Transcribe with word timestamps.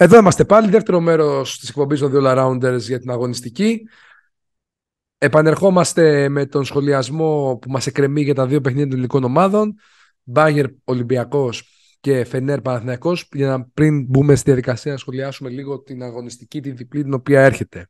Εδώ 0.00 0.18
είμαστε 0.18 0.44
πάλι, 0.44 0.70
δεύτερο 0.70 1.00
μέρος 1.00 1.58
της 1.58 1.68
εκπομπής 1.68 2.00
των 2.00 2.10
δύο 2.10 2.20
Rounders 2.24 2.80
για 2.80 2.98
την 2.98 3.10
αγωνιστική. 3.10 3.88
Επανερχόμαστε 5.18 6.28
με 6.28 6.46
τον 6.46 6.64
σχολιασμό 6.64 7.58
που 7.60 7.70
μας 7.70 7.86
εκκρεμεί 7.86 8.22
για 8.22 8.34
τα 8.34 8.46
δύο 8.46 8.60
παιχνίδια 8.60 8.86
των 8.86 8.94
ελληνικών 8.94 9.24
ομάδων. 9.24 9.74
Μπάγερ 10.22 10.66
Ολυμπιακός 10.84 11.78
και 12.00 12.24
Φενέρ 12.24 12.60
Παναθηναϊκός 12.60 13.28
για 13.32 13.48
να 13.48 13.64
πριν 13.64 14.04
μπούμε 14.04 14.34
στη 14.34 14.44
διαδικασία 14.44 14.92
να 14.92 14.98
σχολιάσουμε 14.98 15.50
λίγο 15.50 15.80
την 15.80 16.02
αγωνιστική, 16.02 16.60
την 16.60 16.76
διπλή 16.76 17.02
την 17.02 17.14
οποία 17.14 17.42
έρχεται. 17.42 17.88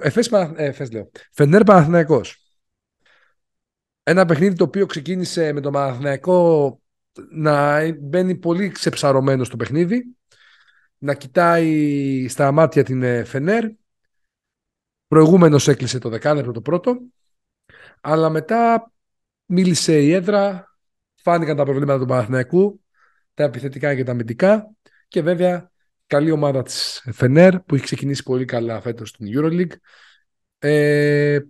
Εφές, 0.00 0.28
ε, 0.28 0.52
Εφές 0.56 0.92
λέω. 0.92 1.10
Φενέρ 1.32 1.62
Παναθηναϊκός. 1.62 2.38
Ένα 4.02 4.24
παιχνίδι 4.24 4.56
το 4.56 4.64
οποίο 4.64 4.86
ξεκίνησε 4.86 5.52
με 5.52 5.60
τον 5.60 5.72
Παναθηναϊκό 5.72 6.78
να 7.30 7.92
μπαίνει 7.92 8.34
πολύ 8.34 8.68
ξεψαρωμένο 8.68 9.44
στο 9.44 9.56
παιχνίδι, 9.56 10.16
να 10.98 11.14
κοιτάει 11.14 12.26
στα 12.28 12.52
μάτια 12.52 12.82
την 12.82 13.02
ε, 13.02 13.24
Φενέρ. 13.24 13.64
Προηγούμενος 15.06 15.68
έκλεισε 15.68 15.98
το 15.98 16.08
δεκάλεπτο 16.08 16.52
το 16.52 16.60
πρώτο, 16.60 16.98
αλλά 18.00 18.30
μετά 18.30 18.92
μίλησε 19.46 20.00
η 20.00 20.12
έδρα, 20.12 20.74
φάνηκαν 21.14 21.56
τα 21.56 21.64
προβλήματα 21.64 21.98
του 21.98 22.06
Παναθηναϊκού, 22.06 22.82
τα 23.34 23.44
επιθετικά 23.44 23.94
και 23.94 24.04
τα 24.04 24.12
αμυντικά 24.12 24.70
και 25.08 25.22
βέβαια 25.22 25.70
καλή 26.06 26.30
ομάδα 26.30 26.62
της 26.62 27.08
Φενέρ 27.12 27.60
που 27.60 27.74
έχει 27.74 27.84
ξεκινήσει 27.84 28.22
πολύ 28.22 28.44
καλά 28.44 28.80
φέτος 28.80 29.08
στην 29.08 29.26
EuroLeague. 29.34 29.76
Ε, 30.58 31.40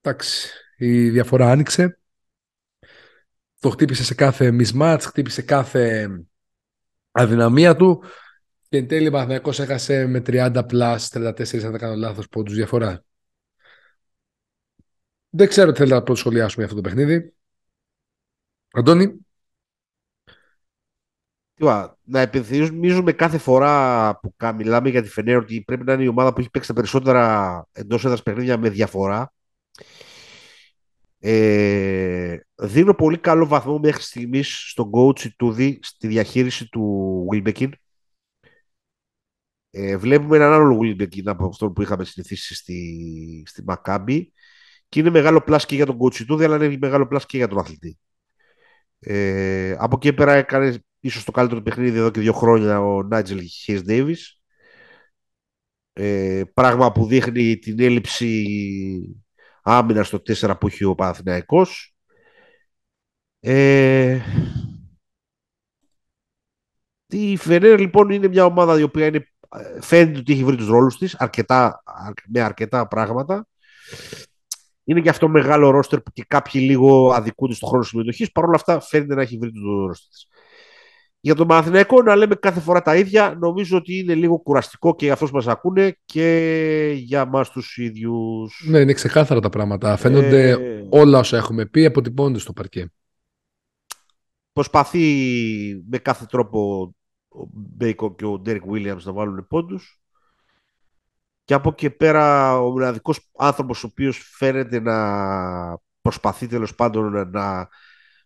εντάξει, 0.00 0.50
η 0.76 1.10
διαφορά 1.10 1.50
άνοιξε 1.50 1.98
το 3.64 3.70
χτύπησε 3.70 4.04
σε 4.04 4.14
κάθε 4.14 4.56
mismatch, 4.60 4.98
χτύπησε 5.00 5.42
κάθε 5.42 6.10
αδυναμία 7.10 7.76
του 7.76 8.02
και 8.68 8.76
εν 8.76 8.88
τέλει 8.88 9.08
ο 9.08 9.62
έχασε 9.62 10.06
με 10.06 10.22
30 10.26 10.62
plus 10.70 10.98
34 10.98 11.64
αν 11.64 11.70
δεν 11.70 11.78
κάνω 11.78 11.94
λάθος 11.94 12.28
πόντους 12.28 12.54
διαφορά. 12.54 13.04
Δεν 15.28 15.48
ξέρω 15.48 15.72
τι 15.72 15.76
θέλετε 15.76 15.94
να 15.94 16.02
πρώτο 16.02 16.20
σχολιάσουμε 16.20 16.64
αυτό 16.64 16.76
το 16.76 16.82
παιχνίδι. 16.82 17.34
Αντώνη. 18.72 19.26
να 22.02 22.20
επιθυμίζουμε 22.20 23.12
κάθε 23.12 23.38
φορά 23.38 24.18
που 24.18 24.34
μιλάμε 24.54 24.88
για 24.88 25.02
τη 25.02 25.08
Φενέρ 25.08 25.36
ότι 25.36 25.62
πρέπει 25.66 25.84
να 25.84 25.92
είναι 25.92 26.02
η 26.02 26.08
ομάδα 26.08 26.32
που 26.32 26.40
έχει 26.40 26.50
παίξει 26.50 26.68
τα 26.68 26.74
περισσότερα 26.74 27.66
εντός 27.72 28.04
έδρας 28.04 28.22
παιχνίδια 28.22 28.58
με 28.58 28.68
διαφορά. 28.68 29.32
Ε, 31.26 32.38
δίνω 32.54 32.94
πολύ 32.94 33.18
καλό 33.18 33.46
βαθμό 33.46 33.78
μέχρι 33.78 34.02
στιγμής 34.02 34.70
στον 34.70 34.90
coach 34.94 35.30
του 35.36 35.54
στη 35.80 36.06
διαχείριση 36.06 36.68
του 36.68 37.26
Wilbekin. 37.32 37.68
Ε, 39.70 39.96
βλέπουμε 39.96 40.36
έναν 40.36 40.52
άλλο 40.52 40.78
Wilbekin 40.82 41.26
από 41.26 41.46
αυτόν 41.46 41.72
που 41.72 41.82
είχαμε 41.82 42.04
συνηθίσει 42.04 42.54
στη, 42.54 43.42
στη 43.46 43.64
Maccabi 43.66 44.22
και 44.88 45.00
είναι 45.00 45.10
μεγάλο 45.10 45.40
πλάσ 45.40 45.66
και 45.66 45.74
για 45.74 45.86
τον 45.86 45.98
coach 46.00 46.24
του, 46.26 46.44
αλλά 46.44 46.64
είναι 46.64 46.76
μεγάλο 46.80 47.06
πλάσ 47.06 47.26
και 47.26 47.36
για 47.36 47.48
τον 47.48 47.58
αθλητή. 47.58 47.98
Ε, 48.98 49.76
από 49.78 49.96
εκεί 49.96 50.12
πέρα 50.12 50.32
έκανε 50.32 50.78
ίσως 51.00 51.24
το 51.24 51.32
καλύτερο 51.32 51.62
παιχνίδι 51.62 51.98
εδώ 51.98 52.10
και 52.10 52.20
δύο 52.20 52.32
χρόνια 52.32 52.80
ο 52.80 53.08
Nigel 53.10 53.40
Hayes 53.66 53.82
Davis. 53.86 54.20
Ε, 55.92 56.42
πράγμα 56.54 56.92
που 56.92 57.06
δείχνει 57.06 57.58
την 57.58 57.80
έλλειψη 57.80 59.23
άμυνα 59.64 60.02
στο 60.02 60.18
4 60.18 60.56
που 60.60 60.66
έχει 60.66 60.84
ο 60.84 60.94
Παναθηναϊκός. 60.94 61.94
Ε... 63.40 64.20
Η 67.06 67.36
Φενέρ 67.36 67.80
λοιπόν 67.80 68.10
είναι 68.10 68.28
μια 68.28 68.44
ομάδα 68.44 68.78
η 68.78 68.82
οποία 68.82 69.06
είναι, 69.06 69.28
φαίνεται 69.80 70.18
ότι 70.18 70.32
έχει 70.32 70.44
βρει 70.44 70.56
τους 70.56 70.68
ρόλους 70.68 70.98
της 70.98 71.14
αρκετά, 71.14 71.82
με 72.28 72.40
αρκετά 72.40 72.88
πράγματα. 72.88 73.46
Είναι 74.84 75.00
και 75.00 75.08
αυτό 75.08 75.28
μεγάλο 75.28 75.70
ρόστερ 75.70 76.00
που 76.00 76.10
και 76.12 76.24
κάποιοι 76.28 76.62
λίγο 76.64 77.12
αδικούνται 77.12 77.54
στον 77.54 77.68
χρόνο 77.68 77.84
συμμετοχής. 77.84 78.32
Παρ' 78.32 78.44
όλα 78.44 78.54
αυτά 78.54 78.80
φαίνεται 78.80 79.14
να 79.14 79.22
έχει 79.22 79.38
βρει 79.38 79.52
το 79.52 79.86
ρόστερ 79.86 80.08
της. 80.08 80.26
Για 81.24 81.34
τον 81.34 81.46
Παναθηναϊκό 81.46 82.02
να 82.02 82.16
λέμε 82.16 82.34
κάθε 82.34 82.60
φορά 82.60 82.82
τα 82.82 82.96
ίδια, 82.96 83.36
νομίζω 83.40 83.76
ότι 83.76 83.98
είναι 83.98 84.14
λίγο 84.14 84.38
κουραστικό 84.38 84.94
και 84.94 85.04
για 85.04 85.12
αυτούς 85.14 85.30
που 85.30 85.36
μας 85.36 85.46
ακούνε 85.46 85.96
και 86.04 86.92
για 86.96 87.20
εμάς 87.20 87.50
τους 87.50 87.76
ίδιους. 87.76 88.64
Ναι, 88.66 88.78
είναι 88.78 88.92
ξεκάθαρα 88.92 89.40
τα 89.40 89.48
πράγματα. 89.48 89.96
Φαίνονται 89.96 90.48
ε... 90.50 90.86
όλα 90.90 91.18
όσα 91.18 91.36
έχουμε 91.36 91.66
πει 91.66 91.84
αποτυπώνονται 91.84 92.38
στο 92.38 92.52
παρκέ. 92.52 92.92
Προσπαθεί 94.52 95.04
με 95.90 95.98
κάθε 95.98 96.26
τρόπο 96.28 96.94
ο 97.28 97.46
Μπέικο 97.52 98.14
και 98.14 98.24
ο 98.24 98.38
Ντέρικ 98.38 98.70
Βίλιαμς 98.70 99.04
να 99.04 99.12
βάλουν 99.12 99.46
πόντους. 99.48 100.02
Και 101.44 101.54
από 101.54 101.68
εκεί 101.68 101.90
πέρα 101.90 102.56
ο 102.60 102.70
μοναδικός 102.70 103.30
άνθρωπος 103.38 103.84
ο 103.84 103.86
οποίος 103.90 104.18
φαίνεται 104.36 104.80
να 104.80 104.96
προσπαθεί 106.00 106.46
τέλος 106.46 106.74
πάντων 106.74 107.30
να 107.30 107.68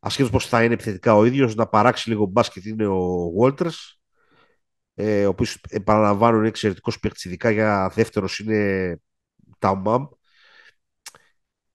ασχέτως 0.01 0.31
πώς 0.31 0.47
θα 0.47 0.65
είναι 0.65 0.75
επιθετικά 0.75 1.15
ο 1.15 1.25
ίδιος, 1.25 1.55
να 1.55 1.67
παράξει 1.67 2.09
λίγο 2.09 2.27
μπάσκετ 2.27 2.65
είναι 2.65 2.87
ο 2.87 3.31
Walters, 3.41 3.97
ε, 4.95 5.27
ο 5.27 5.29
οποίος 5.29 5.61
επαναλαμβάνω 5.69 6.37
είναι 6.39 6.49
εξαιρετικός 6.49 6.99
παίκτης, 7.01 7.25
ειδικά 7.25 7.51
για 7.51 7.93
δεύτερος 7.95 8.39
είναι 8.39 9.01
Ταουμάμ. 9.59 10.07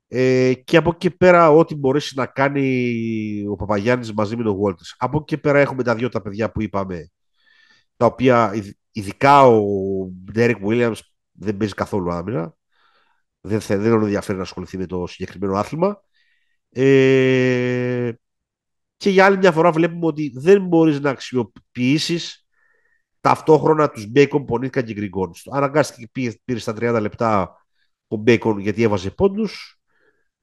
Ε, 0.07 0.53
και 0.53 0.77
από 0.77 0.89
εκεί 0.89 1.11
πέρα 1.11 1.51
ό,τι 1.51 1.75
μπορέσει 1.75 2.15
να 2.17 2.25
κάνει 2.25 3.45
ο 3.49 3.55
Παπαγιάννης 3.55 4.13
μαζί 4.13 4.35
με 4.35 4.43
τον 4.43 4.57
Walters. 4.63 4.95
Από 4.97 5.17
εκεί 5.21 5.37
πέρα 5.37 5.59
έχουμε 5.59 5.83
τα 5.83 5.95
δύο 5.95 6.09
τα 6.09 6.21
παιδιά 6.21 6.51
που 6.51 6.61
είπαμε, 6.61 7.09
τα 7.97 8.05
οποία 8.05 8.53
ειδικά 8.91 9.47
ο 9.47 9.61
Derek 10.35 10.61
Williams 10.67 10.99
δεν 11.31 11.57
παίζει 11.57 11.73
καθόλου 11.73 12.11
άμυνα. 12.13 12.55
Δεν, 13.41 13.59
δεν 13.59 13.91
τον 13.91 14.01
ενδιαφέρει 14.01 14.37
να 14.37 14.43
ασχοληθεί 14.43 14.77
με 14.77 14.85
το 14.85 15.07
συγκεκριμένο 15.07 15.55
άθλημα. 15.55 16.03
Ε, 16.73 18.11
και 18.97 19.09
για 19.09 19.25
άλλη 19.25 19.37
μια 19.37 19.51
φορά 19.51 19.71
βλέπουμε 19.71 20.05
ότι 20.05 20.31
δεν 20.35 20.65
μπορείς 20.65 20.99
να 20.99 21.09
αξιοποιήσεις 21.09 22.45
ταυτόχρονα 23.21 23.89
τους 23.89 24.07
Μπέικον, 24.07 24.45
Πονίτκα 24.45 24.81
και 24.81 24.93
Γκριγκόν. 24.93 25.31
Αναγκάστηκε 25.51 26.09
και 26.13 26.39
πήρε 26.45 26.59
στα 26.59 26.73
30 26.79 26.97
λεπτά 27.01 27.55
ο 28.07 28.15
Μπέικον 28.15 28.59
γιατί 28.59 28.83
έβαζε 28.83 29.09
πόντους. 29.09 29.77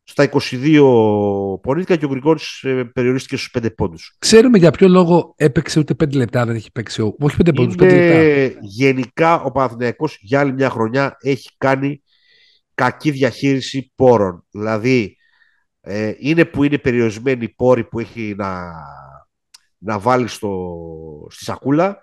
Στα 0.03 0.29
22 0.51 1.61
Πονίτκα 1.63 1.97
και 1.97 2.05
ο 2.05 2.09
Γκριγκόν 2.09 2.39
ε, 2.63 2.83
περιορίστηκε 2.83 3.37
στους 3.37 3.63
5 3.63 3.75
πόντους. 3.75 4.17
Ξέρουμε 4.19 4.59
για 4.59 4.71
ποιο 4.71 4.89
λόγο 4.89 5.35
έπαιξε 5.37 5.79
ούτε 5.79 5.95
5 6.05 6.15
λεπτά, 6.15 6.47
δεν 6.47 6.55
έχει 6.55 6.73
παίξει. 6.73 7.03
Όχι 7.03 7.37
5 7.45 7.55
πόντους, 7.55 7.75
5 7.75 7.81
λεπτά. 7.81 8.59
Γενικά 8.61 9.43
ο 9.43 9.51
Παναθηναϊκός 9.51 10.19
για 10.21 10.41
άλλη 10.41 10.53
μια 10.53 10.71
χρονιά 10.71 11.17
έχει 11.21 11.49
κάνει 11.59 12.03
κακή 12.75 13.11
διαχείριση 13.11 13.93
πόρων. 13.95 14.47
Δηλαδή 14.51 15.17
ε, 15.81 16.15
είναι 16.19 16.45
που 16.45 16.65
είναι 16.65 16.79
περιορισμένοι 16.79 17.45
οι 17.45 17.55
πόροι 17.55 17.85
που 17.85 17.99
έχει 17.99 18.35
να, 18.37 18.73
να 19.79 19.99
βάλει 19.99 20.29
στο, 20.29 21.27
στη 21.31 21.45
σακούλα 21.45 21.99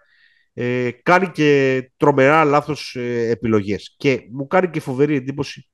ε, 0.53 0.91
κάνει 0.91 1.31
και 1.31 1.91
τρομερά 1.97 2.43
λάθος 2.43 2.95
ε, 2.95 3.29
επιλογές. 3.29 3.95
Και 3.97 4.27
μου 4.31 4.47
κάνει 4.47 4.69
και 4.69 4.79
φοβερή 4.79 5.15
εντύπωση 5.15 5.69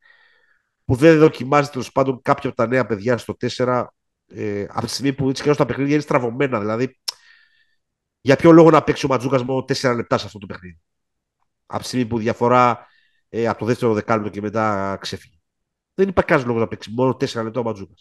που 0.86 0.96
δεν 0.96 1.20
δοκιμάζει 1.20 1.70
τέλος 1.70 1.92
πάντων 1.92 2.22
κάποια 2.22 2.50
από 2.50 2.58
τα 2.58 2.68
νέα 2.68 2.86
παιδιά 2.86 3.18
στο 3.18 3.36
4 3.58 3.86
ε, 4.28 4.66
από 4.70 4.86
τη 4.86 4.92
στιγμή 4.92 5.14
που 5.14 5.30
έτσι 5.30 5.44
και 5.44 5.54
τα 5.54 5.66
παιχνίδια 5.66 5.94
είναι 5.94 6.02
στραβωμένα. 6.02 6.60
Δηλαδή 6.60 7.00
για 8.22 8.36
ποιο 8.36 8.52
λόγο 8.52 8.70
να 8.70 8.84
παίξει 8.84 9.06
ο 9.06 9.10
Ματζούκας 9.10 9.44
μόνο 9.44 9.60
4 9.60 9.96
λεπτά 9.96 10.18
σε 10.18 10.26
αυτό 10.26 10.40
το 10.40 10.46
παιχνίδι; 10.46 10.80
Από 11.66 11.82
τη 11.82 11.88
στιγμή 11.88 12.06
που 12.06 12.18
διαφορά 12.18 12.88
ε, 13.30 13.48
από 13.48 13.60
το 13.60 13.66
δεύτερο 13.66 13.94
δεκάλεπτο 13.94 14.30
και 14.30 14.42
μετά 14.42 14.98
ξέφυγε 15.02 15.43
δεν 15.94 16.08
υπάρχει 16.08 16.30
κανένα 16.30 16.48
λόγο 16.48 16.60
να 16.60 16.68
παίξει 16.68 16.92
μόνο 16.92 17.12
4 17.12 17.44
λεπτά 17.44 17.60
ο 17.60 17.64
Ματζούκα. 17.64 17.94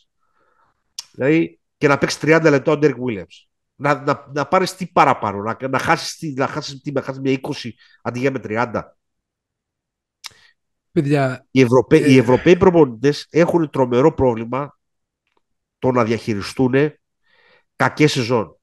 Δηλαδή 1.12 1.60
και 1.76 1.88
να 1.88 1.98
παίξει 1.98 2.18
30 2.22 2.46
λεπτά 2.50 2.72
ο 2.72 2.76
Ντέρκ 2.76 2.96
Βίλιαμς. 2.96 3.48
Να, 3.74 4.02
να, 4.02 4.30
να 4.34 4.46
πάρεις 4.46 4.74
τι 4.76 4.86
παραπάνω, 4.86 5.42
να, 5.42 5.68
να 5.68 5.78
χάσεις 5.78 6.34
να 6.36 6.46
χάσεις, 6.46 6.80
τι, 6.80 6.92
να 6.92 7.02
χάσεις 7.02 7.20
μια 7.20 7.40
20 7.42 7.70
αντί 8.02 8.18
για 8.18 8.30
με 8.30 8.40
30. 8.42 8.82
Παιδιά, 10.92 11.46
οι, 11.50 11.60
Ευρωπαίοι, 11.60 12.02
ε... 12.02 12.12
οι 12.12 12.18
Ευρωπαίοι 12.18 12.56
προπονητές 12.56 13.26
έχουν 13.30 13.70
τρομερό 13.70 14.14
πρόβλημα 14.14 14.78
το 15.78 15.90
να 15.90 16.04
διαχειριστούν 16.04 16.74
κακές 17.76 18.12
σεζόν. 18.12 18.56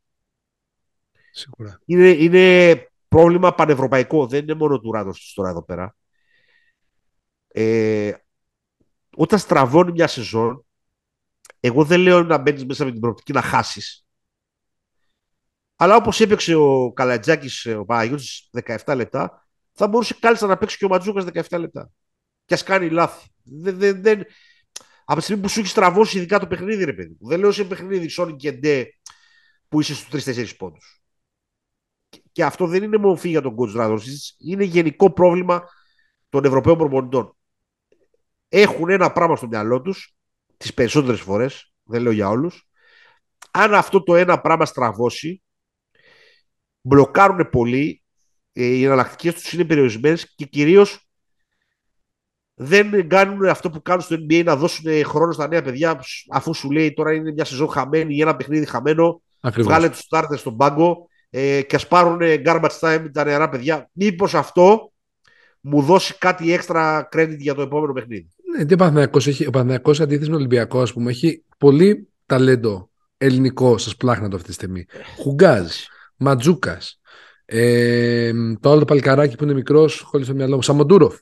Σίγουρα. 1.31 1.81
Είναι, 1.85 2.09
είναι 2.09 2.87
πρόβλημα 3.07 3.55
πανευρωπαϊκό. 3.55 4.27
Δεν 4.27 4.43
είναι 4.43 4.53
μόνο 4.53 4.79
του 4.79 4.91
Ράδο 4.91 5.11
τώρα 5.33 5.49
εδώ 5.49 5.63
πέρα. 5.63 5.95
Ε, 7.47 8.13
όταν 9.21 9.39
στραβώνει 9.39 9.92
μια 9.92 10.07
σεζόν, 10.07 10.66
εγώ 11.60 11.83
δεν 11.83 12.00
λέω 12.00 12.24
να 12.24 12.38
μπαίνεις 12.38 12.66
μέσα 12.66 12.86
με 12.86 12.92
την 12.92 13.00
προοπτική 13.00 13.31
να 13.31 13.42
χάσεις. 13.42 14.06
Αλλά 15.75 15.95
όπως 15.95 16.19
έπαιξε 16.19 16.56
ο 16.56 16.92
Καλατζάκης, 16.94 17.66
ο 17.66 17.86
Παναγιώτης 17.86 18.50
17 18.86 18.95
λεπτά, 18.95 19.48
θα 19.71 19.88
μπορούσε 19.88 20.16
κάλλιστα 20.19 20.48
να 20.48 20.57
παίξει 20.57 20.77
και 20.77 20.86
ο 20.86 20.88
Ματζούκας 20.88 21.25
17 21.50 21.60
λεπτά. 21.60 21.92
Και 22.45 22.54
ας 22.54 22.63
κάνει 22.63 22.89
λάθη. 22.89 23.27
Δεν, 23.44 23.77
δεν, 23.77 24.01
δεν... 24.01 24.24
Από 25.06 25.18
τη 25.18 25.24
στιγμή 25.24 25.42
που 25.42 25.50
σου 25.50 25.60
έχει 25.60 25.69
στραβώσει 25.69 26.18
ειδικά 26.18 26.39
το 26.39 26.48
παιχνίδι, 26.48 26.83
ρε 26.83 26.94
παιδί. 26.94 27.18
Δεν 27.19 27.39
λέω 27.39 27.51
σε 27.51 27.63
παιχνίδι 27.63 28.10
Sonic 28.18 28.36
και 28.38 28.51
Ντε 28.51 28.86
που 29.68 29.80
είσαι 29.80 29.95
στους 29.95 30.24
3-4 30.25 30.56
πόντους. 30.57 31.01
Και, 32.10 32.21
και 32.31 32.44
αυτό 32.44 32.68
δεν 32.68 32.83
είναι 32.83 32.98
μορφή 32.98 33.30
για 33.30 33.42
τον 33.42 33.56
coach 33.57 33.75
Radonjic, 33.75 34.36
είναι 34.38 34.63
γενικό 34.63 35.12
πρόβλημα 35.12 35.63
των 36.30 36.45
Ευρωπαίων 36.45 36.77
προπονητών. 36.77 37.33
Έχουν 38.49 38.89
ένα 38.89 39.11
πράγμα 39.11 39.35
στο 39.35 39.47
μυαλό 39.47 39.81
τους, 39.81 40.15
τις 40.57 40.73
περισσότερες 40.73 41.21
φορές, 41.21 41.73
δεν 41.83 42.01
λέω 42.01 42.11
για 42.11 42.29
όλους. 42.29 42.67
Αν 43.51 43.73
αυτό 43.73 44.03
το 44.03 44.15
ένα 44.15 44.41
πράγμα 44.41 44.65
στραβώσει, 44.65 45.41
μπλοκάρουν 46.81 47.49
πολύ, 47.49 48.03
ε, 48.53 48.63
οι 48.63 48.83
εναλλακτικές 48.83 49.33
τους 49.33 49.53
είναι 49.53 49.65
περιορισμένες 49.65 50.33
και 50.35 50.45
κυρίως 50.45 51.09
δεν 52.61 53.09
κάνουν 53.09 53.45
αυτό 53.45 53.69
που 53.69 53.81
κάνουν 53.81 54.01
στο 54.01 54.15
NBA 54.15 54.43
να 54.43 54.55
δώσουν 54.55 55.03
χρόνο 55.03 55.31
στα 55.31 55.47
νέα 55.47 55.61
παιδιά 55.61 56.03
αφού 56.29 56.53
σου 56.53 56.71
λέει 56.71 56.93
τώρα 56.93 57.13
είναι 57.13 57.31
μια 57.31 57.45
σεζόν 57.45 57.69
χαμένη 57.69 58.15
ή 58.15 58.21
ένα 58.21 58.35
παιχνίδι 58.35 58.65
χαμένο. 58.65 59.21
Ακριβώς. 59.41 59.71
Βγάλε 59.71 59.89
τους 59.89 60.07
starters 60.09 60.37
στον 60.37 60.57
πάγκο 60.57 61.07
ε, 61.29 61.61
και 61.61 61.75
ας 61.75 61.87
πάρουν 61.87 62.19
garbage 62.21 62.79
time 62.79 63.05
τα 63.13 63.23
νεαρά 63.23 63.49
παιδιά. 63.49 63.89
Μήπως 63.91 64.33
αυτό 64.33 64.91
μου 65.59 65.81
δώσει 65.81 66.17
κάτι 66.17 66.53
έξτρα 66.53 67.09
credit 67.11 67.37
για 67.37 67.55
το 67.55 67.61
επόμενο 67.61 67.93
παιχνίδι. 67.93 68.29
Ναι, 68.65 68.73
ο 68.73 68.77
Παναθηναϊκός, 68.77 69.27
έχει, 69.27 69.47
ο 69.47 69.50
Παναθηναϊκός 69.50 70.00
αντίθεση 70.00 70.25
με 70.25 70.31
τον 70.31 70.39
Ολυμπιακό, 70.45 70.81
ας 70.81 70.94
πούμε, 70.94 71.11
έχει 71.11 71.44
πολύ 71.57 72.09
ταλέντο 72.25 72.89
ελληνικό 73.17 73.77
σα 73.77 73.95
πλάχνα 73.95 74.29
το 74.29 74.35
αυτή 74.35 74.47
τη 74.47 74.53
στιγμή. 74.53 74.85
Χουγκάζ, 75.17 75.71
Ματζούκας, 76.15 77.00
ε, 77.45 78.31
το 78.59 78.69
άλλο 78.69 78.79
το 78.79 78.85
παλικαράκι 78.85 79.35
που 79.35 79.44
είναι 79.44 79.53
μικρός, 79.53 80.00
χωρίς 80.00 80.27
το 80.27 80.33
μυαλό 80.33 80.56
μου, 80.56 80.61
Σαμοντούροφ. 80.61 81.17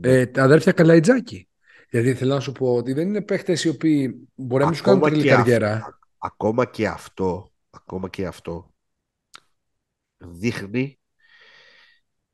Ε, 0.00 0.26
τα 0.26 0.42
αδέρφια 0.42 0.72
Καλαϊτζάκη. 0.72 1.48
Γιατί 1.90 2.14
θέλω 2.14 2.34
να 2.34 2.40
σου 2.40 2.52
πω 2.52 2.74
ότι 2.74 2.92
δεν 2.92 3.08
είναι 3.08 3.22
παίχτες 3.22 3.64
οι 3.64 3.68
οποίοι 3.68 4.28
μπορεί 4.34 4.62
να 4.62 4.68
μην 4.68 4.78
σου 4.78 4.82
κάνουν 4.82 5.00
τρελή 5.00 5.24
καριέρα. 5.24 5.98
ακόμα 6.18 6.64
και 6.64 6.86
αυτό, 6.86 7.52
ακόμα 7.70 8.08
και 8.08 8.26
αυτό 8.26 8.74
δείχνει 10.16 10.98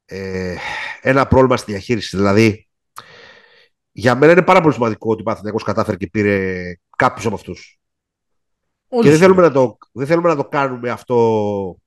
ε, 0.05 0.57
ένα 1.01 1.27
πρόβλημα 1.27 1.57
στη 1.57 1.71
διαχείριση. 1.71 2.17
Δηλαδή, 2.17 2.69
για 3.97 4.15
μένα 4.15 4.33
είναι 4.33 4.43
πάρα 4.43 4.61
πολύ 4.61 4.75
σημαντικό 4.75 5.11
ότι 5.11 5.21
ο 5.21 5.25
Παθηνακός 5.25 5.63
κατάφερε 5.63 5.97
και 5.97 6.07
πήρε 6.07 6.63
κάποιους 6.97 7.27
από 7.27 7.35
αυτούς. 7.35 7.81
Και 8.89 9.11
δεν 9.11 9.19
θέλουμε, 9.19 9.43
να 9.43 9.51
το, 9.51 9.79
δεν 9.93 10.07
θέλουμε 10.07 10.29
να 10.29 10.37
το 10.37 10.45
κάνουμε 10.45 10.91
αυτό, 10.91 11.79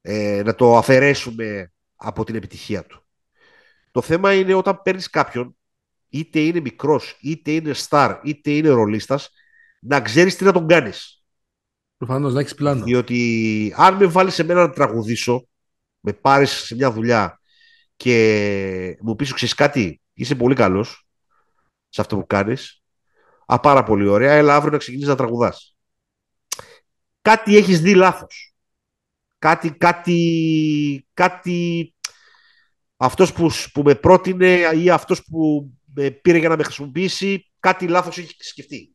ε, 0.00 0.42
να 0.44 0.54
το 0.54 0.76
αφαιρέσουμε 0.76 1.72
από 1.96 2.24
την 2.24 2.34
επιτυχία 2.34 2.84
του. 2.84 3.04
Το 3.90 4.00
θέμα 4.00 4.34
είναι 4.34 4.54
όταν 4.54 4.82
παίρνεις 4.82 5.10
κάποιον, 5.10 5.56
είτε 6.08 6.40
είναι 6.40 6.60
μικρός, 6.60 7.18
είτε 7.20 7.50
είναι 7.50 7.72
star, 7.88 8.20
είτε 8.22 8.50
είναι 8.50 8.68
ρολίστας, 8.68 9.30
να 9.80 10.00
ξέρεις 10.00 10.36
τι 10.36 10.44
να 10.44 10.52
τον 10.52 10.66
κάνεις. 10.66 11.24
Προφανώς 11.96 12.34
να 12.34 12.40
έχεις 12.40 12.54
πλάνο. 12.54 12.84
Διότι 12.84 13.74
αν 13.76 13.94
με 13.96 14.06
βάλεις 14.06 14.34
σε 14.34 14.42
μένα 14.42 14.60
να 14.60 14.70
τραγουδήσω, 14.70 15.48
με 16.00 16.12
πάρεις 16.12 16.50
σε 16.50 16.74
μια 16.74 16.92
δουλειά 16.92 17.40
και 17.96 18.98
μου 19.00 19.16
πεις 19.16 19.32
ξέρεις 19.32 19.54
κάτι, 19.54 20.01
είσαι 20.12 20.34
πολύ 20.34 20.54
καλός 20.54 21.06
σε 21.88 22.00
αυτό 22.00 22.16
που 22.16 22.26
κάνεις. 22.26 22.82
Α, 23.46 23.60
πάρα 23.60 23.82
πολύ 23.82 24.08
ωραία. 24.08 24.32
Έλα 24.32 24.54
αύριο 24.54 24.72
να 24.72 24.78
ξεκινήσεις 24.78 25.10
να 25.10 25.16
τραγουδάς. 25.16 25.76
Κάτι 27.22 27.56
έχεις 27.56 27.80
δει 27.80 27.94
λάθος. 27.94 28.54
Κάτι, 29.38 29.70
κάτι, 29.70 31.08
κάτι 31.14 31.94
αυτός 32.96 33.32
που, 33.32 33.50
που 33.72 33.82
με 33.82 33.94
πρότεινε 33.94 34.70
ή 34.74 34.90
αυτός 34.90 35.24
που 35.24 35.70
με 35.94 36.10
πήρε 36.10 36.38
για 36.38 36.48
να 36.48 36.56
με 36.56 36.62
χρησιμοποιήσει, 36.62 37.52
κάτι 37.60 37.88
λάθος 37.88 38.18
έχεις 38.18 38.36
σκεφτεί. 38.38 38.94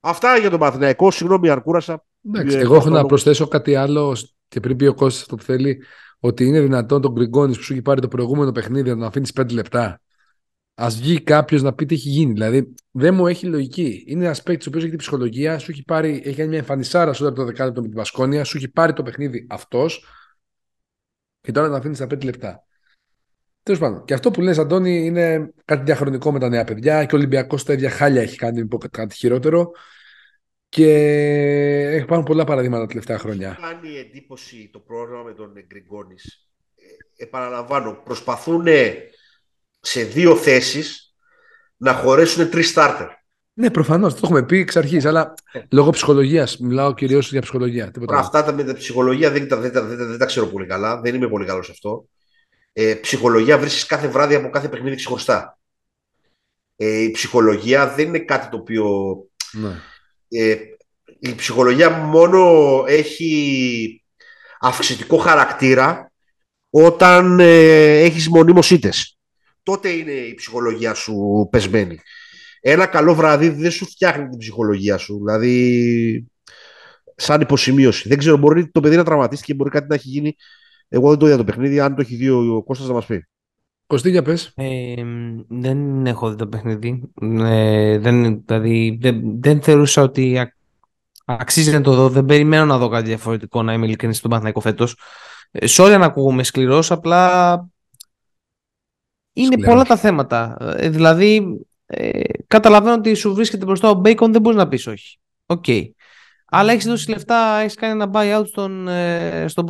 Αυτά 0.00 0.38
για 0.38 0.50
τον 0.50 0.58
Παθηναϊκό. 0.58 1.10
Συγγνώμη 1.10 1.48
αν 1.48 1.62
κούρασα. 1.62 2.04
Εντάξει, 2.26 2.56
ε, 2.56 2.60
εγώ 2.60 2.74
έχω 2.74 2.88
να 2.88 3.06
προσθέσω 3.06 3.48
κάτι 3.48 3.74
άλλο 3.74 4.16
και 4.48 4.60
πριν 4.60 4.76
πει 4.76 4.86
ο 4.86 4.94
Κώστας 4.94 5.22
αυτό 5.22 5.36
που 5.36 5.42
θέλει, 5.42 5.84
ότι 6.18 6.44
είναι 6.44 6.60
δυνατόν 6.60 7.00
τον 7.00 7.12
Γκριγκόνης 7.12 7.56
που 7.56 7.62
σου 7.62 7.72
έχει 7.72 7.82
πάρει 7.82 8.00
το 8.00 8.08
προηγούμενο 8.08 8.52
παιχνίδι 8.52 8.88
να 8.88 8.94
τον 8.94 9.04
αφήνεις 9.04 9.32
5 9.40 9.52
λεπτά. 9.52 10.00
Α 10.74 10.88
βγει 10.90 11.22
κάποιος 11.22 11.62
να 11.62 11.74
πει 11.74 11.86
τι 11.86 11.94
έχει 11.94 12.08
γίνει. 12.08 12.32
Δηλαδή, 12.32 12.74
δεν 12.90 13.14
μου 13.14 13.26
έχει 13.26 13.46
λογική. 13.46 14.04
Είναι 14.06 14.24
ένας 14.24 14.42
παίκτης 14.42 14.66
ο 14.66 14.68
οποίος 14.68 14.82
έχει 14.82 14.92
την 14.92 15.00
ψυχολογία, 15.00 15.58
σου 15.58 15.70
έχει, 15.70 15.84
πάρει, 15.84 16.22
έχει 16.24 16.36
κάνει 16.36 16.48
μια 16.48 16.58
εμφανισάρα 16.58 17.12
στο 17.12 17.32
το 17.32 17.44
δεκάλεπτο 17.44 17.80
με 17.80 17.88
τη 17.88 17.94
Βασκόνια, 17.94 18.44
σου 18.44 18.56
έχει 18.56 18.68
πάρει 18.68 18.92
το 18.92 19.02
παιχνίδι 19.02 19.46
αυτός 19.50 20.04
και 21.40 21.52
τώρα 21.52 21.68
να 21.68 21.76
αφήνεις 21.76 21.98
τα 21.98 22.06
5 22.06 22.24
λεπτά. 22.24 22.64
Τέλος 23.62 23.80
πάντων. 23.80 24.04
Και 24.04 24.14
αυτό 24.14 24.30
που 24.30 24.40
λες, 24.40 24.58
Αντώνη, 24.58 25.04
είναι 25.04 25.52
κάτι 25.64 25.82
διαχρονικό 25.84 26.32
με 26.32 26.38
τα 26.38 26.48
νέα 26.48 26.64
παιδιά 26.64 27.04
και 27.04 27.14
ο 27.14 27.18
Ολυμπιακός 27.18 27.64
τα 27.64 27.72
ίδια 27.72 27.90
χάλια 27.90 28.22
έχει 28.22 28.36
κάνει 28.36 28.68
κάτι 28.90 29.14
χειρότερο. 29.14 29.70
Και 30.74 30.90
έχει 31.92 32.04
πάρει 32.04 32.22
πολλά 32.22 32.44
παραδείγματα 32.44 32.82
τα 32.82 32.88
τελευταία 32.88 33.18
χρόνια. 33.18 33.48
Έχει 33.48 33.60
κάνει 33.60 33.96
εντύπωση 33.96 34.70
το 34.72 34.78
πρόγραμμα 34.78 35.22
με 35.22 35.32
τον 35.32 35.52
Γκριγκόνης. 35.66 36.48
Ε, 37.16 37.22
επαναλαμβάνω, 37.24 38.00
προσπαθούν 38.04 38.66
σε 39.80 40.02
δύο 40.02 40.36
θέσεις 40.36 41.14
να 41.76 41.92
χωρέσουν 41.92 42.50
τρεις 42.50 42.68
στάρτερ. 42.68 43.06
Ναι, 43.52 43.70
προφανώς. 43.70 44.14
Το 44.14 44.20
έχουμε 44.24 44.42
πει 44.42 44.58
εξ 44.58 44.76
αρχής. 44.76 45.04
Αλλά 45.04 45.34
ε. 45.52 45.60
λόγω 45.70 45.90
ψυχολογίας. 45.90 46.58
Μιλάω 46.58 46.94
κυρίως 46.94 47.30
για 47.30 47.40
ψυχολογία. 47.40 47.90
Τίποτα 47.90 48.18
Αυτά 48.18 48.44
τα 48.44 48.52
με 48.52 48.64
τα 48.64 48.74
ψυχολογία 48.74 49.30
δεν, 49.30 49.48
δεν, 49.48 49.60
δεν, 49.60 49.96
δεν, 49.96 50.18
τα 50.18 50.26
ξέρω 50.26 50.46
πολύ 50.46 50.66
καλά. 50.66 51.00
Δεν 51.00 51.14
είμαι 51.14 51.28
πολύ 51.28 51.46
καλός 51.46 51.66
σε 51.66 51.72
αυτό 51.72 52.08
ε, 52.76 52.94
ψυχολογία 52.94 53.58
βρίσκεις 53.58 53.86
κάθε 53.86 54.08
βράδυ 54.08 54.34
από 54.34 54.50
κάθε 54.50 54.68
παιχνίδι 54.68 54.96
ξεχωριστά. 54.96 55.58
Ε, 56.76 57.02
η 57.02 57.10
ψυχολογία 57.10 57.94
δεν 57.94 58.08
είναι 58.08 58.18
κάτι 58.18 58.48
το 58.48 58.56
οποίο... 58.56 59.16
Ναι. 59.52 59.80
Ε, 60.34 60.56
η 61.18 61.34
ψυχολογία 61.34 61.90
μόνο 61.90 62.84
έχει 62.86 64.04
αυξητικό 64.60 65.16
χαρακτήρα 65.16 66.12
όταν 66.70 67.40
ε, 67.40 67.98
έχεις 67.98 68.28
μονίμως 68.28 68.70
ήττες. 68.70 69.18
Τότε 69.62 69.88
είναι 69.88 70.12
η 70.12 70.34
ψυχολογία 70.34 70.94
σου 70.94 71.48
πεσμένη. 71.50 71.98
Ένα 72.60 72.86
καλό 72.86 73.14
βράδυ 73.14 73.48
δεν 73.48 73.70
σου 73.70 73.86
φτιάχνει 73.86 74.28
την 74.28 74.38
ψυχολογία 74.38 74.96
σου. 74.96 75.16
Δηλαδή, 75.16 76.26
σαν 77.16 77.40
υποσημείωση. 77.40 78.08
Δεν 78.08 78.18
ξέρω, 78.18 78.36
μπορεί 78.36 78.70
το 78.70 78.80
παιδί 78.80 78.96
να 78.96 79.04
τραυματίστηκε, 79.04 79.54
μπορεί 79.54 79.70
κάτι 79.70 79.86
να 79.88 79.94
έχει 79.94 80.08
γίνει 80.08 80.36
εγώ 80.88 81.08
δεν 81.08 81.18
το 81.18 81.26
είδα 81.26 81.36
το 81.36 81.44
παιχνίδι. 81.44 81.80
Αν 81.80 81.94
το 81.94 82.00
έχει 82.00 82.16
δει 82.16 82.28
ο 82.28 82.62
Κώστας 82.62 82.88
να 82.88 82.94
μας 82.94 83.06
πει. 83.06 83.26
Κωστή, 83.86 84.10
για 84.10 84.22
πες. 84.22 84.52
Ε, 84.54 85.02
δεν 85.48 86.06
έχω 86.06 86.30
δει 86.30 86.36
το 86.36 86.46
παιχνίδι. 86.46 87.10
Ε, 87.20 87.98
δεν, 87.98 88.42
δηλαδή, 88.46 88.98
δεν, 89.00 89.40
δεν 89.40 89.62
θεωρούσα 89.62 90.02
ότι 90.02 90.52
αξίζει 91.24 91.72
να 91.72 91.80
το 91.80 91.94
δω. 91.94 92.08
Δεν 92.08 92.24
περιμένω 92.24 92.64
να 92.64 92.78
δω 92.78 92.88
κάτι 92.88 93.06
διαφορετικό, 93.06 93.62
να 93.62 93.72
είμαι 93.72 93.86
ειλικρινής 93.86 94.16
στον 94.16 94.30
Παναθηναϊκό 94.30 94.60
φέτος. 94.60 94.98
Ε, 95.50 95.66
sorry 95.68 95.96
να 95.98 96.04
ακούγομαι 96.04 96.42
σκληρός, 96.42 96.90
απλά 96.90 97.54
είναι 99.32 99.52
Σκληρός. 99.52 99.72
πολλά 99.72 99.84
τα 99.84 99.96
θέματα. 99.96 100.56
Ε, 100.76 100.88
δηλαδή, 100.88 101.60
ε, 101.86 102.20
καταλαβαίνω 102.46 102.94
ότι 102.94 103.14
σου 103.14 103.34
βρίσκεται 103.34 103.64
μπροστά 103.64 103.90
ο 103.90 103.94
Μπέικον, 103.94 104.32
δεν 104.32 104.40
μπορείς 104.40 104.58
να 104.58 104.68
πεις 104.68 104.86
όχι. 104.86 105.18
Ok. 105.46 105.64
Okay. 105.66 105.82
Αλλά 106.46 106.72
έχεις 106.72 106.86
δώσει 106.86 107.10
λεφτά, 107.10 107.58
έχεις 107.58 107.74
κάνει 107.74 108.02
ένα 108.02 108.10
buyout 108.12 108.46
στον, 108.46 108.88
ε, 108.88 109.44
στον 109.48 109.66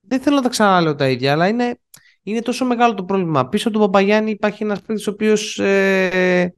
δεν 0.00 0.20
θέλω 0.20 0.36
να 0.36 0.42
τα 0.42 0.48
ξαναλέω 0.48 0.94
τα 0.94 1.08
ίδια, 1.08 1.32
αλλά 1.32 1.48
είναι, 1.48 1.78
είναι 2.22 2.40
τόσο 2.40 2.64
μεγάλο 2.64 2.94
το 2.94 3.04
πρόβλημα. 3.04 3.48
Πίσω 3.48 3.68
από 3.68 3.78
τον 3.78 3.86
Παπαγιάννη 3.86 4.30
υπάρχει 4.30 4.62
ένας 4.62 4.80
παίκτης 4.82 5.06
ο 5.06 5.10
οποίος 5.10 5.58
ε, 5.58 6.54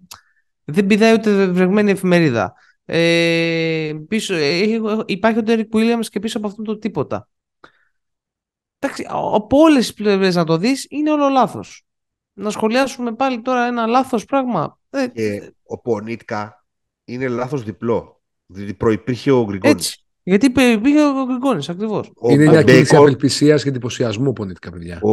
δεν 0.65 0.87
πηδάει 0.87 1.13
ούτε 1.13 1.47
βρεγμένη 1.47 1.91
εφημερίδα. 1.91 2.55
Ε, 2.85 3.93
πίσω, 4.09 4.35
ε, 4.35 4.81
υπάρχει 5.07 5.39
ο 5.39 5.43
Ντέρικ 5.43 5.73
Williams 5.75 6.07
και 6.09 6.21
πίσω 6.21 6.39
από 6.39 6.47
αυτό 6.47 6.63
το 6.63 6.79
τίποτα. 6.79 7.29
Εντάξει, 8.79 9.07
από 9.09 9.59
όλες 9.59 9.87
τις 9.87 9.95
πλευρές 9.95 10.35
να 10.35 10.45
το 10.45 10.57
δεις, 10.57 10.87
είναι 10.91 11.11
όλο 11.11 11.29
λάθος. 11.29 11.85
Να 12.33 12.51
σχολιάσουμε 12.51 13.15
πάλι 13.15 13.41
τώρα 13.41 13.67
ένα 13.67 13.87
λάθος 13.87 14.25
πράγμα. 14.25 14.79
Ε, 14.91 15.07
και 15.07 15.53
ο 15.63 15.81
Πονίτκα 15.81 16.65
είναι 17.05 17.29
λάθος 17.29 17.63
διπλό. 17.63 18.21
Δηλαδή 18.47 18.75
προπήρχε 18.75 19.31
ο 19.31 19.45
Γκριγκόνης. 19.45 20.04
Γιατί 20.27 20.51
πήγε 20.51 21.05
ο 21.05 21.25
Γκριγκόνη 21.27 21.65
ακριβώς. 21.69 22.13
Είναι 22.29 22.49
μια 22.49 22.63
κίνηση 22.63 22.97
απελπισίας 22.97 23.63
και 23.63 23.69
εντυπωσιασμού 23.69 24.33
πονητικά 24.33 24.71
παιδιά. 24.71 25.01
Ο, 25.03 25.11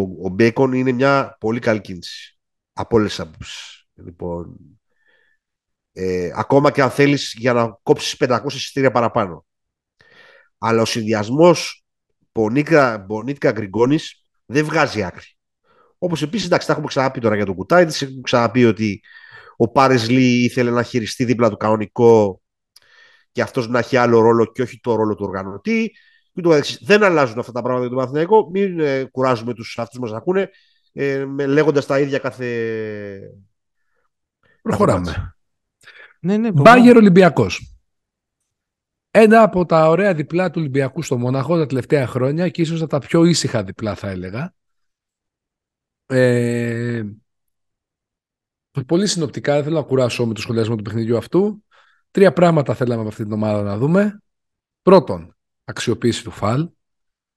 ο 0.00 0.28
Μπέικον 0.32 0.72
είναι 0.72 0.92
μια 0.92 1.36
πολύ 1.40 1.58
καλή 1.58 1.80
κίνηση. 1.80 2.38
Από 2.72 2.96
όλες 2.96 3.08
τις 3.08 3.20
απόψει. 3.20 3.86
Λοιπόν, 3.94 4.56
ε, 5.92 6.30
ακόμα 6.34 6.70
και 6.70 6.82
αν 6.82 6.90
θέλεις 6.90 7.34
για 7.38 7.52
να 7.52 7.78
κόψεις 7.82 8.16
500 8.18 8.40
εισιτήρια 8.46 8.90
παραπάνω. 8.90 9.46
Αλλά 10.58 10.82
ο 10.82 10.84
συνδυασμός 10.84 11.84
Πονίτικα 12.32 13.52
Γκριγκόνης 13.52 14.24
δεν 14.46 14.64
βγάζει 14.64 15.02
άκρη. 15.02 15.26
Όπως 15.98 16.22
επίσης, 16.22 16.46
εντάξει, 16.46 16.66
τα 16.66 16.72
έχουμε 16.72 16.88
ξαναπεί 16.88 17.20
τώρα 17.20 17.36
για 17.36 17.44
τον 17.46 17.54
Κουτάι, 17.54 17.82
έχουμε 17.82 18.20
ξαναπεί 18.22 18.64
ότι 18.64 19.00
ο 19.56 19.68
Πάρες 19.68 20.08
Λί 20.08 20.44
ήθελε 20.44 20.70
να 20.70 20.82
χειριστεί 20.82 21.24
δίπλα 21.24 21.50
του 21.50 21.56
κανονικό 21.56 22.39
και 23.40 23.46
αυτός 23.46 23.68
να 23.68 23.78
έχει 23.78 23.96
άλλο 23.96 24.20
ρόλο 24.20 24.44
και 24.46 24.62
όχι 24.62 24.80
το 24.80 24.94
ρόλο 24.94 25.14
του 25.14 25.24
οργανωτή. 25.24 25.92
Δεν 26.80 27.02
αλλάζουν 27.02 27.38
αυτά 27.38 27.52
τα 27.52 27.62
πράγματα 27.62 27.80
για 27.80 27.88
τον 27.88 27.98
Παναθηναϊκό. 27.98 28.50
Μην 28.50 28.80
ε, 28.80 29.04
κουράζουμε 29.04 29.54
τους 29.54 29.78
αυτού 29.78 30.00
μας 30.00 30.10
να 30.10 30.16
ακούνε 30.16 30.50
ε, 30.92 31.24
λέγοντας 31.46 31.86
τα 31.86 32.00
ίδια 32.00 32.18
κάθε. 32.18 32.46
Προχωράμε. 34.62 35.34
Ναι, 36.20 36.36
ναι, 36.36 36.52
Μπάγερ 36.52 36.96
Ολυμπιακός. 36.96 37.74
Ένα 39.10 39.42
από 39.42 39.66
τα 39.66 39.88
ωραία 39.88 40.14
διπλά 40.14 40.50
του 40.50 40.60
Ολυμπιακού 40.60 41.02
στο 41.02 41.18
Μόναχο 41.18 41.56
τα 41.56 41.66
τελευταία 41.66 42.06
χρόνια 42.06 42.48
και 42.48 42.62
ίσως 42.62 42.86
τα 42.86 42.98
πιο 42.98 43.24
ήσυχα 43.24 43.64
διπλά 43.64 43.94
θα 43.94 44.08
έλεγα. 44.08 44.54
Ε, 46.06 47.02
πολύ 48.86 49.06
συνοπτικά, 49.06 49.54
δεν 49.54 49.62
θέλω 49.62 49.76
να 49.76 49.82
κουράσω 49.82 50.26
με 50.26 50.34
το 50.34 50.40
σχολιασμό 50.40 50.76
του 50.76 50.82
παιχνιδιού 50.82 51.16
αυτού. 51.16 51.64
Τρία 52.10 52.32
πράγματα 52.32 52.74
θέλαμε 52.74 53.00
από 53.00 53.08
αυτή 53.08 53.22
την 53.22 53.32
ομάδα 53.32 53.62
να 53.62 53.78
δούμε. 53.78 54.22
Πρώτον, 54.82 55.36
αξιοποίηση 55.64 56.24
του 56.24 56.30
φαλ. 56.30 56.68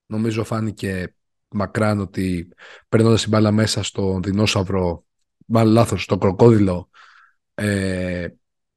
Νομίζω 0.06 0.44
φάνηκε 0.44 1.16
μακράν 1.48 2.00
ότι 2.00 2.50
περνώντας 2.90 3.22
την 3.22 3.30
μπάλα 3.30 3.52
μέσα 3.52 3.84
στον 3.84 4.24
δεινόσαυρο, 4.24 5.06
μάλλον 5.46 5.74
λάθος, 5.74 6.04
στον 6.04 6.20
κροκόδιλο, 6.20 6.90
ε, 7.54 8.28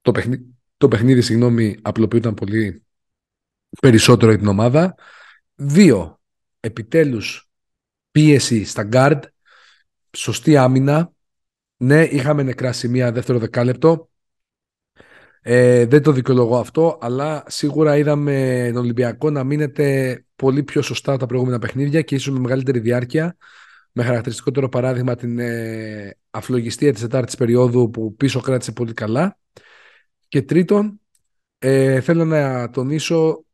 το, 0.01 0.11
παιχνίδι, 0.11 0.55
το 0.77 0.87
παιχνίδι 0.87 1.21
συγγνώμη, 1.21 1.77
απλοποιούταν 1.81 2.33
πολύ 2.33 2.83
περισσότερο 3.81 4.31
για 4.31 4.39
την 4.39 4.47
ομάδα. 4.47 4.95
Δύο, 5.55 6.19
επιτέλους 6.59 7.49
πίεση 8.11 8.65
στα 8.65 8.89
guard, 8.91 9.19
σωστή 10.15 10.57
άμυνα. 10.57 11.11
Ναι, 11.77 12.03
είχαμε 12.03 12.43
νεκρά 12.43 12.71
σημεία 12.71 13.11
δεύτερο 13.11 13.39
δεκάλεπτο. 13.39 14.09
Ε, 15.49 15.85
δεν 15.85 16.03
το 16.03 16.11
δικαιολογώ 16.11 16.57
αυτό, 16.57 16.97
αλλά 17.01 17.43
σίγουρα 17.47 17.97
είδαμε 17.97 18.69
τον 18.73 18.83
Ολυμπιακό 18.83 19.29
να 19.29 19.43
μείνεται 19.43 20.25
πολύ 20.35 20.63
πιο 20.63 20.81
σωστά 20.81 21.17
τα 21.17 21.25
προηγούμενα 21.25 21.59
παιχνίδια 21.59 22.01
και 22.01 22.15
ίσως 22.15 22.33
με 22.33 22.39
μεγαλύτερη 22.39 22.79
διάρκεια. 22.79 23.37
Με 23.91 24.03
χαρακτηριστικότερο 24.03 24.69
παράδειγμα 24.69 25.15
την 25.15 25.39
ε, 25.39 26.17
αφλογιστία 26.29 26.91
της 26.91 27.01
τετάρτης 27.01 27.35
περίοδου 27.35 27.89
που 27.89 28.15
πίσω 28.15 28.39
κράτησε 28.39 28.71
πολύ 28.71 28.93
καλά. 28.93 29.37
Και 30.27 30.41
τρίτον, 30.41 30.99
ε, 31.57 32.01
θέλω 32.01 32.25
να 32.25 32.69
τονίσω 32.69 33.45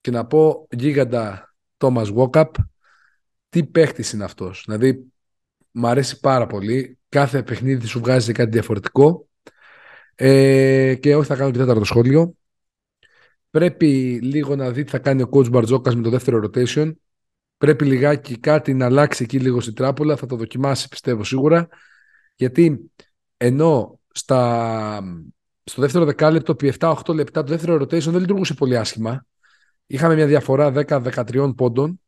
και 0.00 0.10
να 0.10 0.26
πω 0.26 0.66
γίγαντα 0.70 1.54
Τόμας 1.76 2.10
Βόκαπ 2.10 2.54
τι 3.48 3.64
παίχτης 3.64 4.12
είναι 4.12 4.24
αυτός. 4.24 4.62
Δηλαδή, 4.66 5.12
μου 5.70 5.86
αρέσει 5.86 6.20
πάρα 6.20 6.46
πολύ. 6.46 6.98
Κάθε 7.08 7.42
παιχνίδι 7.42 7.86
σου 7.86 7.98
βγάζει 7.98 8.32
κάτι 8.32 8.50
διαφορετικό. 8.50 9.26
Ε, 10.14 10.94
και 10.94 11.16
όχι 11.16 11.26
θα 11.26 11.36
κάνω 11.36 11.50
και 11.50 11.58
τέταρτο 11.58 11.84
σχόλιο. 11.84 12.34
Πρέπει 13.50 14.18
λίγο 14.22 14.56
να 14.56 14.70
δει 14.70 14.84
τι 14.84 14.90
θα 14.90 14.98
κάνει 14.98 15.22
ο 15.22 15.28
coach 15.32 15.50
Μπαρτζόκας 15.50 15.96
με 15.96 16.02
το 16.02 16.10
δεύτερο 16.10 16.40
rotation. 16.44 16.92
Πρέπει 17.58 17.84
λιγάκι 17.84 18.38
κάτι 18.38 18.74
να 18.74 18.84
αλλάξει 18.86 19.22
εκεί 19.22 19.40
λίγο 19.40 19.60
στην 19.60 19.74
τράπουλα. 19.74 20.16
Θα 20.16 20.26
το 20.26 20.36
δοκιμάσει 20.36 20.88
πιστεύω 20.88 21.24
σίγουρα. 21.24 21.68
Γιατί 22.34 22.90
ενώ 23.36 24.00
στα, 24.12 25.02
στο 25.64 25.80
δεύτερο 25.80 26.04
δεκάλεπτο, 26.04 26.52
επί 26.52 26.74
7-8 26.78 27.14
λεπτά, 27.14 27.42
το 27.42 27.48
δεύτερο 27.48 27.74
rotation 27.74 28.10
δεν 28.10 28.20
λειτουργούσε 28.20 28.54
πολύ 28.54 28.76
άσχημα. 28.76 29.26
Είχαμε 29.86 30.14
μια 30.14 30.26
διαφορά 30.26 30.72
10-13 30.74 31.52
πόντων. 31.56 32.00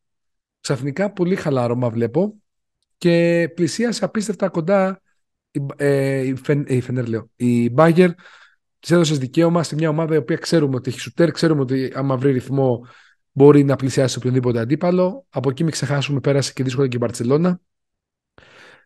Ξαφνικά 0.60 1.12
πολύ 1.12 1.36
χαλάρωμα 1.36 1.90
βλέπω 1.90 2.34
και 2.98 3.48
πλησίασε 3.54 4.04
απίστευτα 4.04 4.48
κοντά 4.48 5.00
η, 5.54 5.66
ε, 5.76 6.18
η, 6.18 6.34
Φεν, 6.34 6.64
η 6.68 6.80
Φενέρ, 6.80 7.08
λέω, 7.08 7.30
η 7.36 7.70
Μπάγκερ 7.70 8.10
της 8.80 8.90
έδωσες 8.90 9.18
δικαίωμα 9.18 9.62
σε 9.62 9.74
μια 9.74 9.88
ομάδα 9.88 10.14
η 10.14 10.16
οποία 10.16 10.36
ξέρουμε 10.36 10.76
ότι 10.76 10.90
έχει 10.90 11.00
σουτέρ, 11.00 11.30
ξέρουμε 11.30 11.60
ότι 11.60 11.92
άμα 11.94 12.16
βρει 12.16 12.32
ρυθμό 12.32 12.86
μπορεί 13.32 13.64
να 13.64 13.76
πλησιάσει 13.76 14.18
οποιονδήποτε 14.18 14.60
αντίπαλο. 14.60 15.26
Από 15.30 15.50
εκεί 15.50 15.62
μην 15.62 15.72
ξεχάσουμε, 15.72 16.20
πέρασε 16.20 16.52
και 16.52 16.62
δύσκολα 16.62 16.88
και 16.88 16.96
η 16.96 16.98
Μπαρσελόνα. 17.02 17.60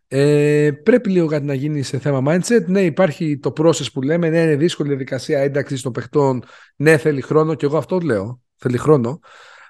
Ε, 0.09 0.71
πρέπει 0.83 1.11
λίγο 1.11 1.27
κάτι 1.27 1.45
να 1.45 1.55
γίνει 1.55 1.83
σε 1.83 1.99
θέμα 1.99 2.33
mindset. 2.33 2.65
Ναι, 2.67 2.83
υπάρχει 2.83 3.39
το 3.39 3.53
process 3.57 3.93
που 3.93 4.03
λέμε. 4.03 4.29
Ναι, 4.29 4.41
είναι 4.41 4.57
δύσκολη 4.57 4.89
διαδικασία 4.89 5.39
ένταξης 5.39 5.83
των 5.83 5.93
παιχτών. 5.93 6.43
Ναι, 6.77 6.97
θέλει 6.97 7.21
χρόνο 7.21 7.55
και 7.55 7.67
εγώ 7.67 7.77
αυτό 7.77 7.99
λέω. 7.99 8.41
Θέλει 8.57 8.77
χρόνο. 8.77 9.21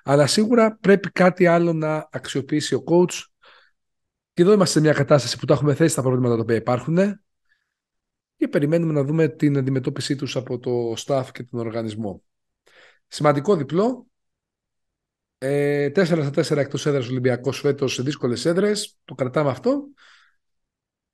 Αλλά 0.02 0.26
σίγουρα 0.26 0.78
πρέπει 0.80 1.10
κάτι 1.10 1.46
άλλο 1.46 1.72
να 1.72 2.08
αξιοποιήσει 2.12 2.74
ο 2.74 2.82
coach. 2.86 3.14
Και 4.38 4.44
εδώ 4.44 4.52
είμαστε 4.52 4.78
σε 4.78 4.84
μια 4.84 4.92
κατάσταση 4.92 5.38
που 5.38 5.46
τα 5.46 5.54
έχουμε 5.54 5.74
θέσει 5.74 5.94
τα 5.94 6.02
προβλήματα 6.02 6.34
τα 6.34 6.40
οποία 6.40 6.56
υπάρχουν 6.56 6.98
και 8.36 8.48
περιμένουμε 8.48 8.92
να 8.92 9.04
δούμε 9.04 9.28
την 9.28 9.58
αντιμετώπιση 9.58 10.16
τους 10.16 10.36
από 10.36 10.58
το 10.58 10.94
staff 10.96 11.26
και 11.32 11.42
τον 11.42 11.60
οργανισμό. 11.60 12.22
Σημαντικό 13.06 13.56
διπλό. 13.56 14.06
Ε, 15.38 15.90
4 15.94 16.04
στα 16.04 16.30
4 16.30 16.56
εκτός 16.56 16.86
έδρας 16.86 17.08
Ολυμπιακός 17.08 17.60
φέτος 17.60 17.94
σε 17.94 18.02
δύσκολες 18.02 18.44
έδρες. 18.44 18.98
Το 19.04 19.14
κρατάμε 19.14 19.50
αυτό. 19.50 19.88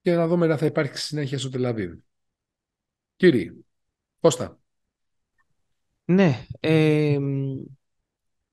Και 0.00 0.14
να 0.14 0.26
δούμε 0.26 0.52
αν 0.52 0.58
θα 0.58 0.66
υπάρχει 0.66 0.98
συνέχεια 0.98 1.38
στο 1.38 1.48
Τελαβίδ. 1.48 1.92
Κύριε, 3.16 3.52
Κώστα. 4.20 4.58
Ναι. 6.04 6.46
Ε, 6.60 7.18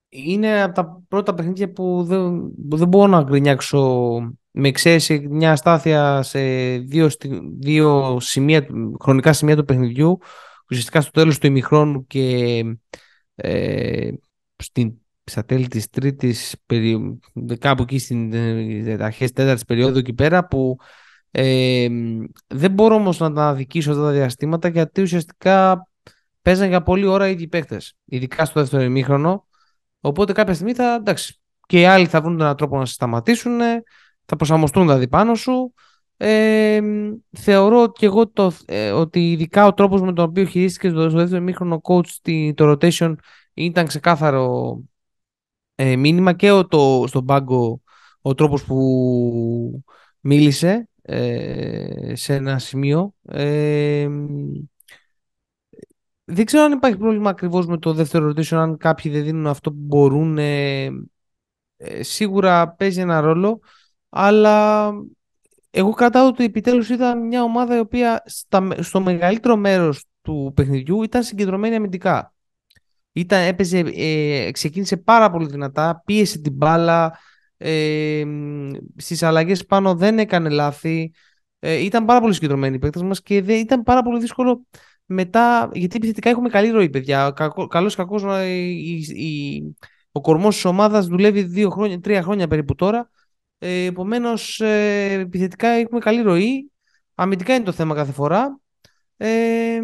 είναι 0.10 0.62
από 0.62 0.74
τα 0.74 1.01
πρώτα 1.08 1.34
παιχνίδια 1.34 1.72
που 1.72 2.04
δεν, 2.04 2.54
που 2.70 2.78
δεν 2.78 2.88
μπορώ 2.88 3.08
να 3.08 3.24
γκρινιάξω 3.24 4.40
με 4.51 4.67
εξαίρεση 4.67 5.27
μια 5.29 5.51
αστάθεια 5.51 6.22
σε 6.22 6.39
δύο, 6.77 7.10
δύο 7.60 8.17
σημεία, 8.20 8.67
χρονικά 9.00 9.34
σημεία 9.34 9.55
του 9.55 9.65
παιχνιδιού, 9.65 10.20
ουσιαστικά 10.70 11.01
στο 11.01 11.12
τέλος 11.12 11.38
του 11.38 11.48
ημιχρόνου 11.48 12.08
και 12.08 12.63
ε, 13.36 14.12
στην, 14.55 14.93
στα 15.24 15.46
τέλη 15.46 15.67
της 15.67 15.89
τρίτης, 15.89 16.55
περι, 16.65 17.20
κάπου 17.60 17.81
εκεί 17.81 18.00
στην 18.00 18.34
ε, 18.34 18.98
αρχές 19.00 19.31
τέταρτης 19.31 19.65
περίοδου 19.65 19.98
εκεί 19.98 20.13
πέρα, 20.13 20.48
που 20.48 20.77
ε, 21.31 21.88
δεν 22.48 22.72
μπορώ 22.72 22.96
όμως 22.96 23.20
να 23.20 23.34
τα 23.34 23.48
αδικήσω 23.48 23.91
αυτά 23.91 24.03
τα 24.03 24.12
διαστήματα, 24.12 24.67
γιατί 24.67 25.01
ουσιαστικά 25.01 25.88
παίζαν 26.41 26.67
για 26.67 26.84
πολλή 26.84 27.05
ώρα 27.05 27.27
οι 27.27 27.31
ίδιοι 27.31 27.48
παίκτες, 27.48 27.96
ειδικά 28.05 28.46
στο 28.46 28.60
δεύτερο 28.60 28.84
ημίχρονο, 28.84 29.48
οπότε 30.00 30.34
κάποια 30.34 30.53
στιγμή 30.53 30.74
θα, 30.74 30.93
εντάξει, 30.93 31.39
και 31.65 31.79
οι 31.79 31.86
άλλοι 31.86 32.05
θα 32.05 32.22
βρουν 32.22 32.39
έναν 32.39 32.55
τρόπο 32.55 32.77
να 32.77 32.86
σε 32.86 32.93
σταματήσουν, 32.93 33.60
θα 34.25 34.36
προσαρμοστούν 34.36 34.84
δηλαδή 34.84 35.08
πάνω 35.08 35.36
σου. 35.36 35.74
Ε, 36.18 36.82
θεωρώ 37.32 37.92
και 37.92 38.06
εγώ 38.06 38.30
το, 38.30 38.51
ε, 38.66 38.92
ότι 38.92 39.32
ειδικά 39.32 39.66
ο 39.66 39.74
τρόπος 39.74 40.01
με 40.01 40.13
τον 40.13 40.25
οποίο 40.30 40.46
χειρίστηκε 40.46 40.90
στο 40.90 41.10
δεύτερο 41.10 41.42
μήχρονο 41.42 41.82
coach 41.84 42.08
το 42.56 42.72
rotation 42.72 43.16
ήταν 43.54 43.88
ξεκάθαρο 43.88 44.80
ε, 45.75 45.96
μήνυμα 45.96 46.34
και 46.34 46.51
ο, 46.51 46.68
το, 46.68 47.04
στον 47.08 47.25
πάγκο 47.25 47.82
ο 48.22 48.34
τρόπος 48.34 48.63
που 48.66 49.84
μίλησε 50.20 50.90
ε, 51.01 52.16
σε 52.16 52.34
ένα 52.34 52.60
σημείο. 52.60 53.13
Ε, 53.28 54.08
δεν 56.24 56.46
ξέρω 56.46 56.63
αν 56.63 56.72
υπάρχει 56.72 56.98
πρόβλημα 56.98 57.30
ακριβώς 57.30 57.68
με 57.68 57.78
το 57.78 57.94
δεύτερο 57.94 58.30
rotation, 58.30 58.56
αν 58.56 58.78
κάποιοι 58.78 59.12
δεν 59.12 59.24
δίνουν 59.24 59.48
αυτό 59.48 59.72
που 59.72 59.80
μπορούν. 59.80 60.38
σίγουρα 62.00 62.70
παίζει 62.70 63.00
ένα 63.01 63.20
ρόλο 63.20 63.60
αλλά 64.13 64.89
εγώ 65.70 65.91
κρατάω 65.91 66.27
ότι 66.27 66.44
επιτέλους 66.44 66.89
ήταν 66.89 67.27
μια 67.27 67.44
ομάδα 67.44 67.75
η 67.75 67.80
οποία 67.80 68.24
στο 68.80 69.01
μεγαλύτερο 69.01 69.56
μέρος 69.56 70.06
του 70.22 70.51
παιχνιδιού 70.56 71.03
ήταν 71.03 71.24
συγκεντρωμένη 71.24 71.75
αμυντικά. 71.75 72.34
Ήταν, 73.12 73.41
έπαιζε, 73.41 73.80
ε, 73.96 74.51
ξεκίνησε 74.51 74.98
πάρα 74.98 75.32
πολύ 75.32 75.46
δυνατά, 75.48 76.01
πίεσε 76.06 76.39
την 76.39 76.53
μπάλα, 76.53 77.20
ε, 77.58 78.24
στις 78.96 79.24
αλλαγές 79.24 79.65
πάνω 79.65 79.96
δεν 79.96 80.20
έκανε 80.20 80.50
λάθη, 80.50 81.13
ε, 81.60 81.74
ήταν 81.74 82.06
πάρα 82.06 82.20
πολύ 82.20 82.34
συγκεντρωμένοι 82.34 82.75
οι 82.75 82.80
παίκτες 82.80 83.01
μας 83.01 83.22
και 83.22 83.41
δεν, 83.41 83.60
ήταν 83.60 83.84
πάρα 83.84 84.01
πολύ 84.01 84.20
δύσκολο 84.20 84.65
μετά, 85.06 85.70
γιατί 85.74 85.96
επιθετικά 85.96 86.30
έχουμε 86.30 86.50
καλή 86.50 86.70
ροή 86.70 86.89
παιδιά, 86.89 87.32
Κακό, 87.36 87.68
καλώς 87.68 87.96
κακός 87.96 88.24
ο 90.12 90.22
κορμός 90.22 90.56
της 90.56 90.65
ομάδας 90.65 91.08
δουλεύει 91.08 91.44
δύο 91.44 91.70
χρόνια, 91.70 92.00
τρία 92.00 92.22
χρόνια 92.22 92.48
περίπου 92.48 92.75
τώρα 92.75 93.10
ε, 93.63 93.86
Επομένως, 93.86 94.60
ε, 94.60 95.12
επιθετικά 95.12 95.68
έχουμε 95.68 96.00
καλή 96.00 96.22
ροή. 96.22 96.72
Αμυντικά 97.15 97.53
είναι 97.53 97.63
το 97.63 97.72
θέμα 97.72 97.96
κάθε 97.96 98.12
φορά. 98.12 98.60
Ε, 99.18 99.82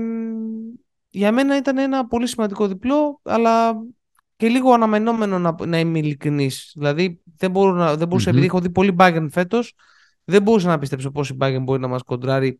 για 1.10 1.31
μένα 1.31 1.57
ήταν 1.57 1.77
ένα 1.77 2.07
πολύ 2.07 2.27
σημαντικό 2.27 2.67
διπλό, 2.67 3.19
αλλά 3.24 3.75
και 4.36 4.48
λίγο 4.48 4.72
αναμενόμενο 4.72 5.39
να, 5.39 5.55
να 5.65 5.79
είμαι 5.79 6.00
ειλικρινής. 6.00 6.72
Δηλαδή, 6.75 7.22
δεν, 7.38 7.51
μπορώ 7.51 7.72
να, 7.72 7.96
δεν 7.96 8.07
μπορουσα 8.07 8.29
επειδή 8.29 8.46
έχω 8.46 8.60
δει 8.60 8.69
πολύ 8.69 8.91
μπάγκεν 8.91 9.29
φέτος, 9.29 9.74
δεν 10.24 10.41
μπορούσα 10.41 10.67
να 10.67 10.77
πιστέψω 10.77 11.12
πώ 11.12 11.22
η 11.29 11.34
μπάγκεν 11.34 11.63
μπορεί 11.63 11.81
να 11.81 11.88
μας 11.88 12.03
κοντράρει. 12.03 12.60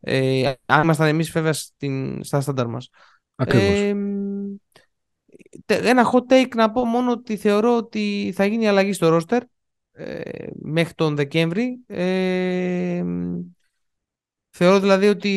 Ε, 0.00 0.52
αν 0.66 0.82
ήμασταν 0.82 1.06
εμείς, 1.06 1.30
βέβαια, 1.30 1.52
στην, 1.52 2.24
στα 2.24 2.40
στάνταρ 2.40 2.66
μας. 2.66 2.88
Ε, 3.36 3.94
ένα 5.66 6.12
hot 6.12 6.32
take 6.32 6.54
να 6.54 6.70
πω 6.70 6.84
μόνο 6.84 7.10
ότι 7.10 7.36
θεωρώ 7.36 7.76
ότι 7.76 8.32
θα 8.36 8.44
γίνει 8.46 8.68
αλλαγή 8.68 8.92
στο 8.92 9.08
ρόστερ 9.08 9.42
ε, 9.96 10.46
μέχρι 10.54 10.94
τον 10.94 11.16
Δεκέμβρη. 11.16 11.78
Ε, 11.86 13.04
θεωρώ 14.50 14.80
δηλαδή 14.80 15.08
ότι 15.08 15.30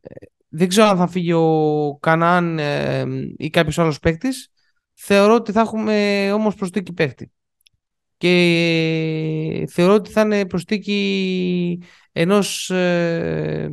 ε, 0.00 0.26
δεν 0.48 0.68
ξέρω 0.68 0.86
αν 0.86 0.96
θα 0.96 1.06
φύγει 1.06 1.32
ο 1.32 1.98
Κανάν 2.00 2.58
ε, 2.58 3.04
ή 3.36 3.50
κάποιος 3.50 3.78
άλλος 3.78 3.98
παίκτης. 3.98 4.48
Θεωρώ 4.94 5.34
ότι 5.34 5.52
θα 5.52 5.60
έχουμε 5.60 6.30
όμως 6.32 6.54
προστίκη 6.54 6.92
παίκτη. 6.92 7.32
Και 8.16 9.66
θεωρώ 9.70 9.94
ότι 9.94 10.10
θα 10.10 10.20
είναι 10.20 10.46
προστίκη 10.46 11.82
ενός 12.12 12.70
ε, 12.70 13.70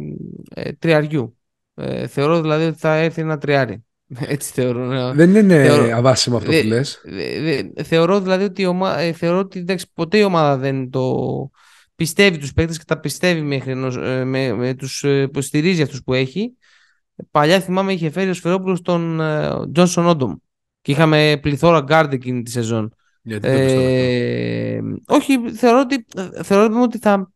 τριαριού. 0.79 1.38
θεωρώ 2.08 2.41
δηλαδή 2.41 2.65
ότι 2.65 2.77
θα 2.77 2.96
έρθει 2.96 3.22
ένα 3.22 3.38
τριάρι 3.38 3.86
Έτσι 4.19 4.51
θεωρώ. 4.51 4.85
Ναι. 4.85 5.13
Δεν 5.13 5.35
είναι 5.35 5.63
θεωρώ... 5.63 5.95
αβάσιμο 5.95 6.38
αυτό 6.38 6.51
που 6.51 6.67
λες. 6.67 7.01
Θεωρώ 7.83 8.21
δηλαδή 8.21 8.43
ότι, 8.43 8.62
η 8.62 8.65
ομα... 8.65 9.00
Ε, 9.00 9.12
θεωρώ 9.12 9.38
ότι 9.38 9.59
εντάξει, 9.59 9.85
ποτέ 9.93 10.17
η 10.17 10.24
ομάδα 10.24 10.57
δεν 10.57 10.89
το 10.89 11.12
πιστεύει 11.95 12.38
τους 12.38 12.53
παίκτες 12.53 12.77
και 12.77 12.83
τα 12.88 13.00
πιστεύει 13.00 13.41
μέχρι 13.41 13.71
ε, 14.03 14.24
με, 14.24 14.53
με 14.53 14.74
τους 14.74 15.03
ε, 15.03 15.21
υποστηρίζει 15.21 15.81
αυτούς 15.81 16.03
που 16.03 16.13
έχει. 16.13 16.53
Παλιά 17.31 17.59
θυμάμαι 17.59 17.93
είχε 17.93 18.09
φέρει 18.09 18.29
ο 18.29 18.33
Σφερόπουλος 18.33 18.81
τον 18.81 19.21
Τζόνσον 19.74 20.07
Όντομ 20.07 20.33
και 20.81 20.91
είχαμε 20.91 21.39
πληθώρα 21.41 21.79
γκάρντ 21.79 22.13
εκείνη 22.13 22.43
τη 22.43 22.51
σεζόν. 22.51 22.95
Γιατί 23.21 23.47
ε, 23.47 24.79
όχι, 25.07 25.51
θεωρώ 25.51 25.79
ότι, 25.79 26.05
θεωρώ 26.43 26.81
ότι 26.81 26.97
θα, 26.97 27.31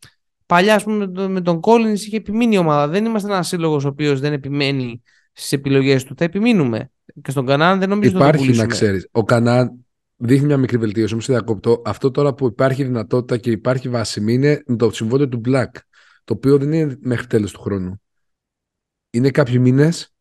παλιά 0.45 0.75
ας 0.75 0.83
πούμε, 0.83 1.27
με 1.27 1.41
τον 1.41 1.59
Collins 1.63 1.99
είχε 1.99 2.17
επιμείνει 2.17 2.55
η 2.55 2.57
ομάδα. 2.57 2.87
Δεν 2.87 3.05
είμαστε 3.05 3.31
ένας 3.31 3.47
σύλλογος 3.47 3.85
ο 3.85 3.87
οποίος 3.87 4.19
δεν 4.19 4.33
επιμένει 4.33 5.01
στις 5.39 5.51
επιλογές 5.51 6.03
του. 6.03 6.13
Θα 6.17 6.23
επιμείνουμε. 6.23 6.91
Και 7.21 7.31
στον 7.31 7.45
Κανάν 7.45 7.79
δεν 7.79 7.89
νομίζω 7.89 8.17
Υπάρχει 8.17 8.47
να 8.47 8.53
το 8.53 8.61
να 8.61 8.65
ξέρεις. 8.65 9.07
Ο 9.11 9.23
Κανάν 9.23 9.85
δείχνει 10.15 10.45
μια 10.45 10.57
μικρή 10.57 10.77
βελτίωση. 10.77 11.13
Όμως 11.13 11.25
διακόπτω. 11.25 11.81
Αυτό 11.85 12.11
τώρα 12.11 12.33
που 12.33 12.45
υπάρχει 12.45 12.83
δυνατότητα 12.83 13.37
και 13.37 13.51
υπάρχει 13.51 13.89
βάσιμη 13.89 14.33
είναι 14.33 14.63
το 14.77 14.91
συμβόλαιο 14.91 15.27
του 15.27 15.41
Black. 15.45 15.71
Το 16.23 16.33
οποίο 16.33 16.57
δεν 16.57 16.73
είναι 16.73 16.97
μέχρι 17.01 17.27
τέλος 17.27 17.51
του 17.51 17.61
χρόνου. 17.61 18.01
Είναι 19.09 19.29
κάποιοι 19.29 19.57
μήνες 19.59 20.13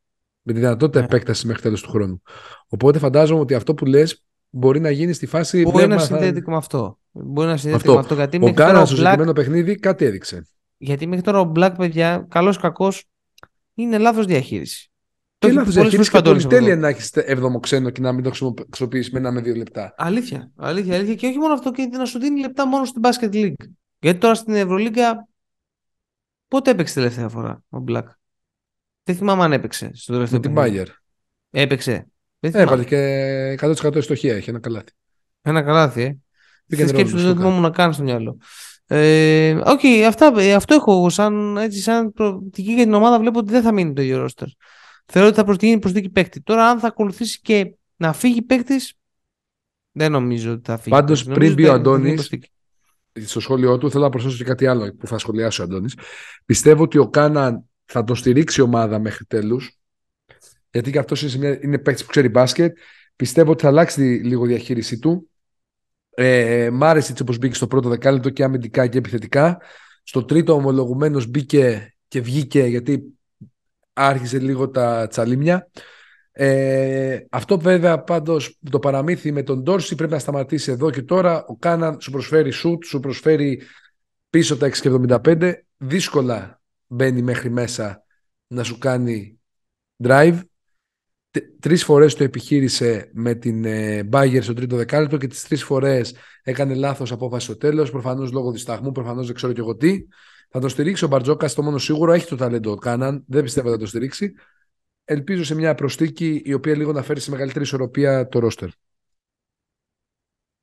με 0.43 0.53
τη 0.53 0.59
δυνατότητα 0.59 0.99
yeah. 0.99 1.03
Ναι. 1.03 1.09
επέκτασης 1.09 1.45
μέχρι 1.45 1.63
τέλος 1.63 1.83
του 1.83 1.91
χρόνου. 1.91 2.23
Οπότε 2.69 2.99
φαντάζομαι 2.99 3.41
ότι 3.41 3.55
αυτό 3.55 3.75
που 3.75 3.85
λες 3.85 4.25
μπορεί 4.51 4.81
να 4.81 4.91
γίνει 4.91 5.13
στη 5.13 5.27
φάση. 5.27 5.63
Μπορεί 5.63 5.87
να 5.87 5.99
συνδέεται 5.99 6.41
και 6.41 6.51
με 6.51 6.57
αυτό. 6.57 6.99
Μπορεί 7.11 7.49
να 7.49 7.57
συνδέεται 7.57 7.93
με 7.93 7.99
αυτό. 7.99 8.15
Γιατί 8.15 8.39
ο 8.43 8.53
Κάνα 8.53 8.85
στο 8.85 8.97
συγκεκριμένο 8.97 9.33
παιχνίδι 9.33 9.75
κάτι 9.75 10.05
έδειξε. 10.05 10.47
Γιατί 10.77 11.07
μέχρι 11.07 11.25
τώρα 11.25 11.41
ο 11.41 11.53
Black, 11.55 11.73
παιδιά, 11.77 12.27
καλός 12.29 12.59
κακός, 12.59 13.05
είναι 13.75 13.99
λάθος 13.99 14.27
διαχείριση. 14.27 14.91
Και 15.38 15.52
λάθο 15.52 15.71
διαχείριση 15.71 16.11
και 16.11 16.47
τέλεια 16.47 16.76
να 16.76 16.88
έχεις 16.88 17.11
έβδομο 17.12 17.61
ξένο 17.61 17.90
και 17.90 18.00
να 18.00 18.12
μην 18.12 18.23
το 18.23 18.30
χρησιμοποιήσεις 18.30 19.12
με 19.12 19.18
ένα 19.18 19.33
με 19.33 19.40
δύο 19.40 19.54
λεπτά. 19.54 19.95
Αλήθεια, 19.97 20.50
αλήθεια, 20.57 20.95
αλήθεια. 20.95 21.14
Και 21.14 21.26
όχι 21.26 21.38
μόνο 21.38 21.52
αυτό, 21.52 21.71
και 21.71 21.88
να 21.92 22.04
σου 22.04 22.18
δίνει 22.18 22.40
λεπτά 22.40 22.66
μόνο 22.66 22.85
στην 22.85 23.02
Basket 23.04 23.35
League. 23.35 23.68
Γιατί 23.99 24.18
τώρα 24.18 24.35
στην 24.35 24.54
Ευρωλίγκα. 24.54 25.28
Πότε 26.49 26.71
έπαιξε 26.71 26.95
τελευταία 26.95 27.28
φορά 27.28 27.62
ο 27.68 27.85
Black. 27.88 28.04
Δεν 29.02 29.16
θυμάμαι 29.16 29.45
αν 29.45 29.52
έπαιξε 29.52 29.90
στο 29.95 30.12
τελευταίο 30.12 30.40
Με 30.40 30.47
την 30.47 30.54
Bayer. 30.57 30.87
Έπαιξε. 31.50 32.07
Έβαλε 32.40 32.85
και 32.85 33.59
100% 33.61 33.95
ευστοχία, 33.95 34.35
έχει 34.35 34.50
ένα 34.50 34.59
καλάθι. 34.59 34.92
Ένα 35.42 35.62
καλάθι, 35.62 36.02
ε. 36.02 36.16
Πήγε 36.66 36.87
σκέψη 36.87 37.12
που 37.12 37.18
δεν 37.18 37.37
θυμόμουν 37.37 37.62
να 37.62 37.71
κάνω 37.71 37.92
στο 37.92 38.02
μυαλό. 38.02 38.38
Ε, 38.87 39.59
okay, 39.64 40.02
αυτά, 40.07 40.33
ε, 40.37 40.52
αυτό 40.54 40.75
έχω 40.75 40.92
εγώ 40.92 41.09
σαν, 41.09 41.57
έτσι, 41.57 41.80
σαν 41.80 42.12
προοπτική 42.12 42.73
για 42.73 42.85
την 42.85 42.95
ομάδα. 42.95 43.18
Βλέπω 43.18 43.38
ότι 43.38 43.50
δεν 43.50 43.62
θα 43.62 43.73
μείνει 43.73 43.92
το 43.92 44.02
ίδιο 44.02 44.18
ρόστερ. 44.18 44.49
Θεωρώ 45.12 45.29
ότι 45.29 45.37
θα 45.37 45.45
προσδοκεί 45.45 45.79
προσθήκη 45.79 46.09
παίκτη. 46.09 46.41
Τώρα, 46.41 46.69
αν 46.69 46.79
θα 46.79 46.87
ακολουθήσει 46.87 47.41
και 47.41 47.75
να 47.97 48.12
φύγει 48.12 48.43
παίκτης, 48.43 48.95
δεν 49.93 50.12
νομίζω 50.12 50.53
ότι 50.53 50.62
θα 50.65 50.77
φύγει. 50.77 50.97
Πάντως, 50.97 51.25
πριν 51.25 51.53
μπει 51.53 51.67
ο 51.67 51.73
Αντώνης, 51.73 52.31
στο 53.25 53.41
σχόλιο 53.41 53.79
του, 53.79 53.91
θέλω 53.91 54.05
να 54.05 54.11
προσθέσω 54.11 54.37
και 54.37 54.45
κάτι 54.45 54.67
άλλο 54.67 54.95
που 54.95 55.07
θα 55.07 55.19
σχολιάσει 55.19 55.61
ο 55.61 55.65
Αντώνης. 55.65 55.95
Πιστεύω 56.45 56.83
ότι 56.83 56.99
ο 56.99 57.09
Κάναν 57.09 57.65
θα 57.85 58.05
το 58.05 58.15
στηρίξει 58.15 58.61
η 58.61 58.62
ομάδα 58.62 58.99
μέχρι 58.99 59.25
τέλους 59.25 59.79
γιατί 60.71 60.91
και 60.91 60.99
αυτός 60.99 61.35
είναι, 61.35 61.59
είναι 61.62 61.79
παίκτης 61.79 62.05
που 62.05 62.11
ξέρει 62.11 62.29
μπάσκετ. 62.29 62.77
Πιστεύω 63.17 63.50
ότι 63.50 63.62
θα 63.62 63.69
αλλάξει 63.69 64.00
λίγο 64.00 64.45
η 64.45 64.49
διαχείρισή 64.49 64.99
του. 64.99 65.31
Ε, 66.11 66.71
μ' 66.73 66.85
άρεσε 66.85 67.11
έτσι 67.11 67.23
όπως 67.23 67.38
μπήκε 67.38 67.55
στο 67.55 67.67
πρώτο 67.67 67.88
δεκάλεπτο 67.88 68.31
και 68.31 68.45
αμυντικά 68.45 68.87
και 68.87 68.99
επιθετικά. 68.99 69.61
Στο 70.03 70.25
τρίτο 70.25 70.53
ομολογουμένως 70.53 71.27
μπήκε 71.27 71.95
και 72.09 72.21
βγήκε 72.21 72.62
γιατί 72.62 73.18
άρχισε 73.99 74.39
λίγο 74.39 74.71
τα 74.71 75.06
τσαλίμια. 75.06 75.69
Ε, 76.32 77.19
αυτό 77.30 77.58
βέβαια 77.58 78.02
πάντως 78.02 78.58
το 78.71 78.78
παραμύθι 78.78 79.32
με 79.32 79.43
τον 79.43 79.63
Ντόρση 79.63 79.95
πρέπει 79.95 80.13
να 80.13 80.19
σταματήσει 80.19 80.71
εδώ 80.71 80.91
και 80.91 81.02
τώρα. 81.02 81.45
Ο 81.47 81.56
Κάναν 81.56 82.00
σου 82.00 82.11
προσφέρει 82.11 82.50
σουτ, 82.50 82.84
σου 82.84 83.00
προσφέρει 83.00 83.63
πίσω 84.30 84.56
τα 84.56 84.71
6,75. 84.82 85.52
Δύσκολα 85.76 86.61
μπαίνει 86.87 87.23
μέχρι 87.23 87.50
μέσα 87.50 88.04
να 88.47 88.63
σου 88.63 88.78
κάνει 88.78 89.41
drive. 90.04 90.41
Τρεις 91.61 91.84
φορές 91.84 92.15
το 92.15 92.25
επιχείρησε 92.25 93.11
με 93.13 93.34
την 93.34 93.65
ε, 93.65 94.08
Bayer 94.13 94.39
στο 94.43 94.54
τρίτο 94.54 94.76
δεκάλεπτο 94.76 95.17
και 95.17 95.26
τις 95.26 95.43
τρεις 95.43 95.65
φορές 95.65 96.15
έκανε 96.43 96.75
λάθος 96.75 97.13
απόφαση 97.13 97.45
στο 97.45 97.56
τέλος. 97.56 97.91
Προφανώς 97.91 98.32
λόγω 98.32 98.52
δισταγμού, 98.52 98.93
προφανώς 98.93 99.26
δεν 99.26 99.34
ξέρω 99.34 99.52
και 99.52 99.61
εγώ 99.61 99.76
τι. 99.76 100.06
Θα 100.49 100.61
το 100.61 100.69
στηρίξει 100.69 101.04
ο 101.04 101.08
Μπαρτζόκα, 101.08 101.49
το 101.49 101.63
μόνο 101.63 101.78
σίγουρο 101.78 102.13
έχει 102.13 102.26
το 102.26 102.37
ταλέντο 102.37 102.75
Κάναν. 102.75 103.25
Δεν 103.26 103.43
πιστεύω 103.43 103.67
ότι 103.69 103.76
θα 103.76 103.82
το 103.82 103.89
στηρίξει. 103.89 104.32
Ελπίζω 105.04 105.45
σε 105.45 105.54
μια 105.54 105.75
προστίκη 105.75 106.43
η 106.45 106.52
οποία 106.52 106.76
λίγο 106.76 106.93
να 106.93 107.02
φέρει 107.02 107.21
σε 107.21 107.30
μεγαλύτερη 107.30 107.65
ισορροπία 107.65 108.28
το 108.28 108.39
ρόστερ. 108.39 108.69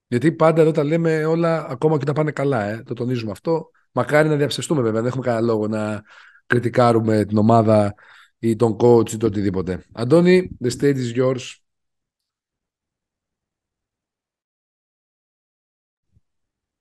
Γιατί 0.08 0.32
πάντα 0.32 0.62
εδώ 0.62 0.72
τα 0.72 0.84
λέμε 0.84 1.26
όλα 1.26 1.66
ακόμα 1.70 1.98
και 1.98 2.06
τα 2.06 2.14
πάνε 2.14 2.32
καλά. 2.32 2.64
Ε. 2.64 2.84
Το 2.84 2.94
τονίζουμε 2.94 3.32
αυτό. 3.32 3.72
Μακάρι 3.92 4.30
να 4.30 4.36
διαψευστούμε 4.36 4.82
βέβαια. 4.82 5.02
Δεν 5.02 5.10
έχουμε 5.10 5.26
κανένα 5.26 5.46
λόγο 5.46 5.68
να 5.68 6.04
κριτικάρουμε 6.46 7.26
την 7.26 7.38
ομάδα 7.38 7.94
ή 8.40 8.56
τον 8.56 8.78
coach 8.80 9.12
ή 9.12 9.18
το 9.18 9.26
οτιδήποτε. 9.26 9.86
Αντώνη, 9.94 10.58
the 10.64 10.70
stage 10.80 10.96
is 10.96 11.16
yours. 11.16 11.56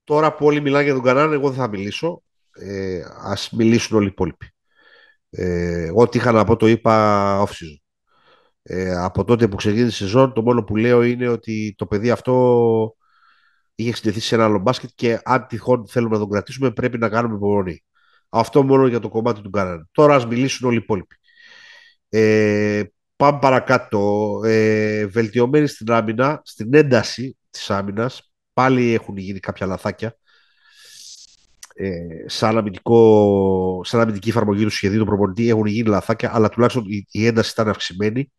Τώρα 0.05 0.35
που 0.35 0.47
όλοι 0.47 0.61
μιλάνε 0.61 0.85
για 0.85 0.95
τον 0.95 1.03
Κανάν, 1.03 1.33
εγώ 1.33 1.49
δεν 1.49 1.59
θα 1.59 1.69
μιλήσω. 1.69 2.23
Ε, 2.55 3.03
ας 3.23 3.51
μιλήσουν 3.51 3.97
όλοι 3.97 4.07
οι 4.07 4.11
υπόλοιποι. 4.11 4.47
Ε, 5.31 5.91
ό,τι 5.95 6.19
είχα 6.19 6.33
να 6.33 6.45
πω 6.45 6.57
το 6.57 6.67
είπα 6.67 7.47
off 7.47 7.51
Ε, 8.63 8.97
από 8.97 9.25
τότε 9.25 9.49
που 9.49 9.57
ξεκίνησε 9.57 9.87
η 10.05 10.07
σεζόν, 10.07 10.33
το 10.33 10.43
μόνο 10.43 10.65
που 10.65 10.77
λέω 10.77 11.03
είναι 11.03 11.29
ότι 11.29 11.75
το 11.79 11.87
παιδί 11.87 12.11
αυτό 12.11 12.95
είχε 13.75 13.95
συνδεθεί 13.95 14.21
σε 14.21 14.35
ένα 14.35 14.45
άλλο 14.45 14.59
μπάσκετ 14.59 14.91
και 14.95 15.21
αν 15.25 15.47
τυχόν 15.47 15.87
θέλουμε 15.89 16.13
να 16.15 16.21
τον 16.21 16.31
κρατήσουμε 16.31 16.71
πρέπει 16.71 16.99
να 16.99 17.09
κάνουμε 17.09 17.35
υπομονή. 17.35 17.85
Αυτό 18.29 18.63
μόνο 18.63 18.87
για 18.87 19.01
το 19.01 19.09
κομμάτι 19.09 19.41
του 19.41 19.51
Κανάν. 19.51 19.89
Τώρα 19.93 20.15
ας 20.15 20.27
μιλήσουν 20.27 20.67
όλοι 20.69 20.77
οι 20.77 20.81
υπόλοιποι. 20.83 21.17
Ε, 22.09 22.83
πάμε 23.17 23.39
παρακάτω. 23.41 24.41
Ε, 24.45 25.07
βελτιωμένοι 25.07 25.67
στην 25.67 25.93
άμυνα, 25.93 26.41
στην 26.45 26.75
ένταση 26.75 27.37
της 27.51 27.71
άμυνας. 27.71 28.33
Πάλι 28.53 28.93
έχουν 28.95 29.17
γίνει 29.17 29.39
κάποια 29.39 29.67
λαθάκια. 29.67 30.17
Ε, 31.77 31.99
σαν, 32.27 32.59
αμυντικό, 32.59 33.81
σαν 33.85 34.01
αμυντική 34.01 34.29
εφαρμογή 34.29 34.65
του 34.65 34.71
σχεδίου 34.71 34.99
του 34.99 35.05
προπονητή 35.07 35.49
έχουν 35.49 35.67
γίνει 35.67 35.89
λαθάκια, 35.89 36.35
αλλά 36.35 36.49
τουλάχιστον 36.49 36.85
η, 36.87 37.07
η 37.11 37.27
ένταση 37.27 37.51
ήταν 37.51 37.69
αυξημένη. 37.69 38.33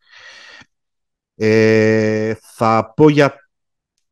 Ε, 1.35 2.33
θα 2.41 2.93
πω 2.95 3.09
για 3.09 3.49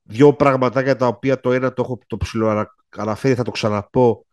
δύο 0.04 0.34
πραγματάκια 0.34 0.96
τα 0.96 1.08
οποία 1.08 1.40
το 1.40 1.52
ένα 1.52 1.74
το 1.74 1.82
έχω 1.82 2.00
το 2.08 2.18
αναφέρει, 2.98 3.36
θα 3.36 3.44
το 3.44 3.52
ξαναπώ 3.52 4.26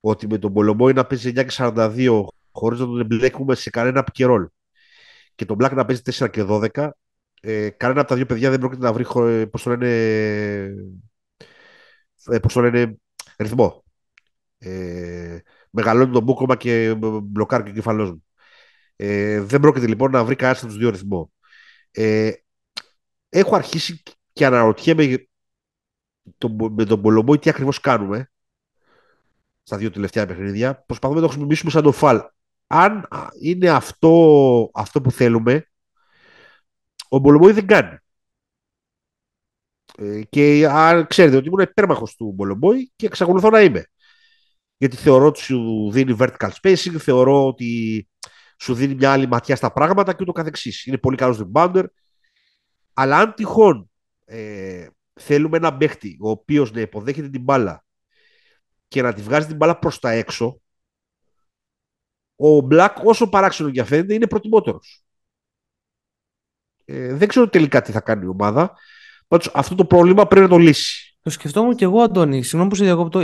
ότι 0.00 0.26
με 0.26 0.38
τον 0.38 0.52
Πολομπόη 0.52 0.92
να 0.92 1.06
παίζει 1.06 1.30
9 1.30 1.34
και 1.34 1.54
42 1.56 2.24
χωρίς 2.52 2.78
να 2.80 2.86
τον 2.86 3.00
εμπλέκουμε 3.00 3.54
σε 3.54 3.70
κανένα 3.70 4.04
ρόλ. 4.18 4.48
Και 5.34 5.44
τον 5.44 5.56
Black 5.60 5.72
να 5.74 5.84
παίζει 5.84 6.02
4 6.04 6.30
και 6.30 6.44
12, 6.48 6.90
ε, 7.40 7.70
κανένα 7.70 8.00
από 8.00 8.08
τα 8.08 8.16
δύο 8.16 8.26
παιδιά 8.26 8.50
δεν 8.50 8.58
πρόκειται 8.58 8.82
να 8.82 8.92
βρει 8.92 9.04
ε, 9.32 9.46
πώς 9.46 9.62
το 9.62 9.70
λένε, 9.70 9.88
ε, 12.30 12.38
πώς 12.38 12.52
το 12.52 12.60
λένε 12.60 12.96
ρυθμό. 13.38 13.84
Ε, 14.62 15.38
μεγαλώνει 15.70 16.12
τον 16.12 16.22
μπούκομα 16.22 16.56
και 16.56 16.94
μπλοκάρει 17.22 17.62
και 17.62 17.70
ο 17.70 17.74
κεφαλός 17.74 18.10
μου. 18.10 18.24
Ε, 18.96 19.40
δεν 19.40 19.60
πρόκειται 19.60 19.86
λοιπόν 19.86 20.10
να 20.10 20.24
βρει 20.24 20.36
κανένας 20.36 20.58
από 20.62 20.68
τους 20.68 20.78
δύο 20.78 20.90
ρυθμό. 20.90 21.32
Ε, 21.90 22.32
έχω 23.28 23.54
αρχίσει 23.56 24.02
και 24.32 24.46
αναρωτιέμαι 24.46 25.28
το, 26.38 26.56
με 26.70 26.84
τον 26.84 27.02
Πολομπόη 27.02 27.38
τι 27.38 27.50
ακριβώς 27.50 27.80
κάνουμε 27.80 28.30
στα 29.62 29.76
δύο 29.76 29.90
τελευταία 29.90 30.26
παιχνίδια. 30.26 30.84
Προσπαθούμε 30.86 31.20
να 31.20 31.26
το 31.26 31.30
χρησιμοποιήσουμε 31.30 31.70
σαν 31.70 31.82
το 31.82 31.92
φαλ 31.92 32.20
αν 32.72 33.08
είναι 33.40 33.70
αυτό, 33.70 34.70
αυτό 34.74 35.00
που 35.00 35.10
θέλουμε, 35.10 35.70
ο 37.08 37.18
Μπολομπόη 37.18 37.52
δεν 37.52 37.66
κάνει. 37.66 37.96
Ε, 39.98 40.22
και 40.22 40.66
αν 40.68 41.06
ξέρετε 41.06 41.36
ότι 41.36 41.46
ήμουν 41.46 41.60
υπέρμαχος 41.60 42.16
του 42.16 42.32
Μπολομπόη 42.34 42.92
και 42.96 43.06
εξακολουθώ 43.06 43.50
να 43.50 43.60
είμαι. 43.60 43.84
Γιατί 44.80 44.96
θεωρώ 44.96 45.26
ότι 45.26 45.40
σου 45.40 45.90
δίνει 45.92 46.16
vertical 46.18 46.50
spacing, 46.62 46.96
θεωρώ 46.98 47.46
ότι 47.46 48.08
σου 48.58 48.74
δίνει 48.74 48.94
μια 48.94 49.12
άλλη 49.12 49.26
ματιά 49.26 49.56
στα 49.56 49.72
πράγματα 49.72 50.12
και 50.12 50.18
ούτω 50.22 50.32
καθεξής. 50.32 50.86
Είναι 50.86 50.98
πολύ 50.98 51.16
καλός 51.16 51.42
rebounder. 51.42 51.84
Αλλά 52.92 53.16
αν 53.16 53.34
τυχόν 53.34 53.90
ε, 54.24 54.86
θέλουμε 55.12 55.56
ένα 55.56 55.76
παίχτη 55.76 56.16
ο 56.20 56.30
οποίος 56.30 56.72
να 56.72 56.80
υποδέχεται 56.80 57.28
την 57.28 57.42
μπάλα 57.42 57.84
και 58.88 59.02
να 59.02 59.12
τη 59.12 59.22
βγάζει 59.22 59.46
την 59.46 59.56
μπάλα 59.56 59.78
προς 59.78 59.98
τα 59.98 60.10
έξω, 60.10 60.60
ο 62.36 62.60
Μπλακ, 62.60 62.98
όσο 63.04 63.28
παράξενο 63.28 63.70
και 63.70 63.84
φαίνεται, 63.84 64.14
είναι 64.14 64.26
προτιμότερος. 64.26 65.04
Ε, 66.84 67.14
δεν 67.14 67.28
ξέρω 67.28 67.48
τελικά 67.48 67.82
τι 67.82 67.92
θα 67.92 68.00
κάνει 68.00 68.24
η 68.24 68.28
ομάδα. 68.28 68.76
Πάντως 69.28 69.50
αυτό 69.54 69.74
το 69.74 69.84
πρόβλημα 69.84 70.26
πρέπει 70.26 70.44
να 70.44 70.50
το 70.50 70.58
λύσει. 70.58 71.09
Το 71.22 71.30
σκεφτόμουν 71.30 71.74
και 71.74 71.84
εγώ, 71.84 72.00
Αντώνη. 72.00 72.42
Συγγνώμη 72.42 72.70
που 72.70 72.76
σε 72.76 72.84
διακόπτω. 72.84 73.20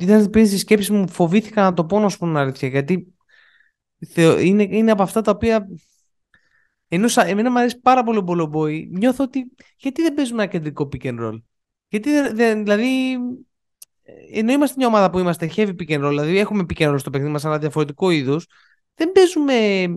Ήταν 0.00 0.30
πριν 0.30 0.46
στη 0.46 0.58
σκέψη 0.58 0.92
μου, 0.92 1.08
φοβήθηκα 1.08 1.62
να 1.62 1.74
το 1.74 1.84
πω 1.84 2.00
να 2.00 2.08
σου 2.08 2.18
πω 2.18 2.26
αλήθεια. 2.26 2.68
Γιατί 2.68 3.14
είναι, 4.40 4.62
είναι 4.62 4.90
από 4.90 5.02
αυτά 5.02 5.20
τα 5.20 5.30
οποία 5.30 5.68
Ενώ 6.88 7.08
εμένα 7.26 7.50
μου 7.50 7.58
αρέσει 7.58 7.80
πάρα 7.80 8.02
πολύ 8.02 8.18
ο 8.18 8.22
Μπολομπόη, 8.22 8.88
νιώθω 8.92 9.24
ότι 9.24 9.50
γιατί 9.76 10.02
δεν 10.02 10.14
παίζουμε 10.14 10.42
ένα 10.42 10.50
κεντρικό 10.50 10.88
pick 10.92 11.04
and 11.04 11.20
roll; 11.20 11.42
Γιατί 11.88 12.10
δεν, 12.32 12.62
δηλαδή, 12.62 13.16
ενώ 14.32 14.52
είμαστε 14.52 14.74
μια 14.78 14.86
ομάδα 14.86 15.10
που 15.10 15.18
είμαστε 15.18 15.50
heavy 15.56 15.74
pick 15.78 15.88
and 15.88 16.04
roll, 16.04 16.08
δηλαδή 16.08 16.38
έχουμε 16.38 16.64
pick 16.68 16.82
and 16.82 16.92
roll 16.92 16.98
στο 16.98 17.10
παιχνίδι 17.10 17.32
μας, 17.32 17.44
αλλά 17.44 17.58
διαφορετικό 17.58 18.10
είδους, 18.10 18.46
δεν 18.94 19.12
παίζουμε 19.12 19.54
ε, 19.54 19.88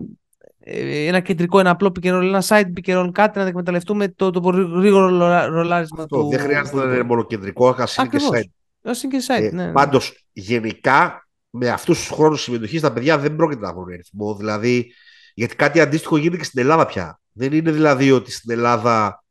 ένα 0.64 1.20
κεντρικό, 1.20 1.58
ένα 1.58 1.70
απλό 1.70 1.92
pick 1.94 2.06
and 2.06 2.18
roll, 2.18 2.22
ένα 2.22 2.42
side 2.46 2.66
pick 2.76 2.90
and 2.90 3.04
roll, 3.04 3.10
κάτι 3.12 3.38
να 3.38 3.46
εκμεταλλευτούμε 3.46 4.08
το, 4.08 4.30
το 4.30 4.40
γρήγορο 4.74 5.08
ρολάρισμα 5.46 6.06
του. 6.06 6.28
Δεν 6.28 6.40
χρειάζεται 6.40 6.76
να 6.76 6.94
είναι 6.94 7.02
μόνο 7.02 7.26
κεντρικό, 7.26 7.74
ας 7.78 7.96
είναι 7.96 8.08
και 8.08 8.18
side. 8.32 8.50
Ας 8.82 9.02
είναι 9.02 9.16
και 9.16 9.24
side, 9.28 9.42
ε, 9.42 9.50
ναι. 9.50 9.66
ναι. 9.66 9.72
Πάντως, 9.72 10.26
γενικά, 10.32 11.28
με 11.50 11.68
αυτούς 11.68 11.98
τους 11.98 12.08
χρόνους 12.08 12.42
συμμετοχής, 12.42 12.80
τα 12.80 12.92
παιδιά 12.92 13.18
δεν 13.18 13.36
πρόκειται 13.36 13.60
να 13.60 13.72
βρουν 13.72 13.86
ρυθμό. 13.86 14.34
Δηλαδή, 14.34 14.92
γιατί 15.34 15.56
κάτι 15.56 15.80
αντίστοιχο 15.80 16.16
γίνεται 16.16 16.36
και 16.36 16.44
στην 16.44 16.60
Ελλάδα 16.60 16.86
πια. 16.86 17.20
Δεν 17.32 17.52
είναι 17.52 17.70
δηλαδή 17.70 18.10
ότι 18.10 18.32
στην 18.32 18.50
Ελλάδα 18.50 19.24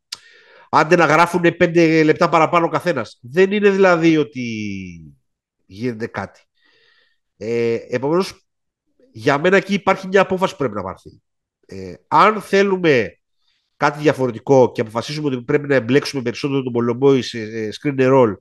άντε 0.70 0.96
να 0.96 1.06
γράφουν 1.06 1.42
πέντε 1.58 2.04
λεπτά 2.04 2.30
παραπάνω 2.30 2.66
ο 2.66 2.70
καθένας. 2.70 3.20
Δεν 3.22 3.52
είναι 3.52 3.70
δηλαδή 3.70 4.18
ότι 4.18 4.46
γίνεται 5.66 6.08
κάτι. 6.08 6.42
Ε, 7.38 7.78
Επομένως, 7.90 8.41
για 9.12 9.40
μένα 9.40 9.58
εκεί 9.58 9.74
υπάρχει 9.74 10.08
μια 10.08 10.22
απόφαση 10.22 10.52
που 10.52 10.58
πρέπει 10.58 10.76
να 10.76 10.84
πάρθει. 10.84 11.22
Ε, 11.66 11.94
αν 12.08 12.42
θέλουμε 12.42 13.20
κάτι 13.78 14.00
διαφορετικό 14.00 14.72
και 14.72 14.82
αποφασίσουμε 14.82 15.28
ότι 15.28 15.44
πρέπει 15.44 15.68
να 15.68 15.76
εμπλέξουμε 15.76 16.22
περισσότερο 16.22 16.64
τον 16.64 16.74
Πολομπόη 16.74 17.22
σε 17.22 17.40
screen 17.82 18.00
roll 18.00 18.36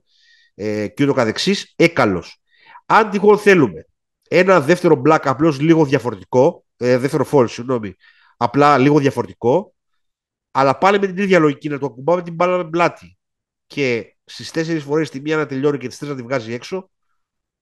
ε, 0.55 0.87
και 0.87 1.03
ούτω 1.03 1.13
καθεξής, 1.13 1.73
έκαλος. 1.75 2.41
Αν 2.85 3.09
τυχόν 3.09 3.37
θέλουμε 3.37 3.85
ένα 4.29 4.61
δεύτερο 4.61 5.01
black 5.05 5.19
απλώς 5.23 5.59
λίγο 5.59 5.85
διαφορετικό, 5.85 6.65
ε, 6.77 6.97
δεύτερο 6.97 7.27
fall, 7.31 7.45
συγγνώμη, 7.49 7.95
απλά 8.37 8.77
λίγο 8.77 8.99
διαφορετικό, 8.99 9.73
αλλά 10.51 10.77
πάλι 10.77 10.99
με 10.99 11.07
την 11.07 11.17
ίδια 11.17 11.39
λογική 11.39 11.69
να 11.69 11.79
το 11.79 11.85
ακουμπάμε 11.85 12.21
την 12.21 12.33
μπάλα 12.33 12.57
με 12.57 12.69
πλάτη 12.69 13.17
και 13.67 14.15
στις 14.25 14.51
τέσσερις 14.51 14.83
φορές 14.83 15.09
τη 15.09 15.21
μία 15.21 15.37
να 15.37 15.45
τελειώνει 15.45 15.77
και 15.77 15.87
τις 15.87 15.97
τρεις 15.97 16.09
να 16.09 16.15
τη 16.15 16.23
βγάζει 16.23 16.53
έξω, 16.53 16.89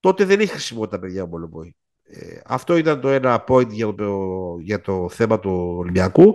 τότε 0.00 0.24
δεν 0.24 0.40
έχει 0.40 0.50
χρησιμότητα, 0.50 0.98
παιδιά, 0.98 1.22
ο 1.22 1.26
Μπολομπόη. 1.26 1.76
Ε, 2.12 2.40
αυτό 2.46 2.76
ήταν 2.76 3.00
το 3.00 3.08
ένα 3.08 3.44
point 3.48 3.68
για 3.68 3.94
το, 3.94 4.18
για 4.60 4.80
το 4.80 5.08
θέμα 5.08 5.38
του 5.40 5.74
Ολυμπιακού. 5.78 6.34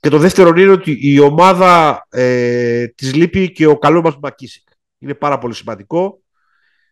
Και 0.00 0.08
το 0.08 0.18
δεύτερο 0.18 0.48
είναι 0.48 0.70
ότι 0.70 0.98
η 1.00 1.18
ομάδα 1.18 2.06
ε, 2.10 2.86
της 2.86 3.14
λείπει 3.14 3.52
και 3.52 3.66
ο 3.66 3.78
καλό 3.78 4.00
μας 4.00 4.18
Μακίσικ. 4.22 4.68
Είναι 4.98 5.14
πάρα 5.14 5.38
πολύ 5.38 5.54
σημαντικό. 5.54 6.22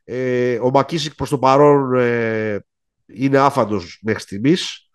Ε, 0.04 0.58
ο 0.58 0.70
Μακίσικ 0.70 1.14
προς 1.14 1.28
το 1.28 1.38
παρόν 1.38 1.94
ε, 1.94 2.64
είναι 3.06 3.38
άφαντος 3.38 3.98
μέχρι 4.02 4.22
στιγμής. 4.22 4.90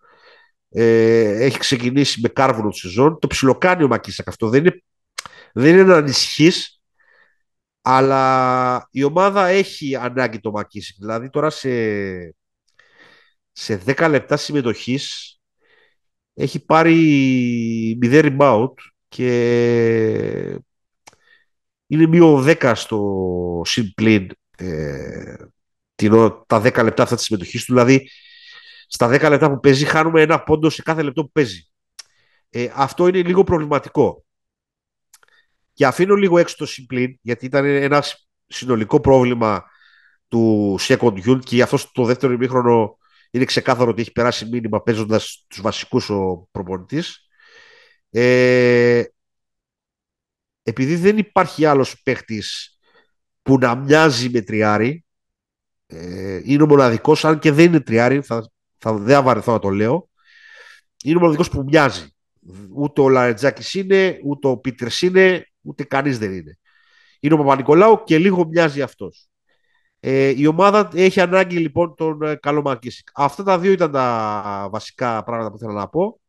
Ε, 0.69 1.43
έχει 1.43 1.57
ξεκινήσει 1.57 2.21
με 2.21 2.27
κάρβουνο 2.27 2.69
τη 2.69 2.77
σεζόν. 2.77 3.19
Το 3.19 3.27
ψιλοκάνει 3.27 3.83
ο 3.83 3.87
Μακίσακ 3.87 4.27
αυτό. 4.27 4.49
Δεν 4.49 4.65
είναι, 4.65 4.83
δεν 5.53 5.73
είναι 5.73 5.83
να 5.83 5.95
ανησυχείς, 5.95 6.81
αλλά 7.81 8.87
η 8.91 9.03
ομάδα 9.03 9.47
έχει 9.47 9.95
ανάγκη 9.95 10.39
το 10.39 10.51
Μακίσακ. 10.51 10.95
Δηλαδή 10.99 11.29
τώρα 11.29 11.49
σε, 11.49 11.69
σε 13.59 13.81
10 13.85 14.07
λεπτά 14.09 14.37
συμμετοχής 14.37 15.35
έχει 16.33 16.65
πάρει 16.65 17.99
0 18.03 18.37
rebound 18.37 18.73
και 19.07 19.29
είναι 21.87 22.07
μείον 22.07 22.43
10 22.47 22.71
στο 22.75 23.61
συμπλήν 23.65 24.29
ε, 24.57 25.35
τα 26.47 26.61
10 26.61 26.83
λεπτά 26.83 27.03
αυτά 27.03 27.15
της 27.15 27.23
συμμετοχής 27.25 27.65
του. 27.65 27.73
Δηλαδή 27.73 28.09
στα 28.87 29.07
10 29.07 29.29
λεπτά 29.29 29.49
που 29.49 29.59
παίζει 29.59 29.85
χάνουμε 29.85 30.21
ένα 30.21 30.43
πόντο 30.43 30.69
σε 30.69 30.81
κάθε 30.81 31.01
λεπτό 31.01 31.23
που 31.23 31.31
παίζει. 31.31 31.67
Ε, 32.49 32.69
αυτό 32.73 33.07
είναι 33.07 33.21
λίγο 33.21 33.43
προβληματικό. 33.43 34.25
Και 35.73 35.85
αφήνω 35.85 36.15
λίγο 36.15 36.37
έξω 36.37 36.55
το 36.57 36.65
συμπλήν, 36.65 37.17
γιατί 37.21 37.45
ήταν 37.45 37.65
ένα 37.65 38.03
συνολικό 38.47 38.99
πρόβλημα 38.99 39.63
του 40.27 40.75
second 40.79 41.23
unit 41.25 41.39
και 41.43 41.61
αυτό 41.61 41.77
το 41.91 42.03
δεύτερο 42.05 42.33
ημίχρονο 42.33 42.97
είναι 43.31 43.45
ξεκάθαρο 43.45 43.89
ότι 43.89 44.01
έχει 44.01 44.11
περάσει 44.11 44.45
μήνυμα 44.45 44.81
παίζοντας 44.81 45.45
τους 45.47 45.61
βασικούς 45.61 46.09
ο 46.09 46.47
προπονητής. 46.51 47.27
Ε, 48.09 49.03
επειδή 50.63 50.95
δεν 50.95 51.17
υπάρχει 51.17 51.65
άλλος 51.65 52.01
παίχτης 52.01 52.77
που 53.41 53.57
να 53.57 53.75
μοιάζει 53.75 54.29
με 54.29 54.41
τριάρι, 54.41 55.05
ε, 55.85 56.41
είναι 56.43 56.63
ο 56.63 56.67
μοναδικός, 56.67 57.25
αν 57.25 57.39
και 57.39 57.51
δεν 57.51 57.65
είναι 57.65 57.79
τριάρι, 57.79 58.21
θα 58.21 58.51
θα 58.77 58.93
δεν 58.93 59.15
αβαρεθώ 59.15 59.51
να 59.51 59.59
το 59.59 59.69
λέω, 59.69 60.09
είναι 61.03 61.15
ο 61.15 61.19
μοναδικός 61.19 61.49
που 61.49 61.63
μοιάζει. 61.63 62.15
Ούτε 62.75 63.01
ο 63.01 63.09
Λαρετζάκης 63.09 63.73
είναι, 63.73 64.19
ούτε 64.23 64.47
ο 64.47 64.57
Πίτερς 64.57 65.01
είναι, 65.01 65.47
ούτε 65.61 65.83
κανείς 65.83 66.17
δεν 66.17 66.33
είναι. 66.33 66.57
Είναι 67.19 67.33
ο 67.33 67.37
Παπα-Νικολάου 67.37 68.03
και 68.03 68.17
λίγο 68.17 68.47
μοιάζει 68.47 68.81
αυτός. 68.81 69.29
Ε, 69.99 70.33
η 70.37 70.45
ομάδα 70.45 70.89
έχει 70.93 71.21
ανάγκη 71.21 71.57
λοιπόν 71.57 71.95
τον 71.95 72.21
ε, 72.21 72.35
καλό 72.35 72.61
Μακίσικ. 72.61 73.07
Αυτά 73.13 73.43
τα 73.43 73.59
δύο 73.59 73.71
ήταν 73.71 73.91
τα 73.91 74.67
βασικά 74.71 75.23
πράγματα 75.23 75.49
που 75.49 75.55
ήθελα 75.55 75.73
να 75.73 75.87
πω. 75.87 76.19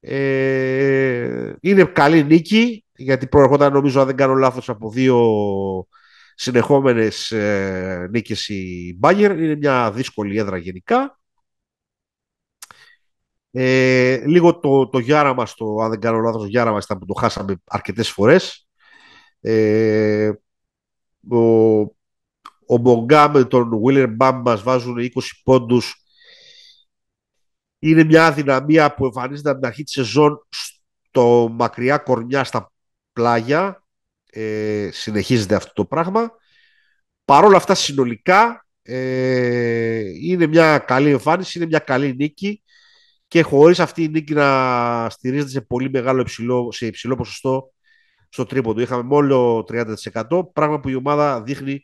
Ε, 0.00 1.52
είναι 1.60 1.84
καλή 1.84 2.24
νίκη 2.24 2.84
γιατί 2.96 3.26
προερχόταν 3.26 3.72
νομίζω 3.72 4.00
αν 4.00 4.06
δεν 4.06 4.16
κάνω 4.16 4.34
λάθος 4.34 4.68
από 4.68 4.90
δύο 4.90 5.18
συνεχόμενες 6.34 7.30
ε, 7.30 8.08
νίκες 8.10 8.48
η 8.48 8.94
Μπάγερ. 8.98 9.38
Είναι 9.38 9.56
μια 9.56 9.92
δύσκολη 9.92 10.38
έδρα 10.38 10.56
γενικά. 10.56 11.18
Ε, 13.50 14.22
λίγο 14.26 14.58
το, 14.58 14.88
το 14.88 14.98
Γιάρα 14.98 15.34
μας, 15.34 15.54
το, 15.54 15.76
αν 15.76 15.90
δεν 15.90 16.00
κάνω 16.00 16.18
λάθος, 16.18 16.42
το 16.42 16.48
Γιάρα 16.48 16.72
μας 16.72 16.84
ήταν 16.84 16.98
που 16.98 17.06
το 17.06 17.14
χάσαμε 17.14 17.54
αρκετές 17.64 18.10
φορές. 18.10 18.68
Ε, 19.40 20.32
ο, 21.30 21.95
ο 22.66 22.76
Μπογκά 22.76 23.30
με 23.30 23.44
τον 23.44 23.80
Βίλερ 23.84 24.08
Μπαμ 24.08 24.42
μας 24.44 24.62
βάζουν 24.62 24.96
20 24.98 25.08
πόντους. 25.44 25.94
Είναι 27.78 28.04
μια 28.04 28.26
αδυναμία 28.26 28.94
που 28.94 29.04
εμφανίζεται 29.04 29.50
από 29.50 29.58
την 29.58 29.68
αρχή 29.68 29.82
της 29.82 29.92
σεζόν 29.92 30.46
στο 31.08 31.48
μακριά 31.52 31.98
κορνιά 31.98 32.44
στα 32.44 32.72
πλάγια. 33.12 33.84
Ε, 34.30 34.88
συνεχίζεται 34.92 35.54
αυτό 35.54 35.72
το 35.72 35.84
πράγμα. 35.84 36.30
Παρ' 37.24 37.44
όλα 37.44 37.56
αυτά 37.56 37.74
συνολικά 37.74 38.66
ε, 38.82 40.00
είναι 40.20 40.46
μια 40.46 40.78
καλή 40.78 41.10
εμφάνιση, 41.10 41.58
είναι 41.58 41.66
μια 41.66 41.78
καλή 41.78 42.14
νίκη 42.14 42.62
και 43.28 43.42
χωρίς 43.42 43.80
αυτή 43.80 44.02
η 44.02 44.08
νίκη 44.08 44.34
να 44.34 45.10
στηρίζεται 45.10 45.50
σε 45.50 45.60
πολύ 45.60 45.90
μεγάλο 45.90 46.20
υψηλό, 46.20 46.72
σε 46.72 46.86
υψηλό 46.86 47.14
ποσοστό 47.14 47.72
στο 48.28 48.44
τρίποντο. 48.44 48.80
Είχαμε 48.80 49.02
μόνο 49.02 49.64
30% 49.68 50.52
πράγμα 50.52 50.80
που 50.80 50.88
η 50.88 50.94
ομάδα 50.94 51.42
δείχνει 51.42 51.82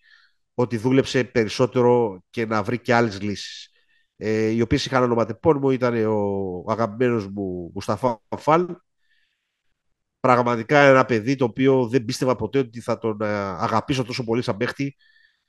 ότι 0.55 0.77
δούλεψε 0.77 1.25
περισσότερο 1.25 2.23
και 2.31 2.47
να 2.47 2.63
βρει 2.63 2.79
και 2.79 2.95
άλλες 2.95 3.21
λύσεις. 3.21 3.71
Ε, 4.17 4.49
οι 4.49 4.61
οποίες 4.61 4.87
είχαν 4.87 5.03
ονοματεπώνυμο 5.03 5.71
ήταν 5.71 6.07
ο 6.07 6.65
αγαπημένος 6.69 7.27
μου 7.27 7.71
Μουσταφά 7.75 8.23
Φαλ. 8.37 8.77
Πραγματικά 10.21 10.79
ένα 10.79 11.05
παιδί 11.05 11.37
το 11.37 11.45
οποίο 11.45 11.89
δεν 11.89 12.05
πίστευα 12.05 12.37
ποτέ 12.37 12.59
ότι 12.59 12.81
θα 12.81 12.99
τον 12.99 13.21
ε, 13.21 13.27
αγαπήσω 13.37 14.05
τόσο 14.05 14.25
πολύ 14.25 14.43
σαν 14.43 14.57
παίχτη 14.57 14.97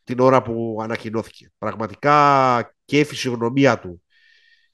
την 0.03 0.19
ώρα 0.19 0.41
που 0.41 0.77
ανακοινώθηκε. 0.81 1.51
Πραγματικά 1.57 2.75
και 2.85 2.99
η 2.99 3.03
φυσιογνωμία 3.03 3.79
του 3.79 4.01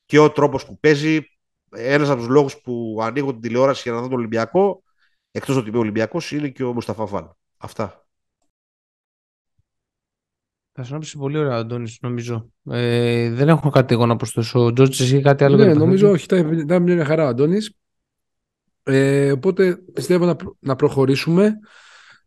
και 0.05 0.19
ο 0.19 0.31
τρόπος 0.31 0.65
που 0.65 0.79
παίζει. 0.79 1.21
Ένας 1.71 2.09
από 2.09 2.19
τους 2.19 2.27
λόγους 2.29 2.61
που 2.61 2.97
ανοίγω 3.01 3.31
την 3.31 3.41
τηλεόραση 3.41 3.81
για 3.83 3.91
να 3.91 4.01
δω 4.01 4.07
τον 4.07 4.17
Ολυμπιακό, 4.17 4.83
εκτός 5.31 5.55
ότι 5.55 5.69
είμαι 5.69 5.77
Ολυμπιακός, 5.77 6.31
είναι 6.31 6.49
και 6.49 6.63
ο 6.63 6.73
Μουσταφά 6.73 7.05
Φάλ. 7.05 7.25
Αυτά. 7.57 8.08
Θα 10.81 10.85
συνόψει 10.87 11.17
πολύ 11.17 11.37
ωραία, 11.37 11.55
Αντώνης, 11.55 11.97
νομίζω. 12.01 12.51
Ε, 12.69 13.29
δεν 13.29 13.49
έχω 13.49 13.69
κάτι 13.69 13.93
εγώ 13.93 14.05
να 14.05 14.15
προσθέσω. 14.15 14.65
Ο 14.65 14.73
Τζόρτζ, 14.73 15.01
εσύ 15.01 15.21
κάτι 15.21 15.43
άλλο. 15.43 15.57
Ναι, 15.57 15.73
νομίζω 15.73 16.09
όχι. 16.09 16.25
Ήταν 16.51 16.83
μια 16.83 17.05
χαρά, 17.05 17.27
Αντώνης. 17.27 17.73
Ε, 18.83 19.31
οπότε 19.31 19.75
πιστεύω 19.93 20.25
να, 20.25 20.35
να 20.59 20.75
προχωρήσουμε. 20.75 21.53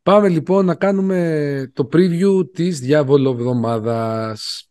Πάμε 0.02 0.28
λοιπόν 0.28 0.64
να 0.64 0.74
κάνουμε 0.74 1.70
το 1.74 1.88
preview 1.92 2.52
της 2.52 2.80
διάβολο-εβδομάδας. 2.80 4.70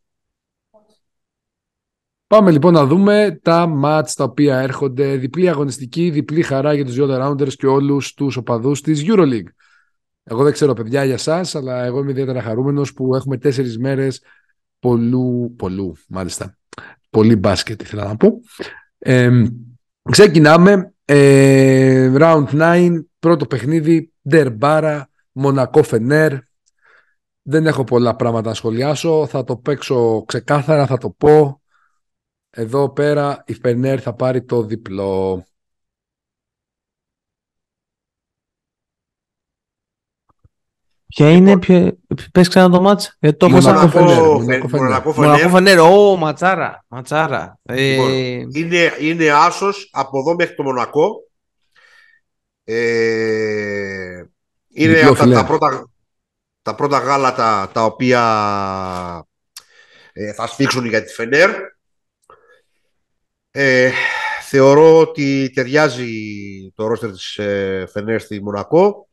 Πάμε 2.28 2.52
λοιπόν 2.52 2.74
να 2.74 2.86
δούμε 2.86 3.40
τα 3.42 3.68
μάτς 3.68 4.14
τα 4.14 4.24
οποία 4.24 4.60
έρχονται. 4.60 5.16
Διπλή 5.16 5.50
αγωνιστική, 5.50 6.10
διπλή 6.10 6.42
χαρά 6.42 6.74
για 6.74 6.86
τους 6.86 6.94
δύο 6.94 7.08
rounders 7.10 7.54
και 7.54 7.68
όλους 7.68 8.14
τους 8.14 8.36
οπαδούς 8.36 8.82
της 8.82 9.04
EuroLeague. 9.06 9.50
Εγώ 10.24 10.44
δεν 10.44 10.54
ξέρω 10.54 10.74
παιδιά 10.74 11.04
για 11.04 11.18
σας, 11.18 11.56
αλλά 11.56 11.84
εγώ 11.84 12.00
είμαι 12.00 12.12
ιδιαίτερα 12.12 12.42
χαρούμενος 12.42 12.94
που 12.94 13.16
έχουμε 13.16 13.38
τέσσερις 13.38 13.78
μέρες 13.78 14.22
πολλού, 14.80 15.54
πολλού 15.58 15.96
μάλιστα, 16.08 16.58
πολύ 17.10 17.36
μπάσκετ 17.36 17.82
ήθελα 17.82 18.06
να 18.06 18.16
πω. 18.16 18.40
Ε, 18.98 19.46
ξεκινάμε, 20.12 20.94
ε, 21.06 22.14
round 22.18 22.46
9, 22.52 23.06
πρώτο 23.20 23.46
παιχνίδι, 23.46 24.12
Ντερμπάρα, 24.30 25.10
Μονακό 25.32 25.84
Φενέρ. 25.84 26.34
Δεν 27.42 27.68
έχω 27.68 27.84
πολλά 27.84 28.16
πράγματα 28.16 28.50
να 28.50 28.56
σχολιάσω, 28.56 29.28
θα 29.28 29.44
το 29.44 29.58
παίξω 29.58 30.24
ξεκάθαρα, 30.28 30.86
θα 30.86 30.98
το 30.98 31.10
πω. 31.10 31.62
Εδώ 32.50 32.90
πέρα 32.90 33.44
η 33.46 33.54
Φενέρ 33.54 34.00
θα 34.02 34.14
πάρει 34.14 34.44
το 34.44 34.64
διπλό. 34.64 35.46
Ποια 41.16 41.32
είναι, 41.32 41.60
ποιο... 41.60 41.98
πες 42.32 42.48
ξανά 42.48 42.70
το 42.70 42.82
μάτς, 42.82 43.18
γιατί 43.20 43.38
το 43.38 43.46
έχω 43.46 43.62
σαν 43.62 43.74
Μονακό 43.74 43.90
Φενέρ, 43.90 44.16
Φενέρ. 44.16 44.24
Μονακό 44.24 44.68
Φενέρ. 44.68 44.82
Μονακό 44.82 45.14
Μονακό 45.14 45.14
Φενέρ. 45.14 45.50
Φενέρ, 45.50 45.80
ω, 45.80 46.16
ματσάρα, 46.16 46.86
ματσάρα. 46.88 47.60
Λοιπόν, 47.64 48.10
Ε, 48.10 48.48
είναι, 48.54 48.94
είναι 49.00 49.30
άσος 49.32 49.90
από 49.92 50.20
εδώ 50.20 50.36
μέχρι 50.36 50.56
το 50.56 50.64
Μονακό. 50.64 51.28
Ε, 52.64 54.24
είναι 54.74 54.94
Διπλό 54.94 55.10
από 55.10 55.18
τα, 55.18 55.24
φιλέ. 55.24 55.36
τα 55.36 55.46
πρώτα, 55.46 55.90
τα 56.62 56.76
πρώτα 56.76 56.98
γάλατα 56.98 57.70
τα 57.74 57.86
οποία 57.86 58.22
ε, 60.14 60.34
θα 60.34 60.48
σφίξουν 60.48 60.86
για 60.86 61.04
τη 61.04 61.14
Φενέρ. 61.14 61.50
Ε, 63.52 63.92
θεωρώ 64.42 65.00
ότι 65.00 65.52
ταιριάζει 65.54 66.12
το 66.76 66.88
ρόστερ 66.88 67.12
της 67.12 67.38
ε, 67.38 67.86
Φενέρ 67.92 68.22
στη 68.22 68.44
Μονακό 68.44 69.10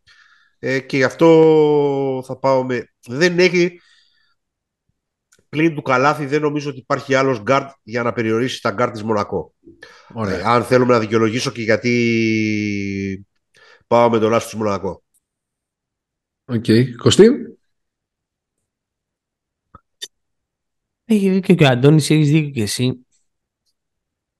ε, 0.58 0.80
και 0.80 0.96
γι' 0.96 1.04
αυτό 1.04 2.22
θα 2.26 2.38
πάω 2.38 2.64
με... 2.64 2.92
Δεν 3.06 3.38
έχει 3.38 3.80
πλην 5.48 5.74
του 5.74 5.82
Καλάθη 5.82 6.26
δεν 6.26 6.40
νομίζω 6.40 6.70
ότι 6.70 6.78
υπάρχει 6.78 7.14
άλλος 7.14 7.42
γκαρντ 7.42 7.70
για 7.82 8.02
να 8.02 8.12
περιορίσει 8.12 8.62
τα 8.62 8.70
γκαρντ 8.70 8.92
της 8.92 9.02
Μονακό. 9.02 9.54
Ωραία. 10.14 10.38
Ε, 10.38 10.42
αν 10.42 10.64
θέλουμε 10.64 10.92
να 10.92 10.98
δικαιολογήσω 10.98 11.50
και 11.50 11.62
γιατί 11.62 13.26
πάω 13.86 14.10
με 14.10 14.18
τον 14.18 14.34
Άσο 14.34 14.46
της 14.46 14.54
Μονακό. 14.54 15.02
Οκ. 16.44 16.64
Κωστή; 16.96 17.28
Έχει 21.04 21.30
δίκιο 21.30 21.54
και 21.54 21.64
ο 21.64 21.68
Αντώνης, 21.68 22.10
έχεις 22.10 22.30
δίκιο 22.30 22.50
και 22.50 22.62
εσύ. 22.62 23.06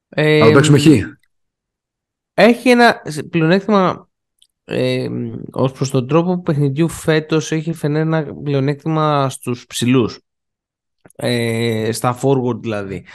Ε, 0.09 0.39
Θα 0.39 0.47
το 0.47 0.53
παίξουμε 0.53 0.79
χ. 0.79 0.85
Έχει 2.35 2.71
ένα 2.71 3.03
πλεονέκτημα 3.31 4.08
ε, 4.69 5.09
ως 5.51 5.73
προς 5.73 5.91
τον 5.91 6.09
τρόπο 6.09 6.43
παιχνιδιού 6.43 6.89
φέτος 6.89 7.53
έχει 7.53 7.73
φανεί 7.73 7.99
ένα 7.99 8.35
πλεονέκτημα 8.43 9.31
στους 9.31 9.67
ψηλούς. 9.67 10.21
Ε, 11.17 11.89
στα 11.93 12.19
forward 12.23 12.61
δηλαδή. 12.61 13.07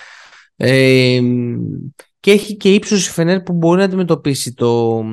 Ε, 0.55 1.21
και 2.19 2.31
έχει 2.31 2.57
και 2.57 2.73
ύψος 2.73 3.07
η 3.07 3.11
Φενέρ 3.11 3.41
που 3.41 3.53
μπορεί 3.53 3.77
να 3.77 3.83
αντιμετωπίσει 3.83 4.53
το, 4.53 5.03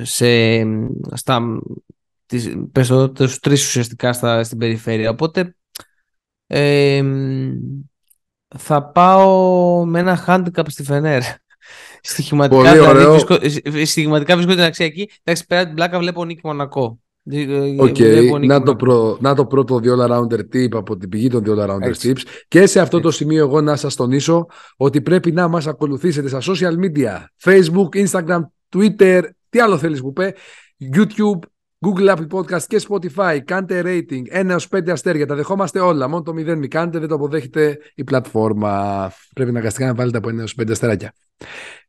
σε, 0.00 0.62
στα, 1.12 1.60
τις, 2.26 2.56
πες 2.72 2.88
το, 2.88 3.10
τους 3.10 3.38
τρεις 3.38 3.66
ουσιαστικά 3.66 4.12
στα, 4.12 4.44
στην 4.44 4.58
περιφέρεια. 4.58 5.10
Οπότε 5.10 5.56
ε, 6.46 7.02
θα 8.58 8.84
πάω 8.84 9.84
με 9.84 9.98
ένα 9.98 10.24
handicap 10.26 10.64
στη 10.66 10.82
Φενέρ. 10.82 11.22
Στοιχηματικά, 12.02 12.56
Πολύ 12.62 12.68
δηλαδή, 12.70 12.88
ωραίο. 12.90 13.10
βρίσκω, 13.10 13.36
ε, 13.80 13.84
στοιχηματικά 13.84 14.34
βρίσκω 14.34 14.52
την 14.54 14.62
αξία 14.62 14.86
εκεί. 14.86 15.10
Εντάξει, 15.22 15.46
πέρα 15.46 15.64
την 15.66 15.74
πλάκα 15.74 15.98
βλέπω 15.98 16.24
νίκη 16.24 16.40
Μονακό. 16.44 16.98
Ε, 17.30 17.42
Οκ, 17.78 17.94
βλέπω 17.96 18.36
νίκη 18.38 18.46
να, 18.46 18.62
το 18.62 18.74
Μονακό. 18.74 18.76
προ, 18.76 19.16
να 19.20 19.34
το 19.34 19.46
πρώτο 19.46 19.78
δύο 19.78 20.06
rounder 20.10 20.38
tip 20.54 20.68
από 20.72 20.96
την 20.96 21.08
πηγή 21.08 21.28
των 21.28 21.42
δύο 21.44 21.64
rounder 21.68 21.82
Έτσι. 21.82 22.12
tips. 22.16 22.20
Και 22.48 22.66
σε 22.66 22.80
αυτό 22.80 23.00
το 23.00 23.10
σημείο 23.10 23.44
εγώ 23.46 23.60
να 23.60 23.76
σας 23.76 23.94
τονίσω 23.94 24.46
ότι 24.76 25.00
πρέπει 25.00 25.32
να 25.32 25.48
μας 25.48 25.66
ακολουθήσετε 25.66 26.28
στα 26.28 26.40
social 26.40 26.74
media. 26.84 27.24
Facebook, 27.44 28.06
Instagram, 28.06 28.40
Twitter, 28.76 29.22
τι 29.48 29.60
άλλο 29.60 29.78
θέλεις 29.78 30.00
που 30.00 30.12
πέ, 30.12 30.34
YouTube, 30.94 31.38
Google 31.86 32.16
Apple 32.16 32.26
Podcast 32.30 32.62
και 32.62 32.80
Spotify. 32.88 33.38
Κάντε 33.44 33.82
rating 33.84 34.40
1 34.40 34.48
έως 34.48 34.68
5 34.68 34.90
αστέρια. 34.90 35.26
Τα 35.26 35.34
δεχόμαστε 35.34 35.80
όλα. 35.80 36.08
Μόνο 36.08 36.22
το 36.22 36.32
0 36.32 36.56
μη 36.56 36.68
κάνετε, 36.68 36.98
δεν 36.98 37.08
το 37.08 37.14
αποδέχεται 37.14 37.78
η 37.94 38.04
πλατφόρμα. 38.04 39.12
Πρέπει 39.34 39.52
να 39.52 39.60
να 39.78 39.94
βάλετε 39.94 40.16
από 40.18 40.28
1 40.28 40.38
έως 40.38 40.54
5 40.54 40.70
αστεράκια. 40.70 41.12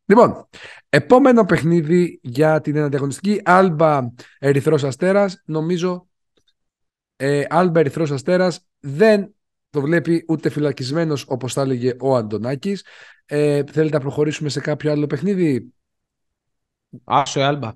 Λοιπόν, 0.06 0.48
επόμενο 0.90 1.46
παιχνίδι 1.46 2.20
για 2.24 2.62
την 2.62 2.76
ανταγωνιστική 2.76 3.42
Άλμπα 3.46 4.00
Ερυθρός 4.40 4.84
Αστέρας. 4.84 5.42
Νομίζω 5.46 6.08
ε, 7.16 7.44
Άλμπα 7.50 7.80
Ερυθρός 7.80 8.12
Αστέρας 8.12 8.66
δεν 8.80 9.36
το 9.70 9.82
βλέπει 9.82 10.26
ούτε 10.28 10.50
φυλακισμένος 10.50 11.26
όπως 11.28 11.54
θα 11.54 11.62
έλεγε 11.62 11.96
ο 12.00 12.16
Αντωνάκης. 12.16 12.86
Ε, 13.26 13.64
θέλετε 13.72 13.96
να 13.96 14.02
προχωρήσουμε 14.02 14.50
σε 14.50 14.60
κάποιο 14.60 14.92
άλλο 14.92 15.08
παιχνίδι; 15.08 15.74
Άσο 17.04 17.40
η 17.40 17.44
Άλμπα. 17.44 17.72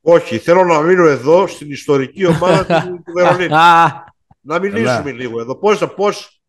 Όχι, 0.00 0.38
θέλω 0.38 0.64
να 0.64 0.80
μείνω 0.80 1.06
εδώ 1.06 1.46
στην 1.46 1.70
ιστορική 1.70 2.26
ομάδα 2.26 2.82
του, 2.82 2.96
του 3.04 3.12
Βερολίνου. 3.12 3.54
Α, 3.54 4.04
να 4.40 4.58
μιλήσουμε 4.58 5.12
λίγο 5.12 5.40
εδώ. 5.40 5.56
Πώς, 5.56 5.94
πώς, 5.94 6.42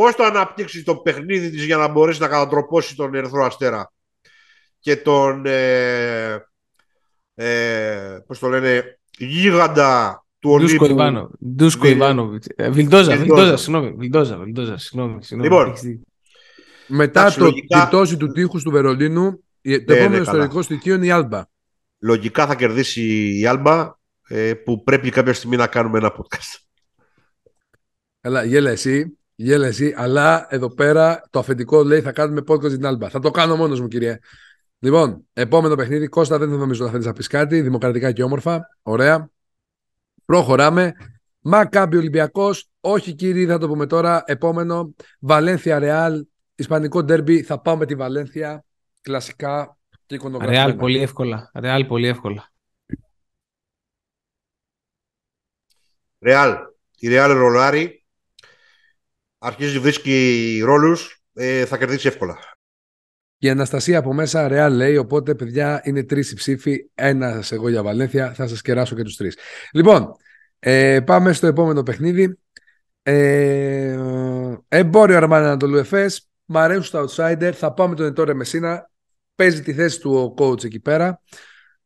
πώς 0.00 0.14
το 0.14 0.24
αναπτύξεις 0.24 0.84
το 0.84 0.96
παιχνίδι 0.96 1.50
της 1.50 1.64
για 1.64 1.76
να 1.76 1.88
μπορέσει 1.88 2.20
να 2.20 2.28
κατατροπώσεις 2.28 2.94
τον 2.94 3.14
Ερυθρό 3.14 3.44
Αστέρα 3.44 3.92
και 4.78 4.96
τον 4.96 5.46
ε, 5.46 6.44
ε, 7.34 8.18
πώς 8.26 8.38
το 8.38 8.48
λένε 8.48 8.98
γίγαντα 9.18 10.24
του 10.38 10.56
Ντούσκο 10.58 10.84
Ολύμπου. 10.84 11.00
Ιβάνο. 11.00 11.30
Ντούσκο 11.46 11.82
Βιλ- 11.82 11.94
Ιβάνοβιτ. 11.96 12.44
Ε, 12.56 12.70
Βιλντόζα, 12.70 13.16
Βιλντόζα. 13.16 13.34
Βιλντόζα, 13.42 13.56
συγγνώμη. 13.56 13.94
Βιλντόζα, 13.98 14.36
Βιλντόζα, 14.38 14.78
συγγνώμη. 14.78 15.22
συγγνώμη, 15.24 15.50
Λοιπόν. 15.52 15.68
έχεις 15.70 15.80
δίκιο. 15.82 16.04
Μετά 16.86 17.20
Εντάξει, 17.20 17.38
το, 17.38 17.44
λογικά- 17.44 17.78
την 17.78 17.88
πτώση 17.88 18.16
του 18.16 18.26
τείχους 18.32 18.62
του 18.62 18.70
Βερολίνου, 18.70 19.30
το 19.30 19.38
Ναι, 19.62 19.74
επόμενο 19.74 20.02
ναι, 20.08 20.08
καλά. 20.08 20.20
ιστορικό 20.20 20.62
στοιχείο 20.62 20.94
είναι 20.94 21.06
η 21.06 21.10
Άλμπα. 21.10 21.42
Λογικά 21.98 22.46
θα 22.46 22.54
κερδίσει 22.54 23.36
η 23.38 23.46
Άλμπα 23.46 23.92
ε, 24.28 24.54
που 24.54 24.82
πρέπει 24.82 25.10
κάποια 25.10 25.32
στιγμή 25.32 25.56
να 25.56 25.66
κάνουμε 25.66 25.98
ένα 25.98 26.12
podcast. 26.16 26.58
Καλά, 28.20 28.44
γέλα 28.44 28.70
εσύ, 28.70 29.18
γέλα 29.42 29.66
εσύ, 29.66 29.94
αλλά 29.96 30.46
εδώ 30.50 30.74
πέρα 30.74 31.22
το 31.30 31.38
αφεντικό 31.38 31.82
λέει 31.82 32.00
θα 32.00 32.12
κάνουμε 32.12 32.42
podcast 32.48 32.70
στην 32.70 32.86
Άλμπα. 32.86 33.08
Θα 33.08 33.18
το 33.18 33.30
κάνω 33.30 33.56
μόνος 33.56 33.80
μου, 33.80 33.88
κύριε. 33.88 34.18
Λοιπόν, 34.78 35.26
επόμενο 35.32 35.74
παιχνίδι. 35.74 36.08
Κώστα, 36.08 36.38
δεν 36.38 36.48
νομίζω 36.48 36.84
να 36.84 36.90
θέλεις 36.90 37.06
να 37.06 37.12
πεις 37.12 37.26
κάτι. 37.26 37.60
Δημοκρατικά 37.60 38.12
και 38.12 38.22
όμορφα. 38.22 38.76
Ωραία. 38.82 39.30
Προχωράμε. 40.24 40.92
Μακάμπι 41.40 41.96
Ολυμπιακός. 41.96 42.68
Όχι, 42.80 43.14
κύριε, 43.14 43.46
θα 43.46 43.58
το 43.58 43.68
πούμε 43.68 43.86
τώρα. 43.86 44.22
Επόμενο. 44.26 44.94
Βαλένθια 45.20 45.78
Ρεάλ. 45.78 46.26
Ισπανικό 46.54 47.04
ντέρμπι. 47.04 47.42
Θα 47.42 47.60
πάω 47.60 47.76
με 47.76 47.86
τη 47.86 47.94
Βαλένθια. 47.94 48.64
Κλασικά 49.00 49.78
και 50.06 50.14
εικονογραφημένα. 50.14 50.64
Ρεάλ 50.66 50.78
πολύ 50.78 50.98
εύκολα. 51.02 51.50
Ρεάλ 51.54 51.86
πολύ 51.86 52.06
εύκολα. 52.06 52.52
Ρεάλ. 56.18 56.56
Η 56.98 57.08
Ρεάλ 57.08 57.32
ρολάρει. 57.32 57.99
Αρχίζει 59.42 59.74
να 59.74 59.80
βρίσκει 59.80 60.60
ρόλους. 60.64 61.22
Ε, 61.32 61.64
θα 61.64 61.78
κερδίσει 61.78 62.06
εύκολα. 62.06 62.38
Η 63.38 63.48
Αναστασία 63.48 63.98
από 63.98 64.12
μέσα 64.12 64.48
Ρεάλ 64.48 64.74
λέει. 64.74 64.96
Οπότε, 64.96 65.34
παιδιά, 65.34 65.80
είναι 65.84 66.04
τρεις 66.04 66.30
οι 66.30 66.34
ψήφοι. 66.34 66.90
Ένας 66.94 67.52
εγώ 67.52 67.68
για 67.68 67.82
Βαλένθια. 67.82 68.34
Θα 68.34 68.46
σας 68.46 68.60
κεράσω 68.62 68.94
και 68.94 69.02
τους 69.02 69.16
τρεις. 69.16 69.36
Λοιπόν, 69.72 70.12
ε, 70.58 71.00
πάμε 71.00 71.32
στο 71.32 71.46
επόμενο 71.46 71.82
παιχνίδι. 71.82 72.38
Ε, 73.02 73.98
εμπόριο 74.68 75.16
Αρμάνι 75.16 75.46
Ανατολού 75.46 75.76
Εφές. 75.76 76.28
Μ' 76.44 76.56
αρέσουν 76.56 76.90
τα 76.90 77.04
outsider. 77.08 77.52
Θα 77.54 77.72
πάμε 77.72 77.94
τον 77.94 78.06
Ετόρε 78.06 78.34
Μεσίνα. 78.34 78.90
Παίζει 79.34 79.62
τη 79.62 79.72
θέση 79.72 80.00
του 80.00 80.12
ο 80.14 80.42
coach 80.42 80.64
εκεί 80.64 80.80
πέρα. 80.80 81.22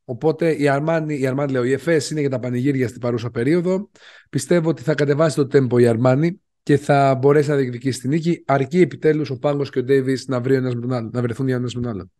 Οπότε 0.05 0.63
η 0.63 0.69
Αρμάνι, 0.69 1.21
η 1.21 1.27
Αρμάνι 1.27 1.53
λέω, 1.53 1.65
η 1.65 1.73
Εφές 1.73 2.11
είναι 2.11 2.21
για 2.21 2.31
τα 2.31 2.39
πανηγύρια 2.39 2.89
στην 2.89 3.01
παρούσα 3.01 3.31
περίοδο. 3.31 3.91
Πιστεύω 4.31 4.69
ότι 4.69 4.83
θα 4.83 4.95
κατεβάσει 4.95 5.37
το 5.37 5.47
τέμπο 5.47 5.79
η 5.79 5.87
Αρμάνι 5.87 6.43
και 6.65 6.77
θα 6.77 7.15
μπορέσει 7.15 7.49
να 7.49 7.57
διεκδικήσει 7.57 8.01
την 8.01 8.11
νίκη. 8.11 8.43
Αρκεί 8.47 8.81
επιτέλους 8.81 9.31
ο 9.31 9.39
Πάγκος 9.39 9.71
και 9.71 9.79
ο 9.79 9.83
Ντέιβις 9.83 10.27
να, 10.29 10.41
βρει 10.41 10.55
ο 10.55 10.57
ένας 10.57 10.75
με 10.75 10.81
τον 10.81 10.93
άλλον, 10.93 11.11
να 11.13 11.23
βρεθούν 11.23 11.49
οι 11.49 11.53
ένας 11.53 11.75
με 11.75 11.81
τον 11.81 11.91
άλλον. 11.91 12.13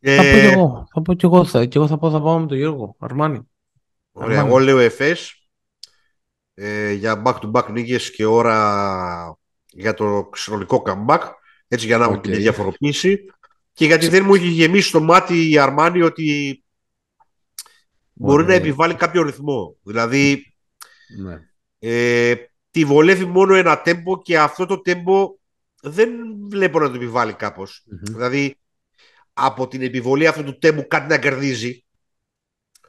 Ε, 0.00 0.16
Θα 0.16 0.22
πω 0.22 0.38
κι 0.38 0.54
εγώ. 0.54 0.86
Θα 0.92 1.02
πω 1.02 1.14
κι 1.14 1.24
εγώ. 1.24 1.44
Θα, 1.44 1.64
κι 1.64 1.76
εγώ 1.76 1.86
θα 1.86 1.98
πω 1.98 2.10
θα 2.10 2.22
πάω 2.22 2.38
με 2.38 2.46
τον 2.46 2.56
Γιώργο 2.56 2.96
Αρμάνι. 2.98 3.48
Ωραία, 4.12 4.38
Αρμάνι. 4.38 4.48
εγώ 4.48 4.58
λέω 4.58 4.78
Εφές 4.78 5.48
ε, 6.54 6.92
για 6.92 7.22
back-to-back 7.24 7.70
νίκες 7.70 8.10
και 8.10 8.24
ώρα 8.24 9.38
για 9.66 9.94
το 9.94 10.30
συνολικό 10.34 10.82
comeback. 10.86 11.20
Έτσι 11.68 11.86
για 11.86 11.96
να 11.96 12.02
έχουμε 12.02 12.18
Οκ. 12.18 12.24
και 12.24 12.30
μια 12.30 12.38
διαφοροποίηση. 12.38 13.24
Και 13.72 13.86
γιατί 13.86 14.08
δεν 14.08 14.24
μου 14.24 14.34
έχει 14.34 14.46
γεμίσει 14.46 14.92
το 14.92 15.00
μάτι 15.00 15.50
η 15.50 15.58
Αρμάνι 15.58 16.02
ότι 16.02 16.58
μπορεί 18.14 18.42
Ωραία. 18.42 18.46
να 18.46 18.54
επιβάλλει 18.64 18.94
κάποιο 18.94 19.22
ρυθμό. 19.22 19.76
Δηλαδή 19.82 20.54
Ναι. 21.18 21.38
ε, 21.78 22.34
τη 22.70 22.84
βολεύει 22.84 23.24
μόνο 23.24 23.54
ένα 23.54 23.80
τέμπο 23.80 24.22
και 24.22 24.38
αυτό 24.38 24.66
το 24.66 24.80
τέμπο 24.80 25.28
δεν 25.82 26.10
βλέπω 26.48 26.80
να 26.80 26.88
το 26.88 26.94
επιβάλλει 26.94 27.32
κάπως. 27.32 27.82
Μμμ. 27.86 27.98
Δηλαδή 28.02 28.58
από 29.32 29.68
την 29.68 29.82
επιβολή 29.82 30.26
αυτού 30.26 30.44
του 30.44 30.58
τέμπου 30.58 30.86
κάτι 30.88 31.08
να 31.08 31.18
κερδίζει. 31.18 31.84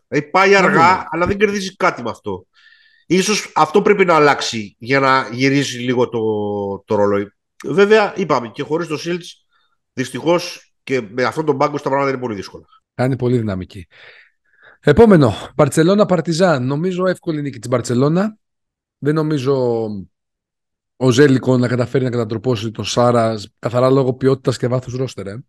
Δηλαδή 0.07 0.29
πάει 0.29 0.51
Να 0.51 0.57
αργά, 0.57 0.91
δούμε. 0.93 1.05
αλλά 1.09 1.25
δεν 1.25 1.37
κερδίζει 1.37 1.75
κάτι 1.75 2.01
με 2.03 2.09
αυτό. 2.09 2.47
Ίσως 3.07 3.51
αυτό 3.55 3.81
πρέπει 3.81 4.05
να 4.05 4.15
αλλάξει 4.15 4.75
για 4.79 4.99
να 4.99 5.29
γυρίσει 5.31 5.77
λίγο 5.77 6.09
το, 6.09 6.19
το 6.85 6.95
ρολόι. 6.95 7.27
Βέβαια, 7.65 8.13
είπαμε 8.17 8.47
και 8.49 8.63
χωρίς 8.63 8.87
το 8.87 8.97
Σίλτς, 8.97 9.45
δυστυχώς 9.93 10.73
και 10.83 11.01
με 11.01 11.23
αυτόν 11.23 11.45
τον 11.45 11.57
πάγκο 11.57 11.75
τα 11.77 11.89
πράγματα 11.89 12.09
είναι 12.09 12.19
πολύ 12.19 12.35
δύσκολα. 12.35 12.65
Κάνει 12.93 13.15
πολύ 13.15 13.37
δυναμική. 13.37 13.87
Επόμενο. 14.87 15.33
Μπαρτσελώνα 15.55 16.05
Παρτιζάν. 16.05 16.65
Νομίζω 16.65 17.07
εύκολη 17.07 17.41
νίκη 17.41 17.59
της 17.59 17.69
Μπαρτσελώνα. 17.69 18.37
Δεν 18.97 19.15
νομίζω 19.15 19.87
ο 20.95 21.09
Ζέλικο 21.09 21.57
να 21.57 21.67
καταφέρει 21.67 22.03
να 22.03 22.09
κατατροπώσει 22.09 22.71
τον 22.71 22.85
Σάρα 22.85 23.35
καθαρά 23.59 23.89
λόγω 23.89 24.13
ποιότητας 24.13 24.57
και 24.57 24.67
βάθους 24.67 24.95
ρόστερ. 24.95 25.27
ε. 25.27 25.43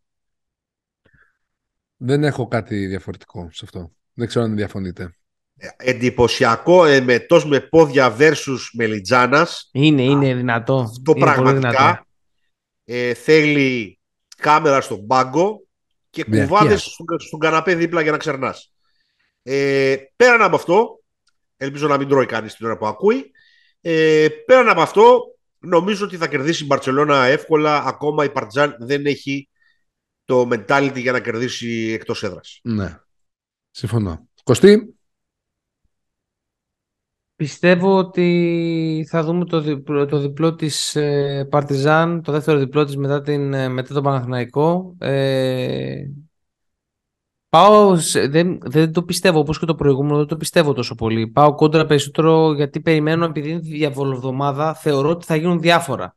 Δεν 1.97 2.25
έχω 2.25 2.49
κάτι 2.49 2.87
διαφορετικό 2.87 3.49
σε 3.53 3.61
αυτό. 3.65 3.93
Δεν 4.13 4.27
ξέρω 4.27 4.45
αν 4.45 4.57
διαφωνείτε. 4.57 5.15
Ε, 5.57 5.69
εντυπωσιακό 5.77 6.85
εμετός 6.85 7.47
με 7.47 7.61
πόδια 7.61 8.17
versus 8.19 8.59
Μελιτζάνας. 8.73 9.69
Είναι, 9.73 10.03
είναι 10.03 10.35
δυνατό. 10.35 10.77
Αυτό 10.79 11.13
είναι 11.17 11.35
πολύ 11.35 11.35
δυνατό. 11.35 11.43
πραγματικά 11.43 12.07
ε, 12.85 13.15
θέλει 13.15 13.99
κάμερα 14.37 14.81
στον 14.81 15.07
πάγκο 15.07 15.67
και 16.11 16.25
Διαρκείας. 16.25 16.49
κουβάδες 16.49 16.83
στον, 16.83 17.21
στον 17.21 17.39
καναπέ 17.39 17.75
δίπλα 17.75 18.01
για 18.01 18.13
να 18.13 18.17
ξερνάς. 18.17 18.71
Ε, 19.49 19.97
πέραν 20.17 20.43
από 20.43 20.57
αυτό, 20.57 21.01
ελπίζω 21.57 21.89
να 21.89 21.99
μην 21.99 22.09
τρώει 22.09 22.27
κανείς 22.27 22.55
την 22.55 22.67
ώρα 22.67 22.77
που 22.77 22.87
ακούει, 22.87 23.31
ε, 23.81 24.27
πέραν 24.47 24.69
από 24.69 24.81
αυτό, 24.81 25.21
νομίζω 25.59 26.05
ότι 26.05 26.17
θα 26.17 26.29
κερδίσει 26.29 26.63
η 26.63 26.67
Μπαρτσελώνα 26.67 27.25
εύκολα. 27.25 27.83
Ακόμα 27.85 28.25
η 28.25 28.31
Παρτζάν 28.31 28.77
δεν 28.79 29.07
έχει 29.07 29.49
το 30.25 30.49
mentality 30.53 30.97
για 30.97 31.13
να 31.13 31.21
κερδίσει 31.21 31.91
εκτός 31.95 32.23
έδρας. 32.23 32.61
Ναι. 32.63 32.99
Συμφωνώ. 33.71 34.29
Κωστή, 34.45 34.97
Πιστεύω 37.37 37.97
ότι 37.97 39.07
θα 39.09 39.23
δούμε 39.23 39.45
το 39.45 39.61
διπλό, 39.61 40.07
το 40.07 40.19
διπλό 40.19 40.55
της 40.55 40.97
ε, 40.97 41.47
Παρτιζάν, 41.51 42.23
το 42.23 42.33
δεύτερο 42.33 42.59
διπλό 42.59 42.85
της 42.85 42.97
μετά, 42.97 43.21
την, 43.21 43.55
ε, 43.55 43.69
μετά 43.69 43.95
τον 43.95 44.03
Παναθηναϊκό. 44.03 44.97
Ε, 44.99 46.03
πάω, 47.57 47.97
σε- 47.97 48.29
δεν, 48.29 48.59
δεν 48.65 48.93
το 48.93 49.03
πιστεύω 49.03 49.39
όπως 49.39 49.59
και 49.59 49.67
το 49.67 49.75
προηγούμενο, 49.75 50.17
δεν 50.17 50.27
το 50.27 50.37
πιστεύω 50.37 50.73
τόσο 50.73 50.95
πολύ. 50.95 51.27
Πάω 51.27 51.55
κόντρα 51.55 51.87
περισσότερο 51.87 52.53
γιατί 52.53 52.81
περιμένω 52.81 53.25
επειδή 53.25 53.51
είναι 53.51 53.59
διαβολοβδομάδα, 53.59 54.75
θεωρώ 54.75 55.09
ότι 55.11 55.25
θα 55.27 55.37
γίνουν 55.37 55.61
διάφορα. 55.61 56.17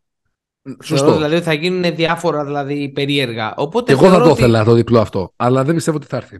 Θεωρώ 0.63 0.83
σωστό. 0.83 1.13
δηλαδή 1.13 1.35
ότι 1.35 1.43
θα 1.43 1.53
γίνουν 1.53 1.95
διάφορα 1.95 2.45
δηλαδή 2.45 2.89
περίεργα. 2.89 3.53
Οπότε 3.55 3.85
Και 3.85 3.91
εγώ 3.91 4.01
θα 4.01 4.09
θεωρώ 4.09 4.23
το 4.25 4.31
ότι- 4.31 4.39
ήθελα 4.41 4.63
το 4.63 4.73
διπλό 4.73 4.99
αυτό. 4.99 5.33
Αλλά 5.35 5.63
δεν 5.63 5.75
πιστεύω 5.75 5.97
ότι 5.97 6.05
θα 6.07 6.17
έρθει. 6.17 6.37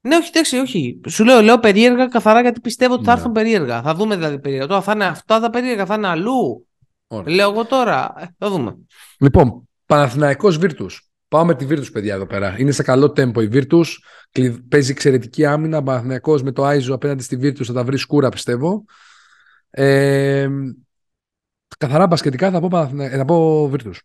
Ναι, 0.00 0.16
όχι, 0.16 0.28
εντάξει, 0.28 0.56
όχι. 0.56 1.00
Σου 1.08 1.24
λέω, 1.24 1.40
λέω 1.40 1.58
περίεργα 1.60 2.06
καθαρά 2.08 2.40
γιατί 2.40 2.60
πιστεύω 2.60 2.94
ότι 2.94 3.04
θα 3.04 3.10
Ναι. 3.12 3.16
έρθουν 3.18 3.32
περίεργα. 3.32 3.82
Θα 3.82 3.94
δούμε 3.94 4.14
δηλαδή 4.16 4.38
περίεργα. 4.38 4.66
Τώρα 4.66 4.80
θα 4.80 4.92
είναι 4.92 5.04
αυτά 5.04 5.40
τα 5.40 5.50
περίεργα, 5.50 5.86
θα 5.86 5.94
είναι 5.94 6.06
αλλού. 6.08 6.66
Ωραία. 7.06 7.34
Λέω 7.34 7.50
εγώ 7.50 7.64
τώρα. 7.64 8.14
Ε, 8.18 8.24
θα 8.38 8.50
δούμε. 8.50 8.76
Λοιπόν, 9.18 9.68
Παναθηναϊκός 9.86 10.58
Βίρτους. 10.58 11.05
Πάω 11.28 11.44
με 11.44 11.54
τη 11.54 11.66
Βίρτους, 11.66 11.90
παιδιά, 11.90 12.14
εδώ 12.14 12.26
πέρα. 12.26 12.54
Είναι 12.58 12.70
σε 12.70 12.82
καλό 12.82 13.10
τέμπο 13.12 13.40
η 13.40 13.46
Βίρτους. 13.46 14.04
Κλει- 14.30 14.60
Παίζει 14.68 14.90
εξαιρετική 14.90 15.44
άμυνα. 15.46 15.82
Παναθηναϊκός 15.82 16.42
με 16.42 16.52
το 16.52 16.64
Άιζο 16.64 16.94
απέναντι 16.94 17.22
στη 17.22 17.36
Βίρτους 17.36 17.66
θα 17.66 17.72
τα 17.72 17.84
βρει 17.84 17.96
σκούρα, 17.98 18.28
πιστεύω. 18.28 18.84
Ε, 19.70 20.48
καθαρά 21.78 22.06
μπασκετικά 22.06 22.50
θα 22.50 22.60
πω, 22.60 22.68
Παναθηνα... 22.68 23.04
ε, 23.04 23.16
θα 23.16 23.24
πω 23.24 23.68
Βίρτους. 23.68 24.02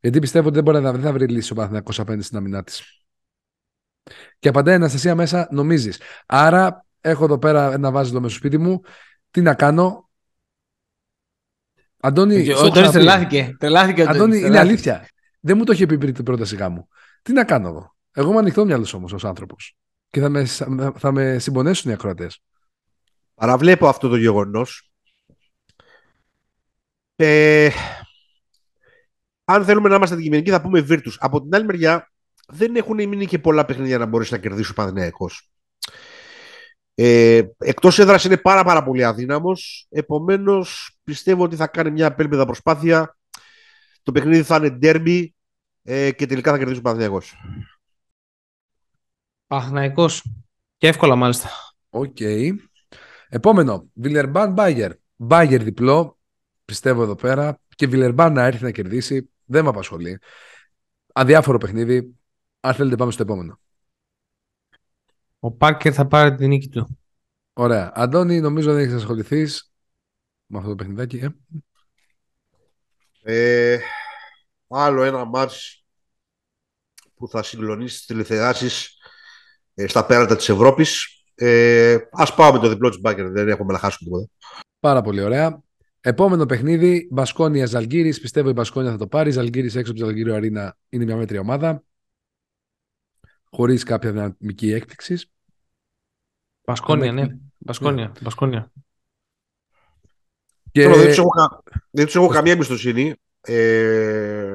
Γιατί 0.00 0.18
πιστεύω 0.18 0.46
ότι 0.46 0.54
δεν 0.54 0.64
μπορεί 0.64 0.80
να 0.84 0.92
δεν 0.92 1.00
θα 1.00 1.12
βρει 1.12 1.26
λύση 1.28 1.52
ο 1.52 1.54
Παναθηναϊκός 1.54 2.00
απέναντι 2.00 2.22
στην 2.22 2.36
άμυνά 2.36 2.62
της. 2.64 3.02
Και 4.38 4.48
απαντάει 4.48 4.74
η 4.74 4.76
Αναστασία 4.76 5.14
μέσα, 5.14 5.48
νομίζεις. 5.50 6.00
Άρα 6.26 6.84
έχω 7.00 7.24
εδώ 7.24 7.38
πέρα 7.38 7.72
ένα 7.72 7.90
βάζελο 7.90 8.20
με 8.20 8.28
στο 8.28 8.36
σπίτι 8.38 8.58
μου. 8.58 8.80
Τι 9.30 9.40
να 9.40 9.54
κάνω; 9.54 10.10
Αντώνη, 12.00 12.42
Και 12.44 12.50
στο 12.52 12.62
Ο 12.62 12.66
έχω 12.66 12.66
Αντώνης 12.66 12.88
ξαναπεί. 12.88 12.92
τρελάθηκε. 12.92 13.56
Τρελάθηκε 13.58 14.00
ο 14.00 14.04
Αντώνης, 14.04 14.20
Αντώνης, 14.22 14.38
είναι 14.40 14.48
τρελάθηκε. 14.48 14.90
αλήθεια. 14.90 15.08
Δεν 15.40 15.56
μου 15.56 15.64
το 15.64 15.72
είχε 15.72 15.86
πει 15.86 15.98
πριν 15.98 16.14
την 16.14 16.24
πρόταση 16.24 16.56
γάμου. 16.56 16.88
Τι 17.22 17.32
να 17.32 17.44
κάνω 17.44 17.68
εγώ; 17.68 17.96
Εγώ 18.12 18.30
είμαι 18.30 18.38
ανοιχτό 18.38 18.64
μυαλό 18.64 18.92
όμως 18.94 19.12
ως 19.12 19.24
άνθρωπος. 19.24 19.76
Και 20.10 20.20
θα 20.20 20.28
με, 20.28 20.44
θα 20.96 21.12
με 21.12 21.38
συμπονέσουν 21.38 21.90
οι 21.90 21.94
ακροατές. 21.94 22.42
Παραβλέπω 23.34 23.88
αυτό 23.88 24.08
το 24.08 24.16
γεγονός. 24.16 24.90
Ε, 27.16 27.70
αν 29.44 29.64
θέλουμε 29.64 29.88
να 29.88 29.94
είμαστε 29.94 30.14
αντικειμενικοί 30.14 30.50
θα 30.50 30.60
πούμε 30.60 30.86
Virtus. 30.88 31.14
Από 31.18 31.42
την 31.42 31.54
άλλη 31.54 31.64
μεριά 31.64 32.10
δεν 32.48 32.76
έχουν 32.76 32.96
μείνει 32.96 33.26
και 33.26 33.38
πολλά 33.38 33.64
παιχνίδια 33.64 33.98
να 33.98 34.06
μπορέσει 34.06 34.32
να 34.32 34.38
κερδίσεις 34.38 34.70
ο 34.70 34.74
Παναθηναϊκός. 34.74 35.50
Ε, 36.94 37.42
εκτός 37.58 37.98
έδρας 37.98 38.24
είναι 38.24 38.36
πάρα 38.36 38.64
πάρα 38.64 38.84
πολύ 38.84 39.04
αδύναμος. 39.04 39.86
Επομένως 39.90 40.98
πιστεύω 41.04 41.42
ότι 41.42 41.56
θα 41.56 41.66
κάνει 41.66 41.90
μια 41.90 42.06
απέλπιδα 42.06 42.44
προσπάθεια. 42.44 43.17
Το 44.02 44.12
παιχνίδι 44.12 44.42
θα 44.42 44.56
είναι 44.56 44.78
ντέρμπι 44.82 45.26
ε, 45.82 46.12
και 46.12 46.26
τελικά 46.26 46.50
θα 46.50 46.58
κερδίσει 46.58 46.78
ο 46.78 46.82
Παναθηναϊκός. 46.82 47.34
Παναθηναϊκός. 49.46 50.24
Και 50.76 50.88
εύκολα 50.88 51.16
μάλιστα. 51.16 51.48
Οκ. 51.90 52.16
Επόμενο. 53.28 53.90
Βιλερμπάν 53.94 54.52
Μπάγερ. 54.52 54.92
Μπάγερ 55.16 55.62
διπλό. 55.62 56.18
Πιστεύω 56.64 57.02
εδώ 57.02 57.14
πέρα. 57.14 57.60
Και 57.76 57.86
Βιλερμπάν 57.86 58.32
να 58.32 58.44
έρθει 58.44 58.62
να 58.62 58.70
κερδίσει. 58.70 59.30
Δεν 59.44 59.62
με 59.64 59.68
απασχολεί. 59.68 60.18
Αδιάφορο 61.12 61.58
παιχνίδι. 61.58 62.16
Αν 62.60 62.74
θέλετε, 62.74 62.96
πάμε 62.96 63.12
στο 63.12 63.22
επόμενο. 63.22 63.60
Ο 65.38 65.52
Πάρκερ 65.52 65.92
θα 65.94 66.06
πάρει 66.06 66.34
την 66.34 66.48
νίκη 66.48 66.68
του. 66.68 66.98
Ωραία. 67.52 67.92
Αντώνη, 67.94 68.40
νομίζω 68.40 68.72
δεν 68.72 68.82
έχεις 68.82 68.94
ασχοληθείς 68.94 69.72
με 70.46 70.58
αυτό 70.58 70.70
το 70.70 70.74
παιχνιδάκι. 70.74 71.16
Ε. 71.16 71.28
Ε, 73.30 73.78
άλλο 74.68 75.02
ένα 75.02 75.24
μάτς 75.24 75.84
που 77.14 77.28
θα 77.28 77.42
συγκλονίσει 77.42 77.96
τις 77.96 78.06
τηλεθεάσεις 78.06 78.96
ε, 79.74 79.86
στα 79.86 80.06
πέρατα 80.06 80.36
της 80.36 80.48
Ευρώπης. 80.48 81.22
Ε, 81.34 81.98
ας 82.10 82.34
πάμε 82.34 82.52
με 82.52 82.64
το 82.64 82.68
διπλό 82.68 82.88
της 82.88 83.00
Μπάκερ, 83.00 83.30
δεν 83.30 83.48
έχουμε 83.48 83.72
να 83.72 83.78
χάσουμε 83.78 84.10
τίποτα. 84.10 84.32
Πάρα 84.80 85.02
πολύ 85.02 85.20
ωραία. 85.20 85.62
Επόμενο 86.00 86.46
παιχνίδι, 86.46 87.08
Μπασκόνια 87.10 87.66
Ζαλγκύρης. 87.66 88.20
Πιστεύω 88.20 88.48
η 88.48 88.52
Μπασκόνια 88.52 88.90
θα 88.90 88.96
το 88.96 89.06
πάρει. 89.06 89.30
Ζαλγκύρης 89.30 89.74
έξω 89.74 89.90
από 89.90 90.00
τη 90.00 90.06
Ζαλγκύριο 90.06 90.34
Αρίνα 90.34 90.76
είναι 90.88 91.04
μια 91.04 91.16
μέτρια 91.16 91.40
ομάδα. 91.40 91.82
Χωρίς 93.50 93.82
κάποια 93.82 94.12
δυναμική 94.12 94.72
έκπληξη. 94.72 95.30
Μπασκόνια, 96.64 97.12
Ναι. 97.12 97.22
ναι. 97.24 97.36
Μπασκόνια. 97.58 98.12
Μπασκόνια. 98.22 98.72
Και... 100.72 100.82
Τώρα 100.82 100.96
δεν 100.96 101.06
τους 101.06 101.18
έχω, 101.18 101.28
κα- 101.28 101.62
δεν 101.90 102.04
τους 102.04 102.14
έχω 102.14 102.26
καμία 102.26 102.52
εμπιστοσύνη. 102.52 103.14
Ε, 103.40 104.52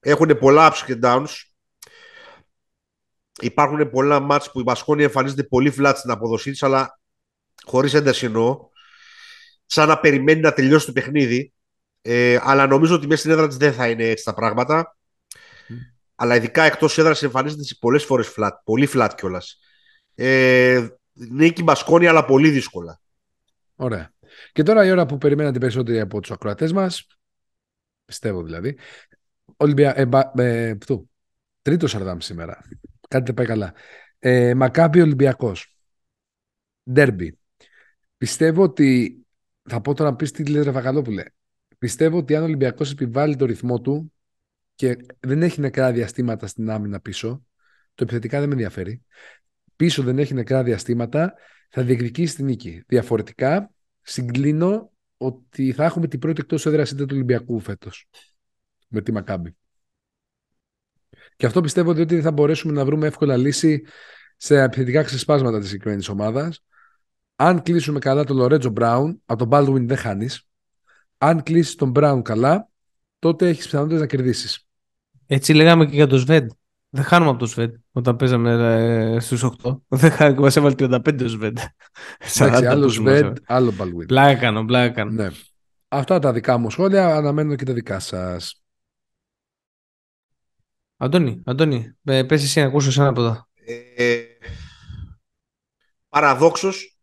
έχουν 0.00 0.38
πολλά 0.38 0.72
ups 0.72 0.82
και 0.86 0.98
downs. 1.02 1.28
Υπάρχουν 3.40 3.90
πολλά 3.90 4.20
μάτς 4.20 4.50
που 4.50 4.60
η 4.60 4.62
Μπασκόνια 4.62 5.04
εμφανίζεται 5.04 5.42
πολύ 5.42 5.74
flat 5.78 5.92
στην 5.96 6.10
αποδοσή 6.10 6.50
της, 6.50 6.62
αλλά 6.62 7.00
χωρίς 7.64 7.94
ένταση 7.94 8.26
εννοώ. 8.26 8.68
Σαν 9.66 9.88
να 9.88 10.00
περιμένει 10.00 10.40
να 10.40 10.52
τελειώσει 10.52 10.86
το 10.86 10.92
παιχνίδι. 10.92 11.52
Ε, 12.02 12.38
αλλά 12.42 12.66
νομίζω 12.66 12.94
ότι 12.94 13.06
μέσα 13.06 13.20
στην 13.20 13.30
έδρα 13.30 13.46
της 13.46 13.56
δεν 13.56 13.72
θα 13.72 13.88
είναι 13.88 14.04
έτσι 14.04 14.24
τα 14.24 14.34
πράγματα. 14.34 14.96
Αλλά 16.14 16.36
ειδικά 16.36 16.62
εκτός 16.62 16.98
έδρας 16.98 17.22
εμφανίζεται 17.22 17.64
σε 17.64 17.76
πολλές 17.80 18.04
φορές 18.04 18.34
flat. 18.36 18.50
Πολύ 18.64 18.88
flat 18.94 19.10
κιόλας. 19.16 19.58
Ε, 20.14 20.88
νίκη 21.12 21.62
Μπασκόνια, 21.62 22.10
αλλά 22.10 22.24
πολύ 22.24 22.50
δύσκολα. 22.50 23.00
Ωραία. 23.76 24.13
Και 24.52 24.62
τώρα 24.62 24.86
η 24.86 24.90
ώρα 24.90 25.06
που 25.06 25.18
περιμένατε 25.18 25.58
περισσότεροι 25.58 26.00
από 26.00 26.20
τους 26.20 26.30
ακροατές 26.30 26.72
μας, 26.72 27.06
πιστεύω 28.04 28.42
δηλαδή. 28.42 28.78
Ολυμπια... 29.56 29.98
Ε, 29.98 30.06
μπα... 30.06 30.32
ε, 30.36 30.74
πτού. 30.74 31.10
Τρίτος 31.62 31.90
Σαρδάμ 31.90 32.18
σήμερα. 32.18 32.60
Κάτι 33.08 33.24
δεν 33.24 33.34
πάει 33.34 33.46
καλά. 33.46 33.74
Ε, 34.18 34.54
Μακάμπι 34.54 35.00
Ολυμπιακός. 35.00 35.76
Ντέρμπι. 36.90 37.38
Πιστεύω 38.16 38.62
ότι. 38.62 39.18
Θα 39.68 39.80
πω 39.80 39.94
τώρα 39.94 40.10
να 40.10 40.16
πεις 40.16 40.30
τι 40.30 40.44
λέει 40.44 40.62
Ρεβαγαλόπουλε. 40.62 41.22
Πιστεύω 41.78 42.18
ότι 42.18 42.34
αν 42.34 42.42
ο 42.42 42.44
Ολυμπιακός 42.44 42.90
επιβάλλει 42.90 43.36
το 43.36 43.44
ρυθμό 43.44 43.80
του 43.80 44.12
και 44.74 44.96
δεν 45.20 45.42
έχει 45.42 45.60
νεκρά 45.60 45.92
διαστήματα 45.92 46.46
στην 46.46 46.70
άμυνα 46.70 47.00
πίσω, 47.00 47.44
το 47.94 48.04
επιθετικά 48.04 48.38
δεν 48.38 48.48
με 48.48 48.54
ενδιαφέρει. 48.54 49.02
Πίσω 49.76 50.02
δεν 50.02 50.18
έχει 50.18 50.34
νεκρά 50.34 50.62
διαστήματα, 50.62 51.34
θα 51.68 51.82
διεκδικήσει 51.82 52.34
την 52.34 52.44
νίκη. 52.44 52.82
Διαφορετικά, 52.86 53.73
συγκλίνω 54.04 54.92
ότι 55.16 55.72
θα 55.72 55.84
έχουμε 55.84 56.06
την 56.06 56.18
πρώτη 56.18 56.40
εκτός 56.40 56.66
έδρας 56.66 56.90
ήττα 56.90 57.04
του 57.04 57.10
Ολυμπιακού 57.12 57.60
φέτος. 57.60 58.08
Με 58.88 59.00
τη 59.00 59.12
Μακάμπη. 59.12 59.56
Και 61.36 61.46
αυτό 61.46 61.60
πιστεύω 61.60 61.90
ότι 61.90 62.20
θα 62.20 62.32
μπορέσουμε 62.32 62.72
να 62.72 62.84
βρούμε 62.84 63.06
εύκολα 63.06 63.36
λύση 63.36 63.84
σε 64.36 64.62
επιθετικά 64.62 65.02
ξεσπάσματα 65.02 65.58
της 65.58 65.68
συγκεκριμένης 65.68 66.08
ομάδας. 66.08 66.64
Αν 67.36 67.62
κλείσουμε 67.62 67.98
καλά 67.98 68.24
τον 68.24 68.36
Λορέτζο 68.36 68.70
Μπράουν, 68.70 69.22
από 69.24 69.46
τον 69.46 69.48
Baldwin 69.52 69.86
δεν 69.86 69.96
χάνεις. 69.96 70.48
Αν 71.18 71.42
κλείσει 71.42 71.76
τον 71.76 71.90
Μπράουν 71.90 72.22
καλά, 72.22 72.68
τότε 73.18 73.48
έχεις 73.48 73.64
πιθανότητες 73.64 74.00
να 74.00 74.06
κερδίσεις. 74.06 74.66
Έτσι 75.26 75.52
λέγαμε 75.52 75.86
και 75.86 75.94
για 75.94 76.06
το 76.06 76.18
Σβέντ. 76.18 76.50
Δεν 76.96 77.04
χάνουμε 77.04 77.30
από 77.30 77.38
το 77.38 77.46
Σβέντ 77.46 77.74
όταν 77.92 78.16
παίζαμε 78.16 78.52
ε, 79.14 79.20
στους 79.20 79.44
8. 79.62 79.76
Δεν 79.88 80.10
χάνουμε, 80.10 80.40
μας 80.40 80.56
έβαλε 80.56 80.74
35 80.78 81.22
ο 81.22 81.28
Σβέντ. 81.28 81.58
Εντάξει, 82.18 82.66
άλλο 82.66 82.88
Σβέντ, 82.88 83.36
άλλο 83.46 83.72
Baldwin. 83.78 84.06
Πλάκα 84.06 84.40
κάνω, 84.40 84.64
πλάκα 84.64 84.94
κάνω. 84.94 85.10
Ναι. 85.10 85.28
Αυτά 85.88 86.18
τα 86.18 86.32
δικά 86.32 86.58
μου 86.58 86.70
σχόλια. 86.70 87.16
Αναμένω 87.16 87.56
και 87.56 87.64
τα 87.64 87.72
δικά 87.72 87.98
σας. 87.98 88.62
Αντώνη, 90.96 91.42
Αντώνη, 91.46 91.96
ε, 92.04 92.22
πες 92.22 92.42
εσύ 92.42 92.60
να 92.60 92.66
ακούσω 92.66 92.88
εσένα 92.88 93.08
από 93.08 93.20
εδώ. 93.20 93.48
Ε, 93.96 94.22
παραδόξως, 96.08 96.98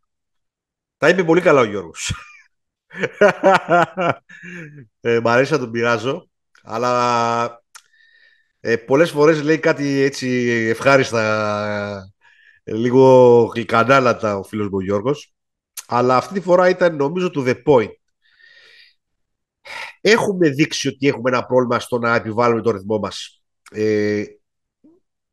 τα 0.98 1.10
είπε 1.10 1.24
πολύ 1.24 1.42
καλά 1.42 1.60
ο 1.60 1.66
Γιώργος. 1.66 2.14
ε, 5.02 5.20
μ' 5.20 5.28
αρέσει 5.28 5.52
να 5.52 5.60
τον 5.60 5.72
πειράζω, 5.72 6.30
αλλά 6.64 7.61
Ε, 8.64 8.78
πολλές 8.78 9.12
φορές 9.12 9.42
λέει 9.42 9.60
κάτι 9.60 10.00
έτσι 10.00 10.28
ευχάριστα, 10.70 12.12
λίγο 12.64 13.44
γλυκανάλατα 13.56 14.38
ο 14.38 14.44
φίλος 14.44 14.68
μου 14.68 14.78
ο 14.78 14.82
Γιώργος. 14.82 15.34
Αλλά 15.88 16.18
αυτή 16.18 16.34
τη 16.34 16.42
φορά 16.42 16.70
ήταν 16.70 16.96
νομίζω 16.96 17.32
to 17.36 17.48
the 17.48 17.64
point. 17.66 17.94
Έχουμε 20.02 20.50
δείξει 20.50 20.88
ότι 20.88 21.08
έχουμε 21.08 21.30
ένα 21.30 21.46
πρόβλημα 21.46 21.80
στο 21.80 21.98
να 21.98 22.16
επιβάλλουμε 22.16 22.62
το 22.62 22.72
ρυθμό 22.72 22.98
μας. 22.98 23.42
Ε, 23.72 24.24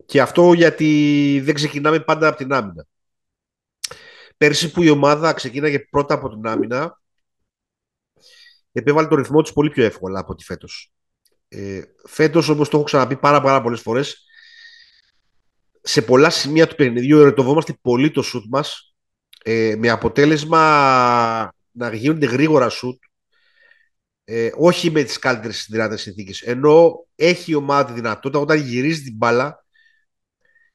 και 0.07 0.21
αυτό 0.21 0.53
γιατί 0.53 1.41
δεν 1.45 1.55
ξεκινάμε 1.55 2.01
πάντα 2.01 2.29
από 2.29 2.37
την 2.37 2.53
άμυνα. 2.53 2.87
Πέρσι 4.37 4.71
που 4.71 4.83
η 4.83 4.89
ομάδα 4.91 5.33
ξεκίναγε 5.33 5.79
πρώτα 5.79 6.15
από 6.15 6.29
την 6.29 6.47
άμυνα, 6.47 7.01
επέβαλε 8.73 9.09
το 9.09 9.15
ρυθμό 9.17 9.43
της 9.43 9.53
πολύ 9.53 9.71
πιο 9.71 9.85
εύκολα 9.85 10.21
από 10.21 10.35
τη 10.35 10.45
φέτος. 10.45 10.93
Ε, 11.49 11.83
φέτος, 12.07 12.49
όπως 12.49 12.69
το 12.69 12.77
έχω 12.77 12.87
ξαναπεί 12.87 13.17
πάρα, 13.17 13.41
πάρα 13.41 13.63
πολλές 13.63 13.81
φορές, 13.81 14.25
σε 15.83 16.03
πολλά 16.03 16.31
σημεία 16.31 16.67
του 16.67 16.75
παιχνιδιού 16.75 17.19
ερωτοβόμαστε 17.19 17.79
πολύ 17.81 18.11
το 18.11 18.23
σουτ 18.23 18.45
μας, 18.49 18.95
ε, 19.45 19.75
με 19.79 19.89
αποτέλεσμα 19.89 21.53
να 21.71 21.95
γίνονται 21.95 22.27
γρήγορα 22.27 22.69
σουτ, 22.69 23.03
ε, 24.25 24.51
όχι 24.57 24.91
με 24.91 25.03
τις 25.03 25.19
καλύτερες 25.19 25.67
δυνατές 25.71 26.01
συνθήκες. 26.01 26.41
Ενώ 26.41 27.07
έχει 27.15 27.51
η 27.51 27.55
ομάδα 27.55 27.85
τη 27.85 27.93
δυνατότητα 27.93 28.39
όταν 28.39 28.59
γυρίζει 28.59 29.03
την 29.03 29.17
μπάλα 29.17 29.65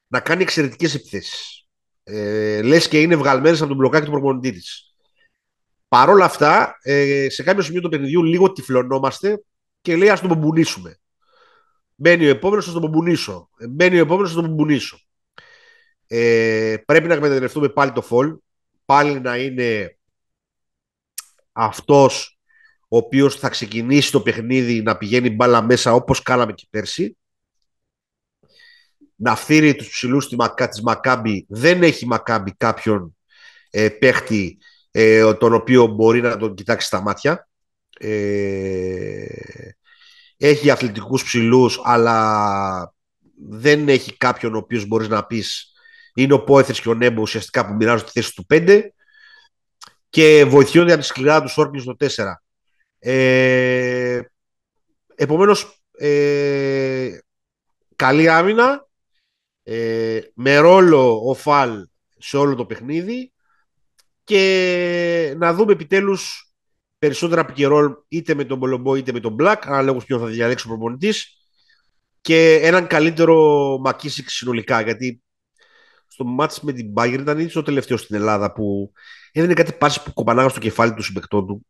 να 0.06 0.20
κάνει 0.20 0.42
εξαιρετικές 0.42 0.94
επιθέσεις. 0.94 1.66
Ε, 2.02 2.62
λες 2.62 2.88
και 2.88 3.00
είναι 3.00 3.16
βγαλμένες 3.16 3.58
από 3.58 3.68
τον 3.68 3.76
μπλοκάκι 3.76 4.04
του 4.04 4.10
προπονητή 4.10 4.52
της. 4.52 4.94
Παρ' 5.88 6.08
όλα 6.08 6.24
αυτά, 6.24 6.78
ε, 6.82 7.26
σε 7.28 7.42
κάποιο 7.42 7.62
σημείο 7.62 7.80
του 7.80 7.88
παιχνιδιού 7.88 8.22
λίγο 8.24 8.52
τυφλωνόμαστε 8.52 9.44
και 9.84 9.96
λέει 9.96 10.08
ας 10.08 10.20
τον 10.20 10.28
μπουμπουνίσουμε. 10.28 10.98
Μπαίνει 11.94 12.26
ο 12.26 12.28
επόμενος, 12.28 12.66
θα 12.66 12.72
τον 12.72 12.80
μπουμπουνίσω. 12.80 13.48
Ε, 13.58 13.68
μπαίνει 13.68 13.96
ο 13.96 14.00
επόμενος, 14.00 14.32
θα 14.32 14.40
τον 14.40 14.50
μπουμπουνίσω. 14.50 14.98
Ε, 16.06 16.76
πρέπει 16.86 17.06
να 17.06 17.14
εκμεταλλευτούμε 17.14 17.68
πάλι 17.68 17.92
το 17.92 18.02
φολ. 18.02 18.36
Πάλι 18.84 19.20
να 19.20 19.36
είναι 19.36 19.98
αυτός 21.52 22.38
ο 22.80 22.96
οποίος 22.96 23.36
θα 23.36 23.48
ξεκινήσει 23.48 24.12
το 24.12 24.20
παιχνίδι 24.20 24.82
να 24.82 24.96
πηγαίνει 24.96 25.30
μπάλα 25.30 25.62
μέσα 25.62 25.92
όπως 25.92 26.22
κάναμε 26.22 26.52
και 26.52 26.66
πέρσι. 26.70 27.16
Να 29.14 29.36
φύρει 29.36 29.74
τους 29.74 29.88
ψηλούς 29.88 30.28
της 30.28 30.82
Μακάμπη. 30.82 31.46
Δεν 31.48 31.82
έχει 31.82 32.06
Μακάμπη 32.06 32.54
κάποιον 32.56 33.16
ε, 33.70 33.88
παίχτη 33.88 34.58
ε, 34.90 35.34
τον 35.34 35.54
οποίο 35.54 35.86
μπορεί 35.86 36.20
να 36.20 36.36
τον 36.36 36.54
κοιτάξει 36.54 36.86
στα 36.86 37.00
μάτια. 37.00 37.48
Ε, 37.98 39.26
έχει 40.36 40.70
αθλητικούς 40.70 41.24
ψηλούς, 41.24 41.80
αλλά 41.84 42.94
δεν 43.48 43.88
έχει 43.88 44.16
κάποιον 44.16 44.54
ο 44.54 44.58
οποίος 44.58 44.86
μπορείς 44.86 45.08
να 45.08 45.24
πεις 45.26 45.74
είναι 46.14 46.32
ο 46.32 46.44
Πόεθρης 46.44 46.80
και 46.80 46.88
ο 46.88 46.94
Νέμπο 46.94 47.22
ουσιαστικά 47.22 47.66
που 47.66 47.74
μοιράζουν 47.74 48.06
τη 48.06 48.12
θέση 48.12 48.34
του 48.34 48.46
5 48.48 48.82
και 50.08 50.44
βοηθιόνται 50.44 50.92
από 50.92 51.00
τη 51.00 51.06
σκληρά 51.06 51.42
τους 51.42 51.56
Όρκινου 51.56 51.82
στο 51.82 51.96
4. 51.98 52.42
Ε, 52.98 54.20
επομένως, 55.14 55.82
ε, 55.98 57.18
καλή 57.96 58.28
άμυνα, 58.28 58.88
ε, 59.62 60.20
με 60.34 60.56
ρόλο 60.56 61.28
ο 61.28 61.34
Φαλ 61.34 61.86
σε 62.18 62.36
όλο 62.36 62.54
το 62.54 62.66
παιχνίδι 62.66 63.32
και 64.24 65.34
να 65.36 65.54
δούμε 65.54 65.72
επιτέλους 65.72 66.43
περισσότερα 67.04 67.46
pick 67.56 67.92
είτε 68.08 68.34
με 68.34 68.44
τον 68.44 68.58
Μπολομπό 68.58 68.94
είτε 68.94 69.12
με 69.12 69.20
τον 69.20 69.36
Black, 69.40 69.56
ανάλογα 69.60 69.98
ποιον 70.06 70.20
θα 70.20 70.26
διαλέξει 70.26 70.66
ο 70.66 70.68
προπονητής. 70.68 71.38
Και 72.20 72.60
έναν 72.62 72.86
καλύτερο 72.86 73.78
Μακίσικ 73.78 74.30
συνολικά. 74.30 74.80
Γιατί 74.80 75.22
στο 76.06 76.24
μάτς 76.24 76.60
με 76.60 76.72
την 76.72 76.92
Bayern 76.96 77.18
ήταν 77.20 77.38
ήδη 77.38 77.58
ο 77.58 77.62
τελευταίο 77.62 77.96
στην 77.96 78.16
Ελλάδα 78.16 78.52
που 78.52 78.92
έδινε 79.32 79.54
κάτι 79.54 79.72
πάση 79.72 80.02
που 80.02 80.12
κοπανάγα 80.12 80.48
στο 80.48 80.60
κεφάλι 80.60 80.94
του 80.94 81.02
συμπεκτών 81.02 81.46
του. 81.46 81.66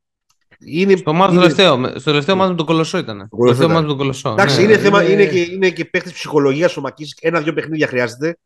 Είναι, 0.59 0.97
στο 0.97 1.13
μάτι 1.13 1.33
είναι... 1.33 1.43
τελευταίο, 1.43 1.87
στο 1.89 2.11
τελευταίο 2.11 2.37
μάτι 2.37 2.51
με 2.51 2.57
τον 2.57 2.67
Κολοσσό 2.67 2.99
ήταν. 2.99 3.29
Το 3.31 3.37
τελευταίο 3.37 3.69
μάτι 3.69 3.81
με 3.81 3.89
τον 3.89 3.97
Κολοσσό. 3.97 4.31
Εντάξει, 4.31 4.57
ναι, 4.57 4.63
είναι, 4.63 4.79
θέμα, 4.79 5.11
είναι, 5.11 5.27
και, 5.27 5.41
είναι 5.41 5.71
και 5.71 5.85
παίχτης 5.85 6.13
ψυχολογίας 6.13 6.77
ο 6.77 6.81
Μακίσικ. 6.81 7.19
Ένα-δύο 7.21 7.53
παιχνίδια 7.53 7.87
χρειάζεται 7.87 8.39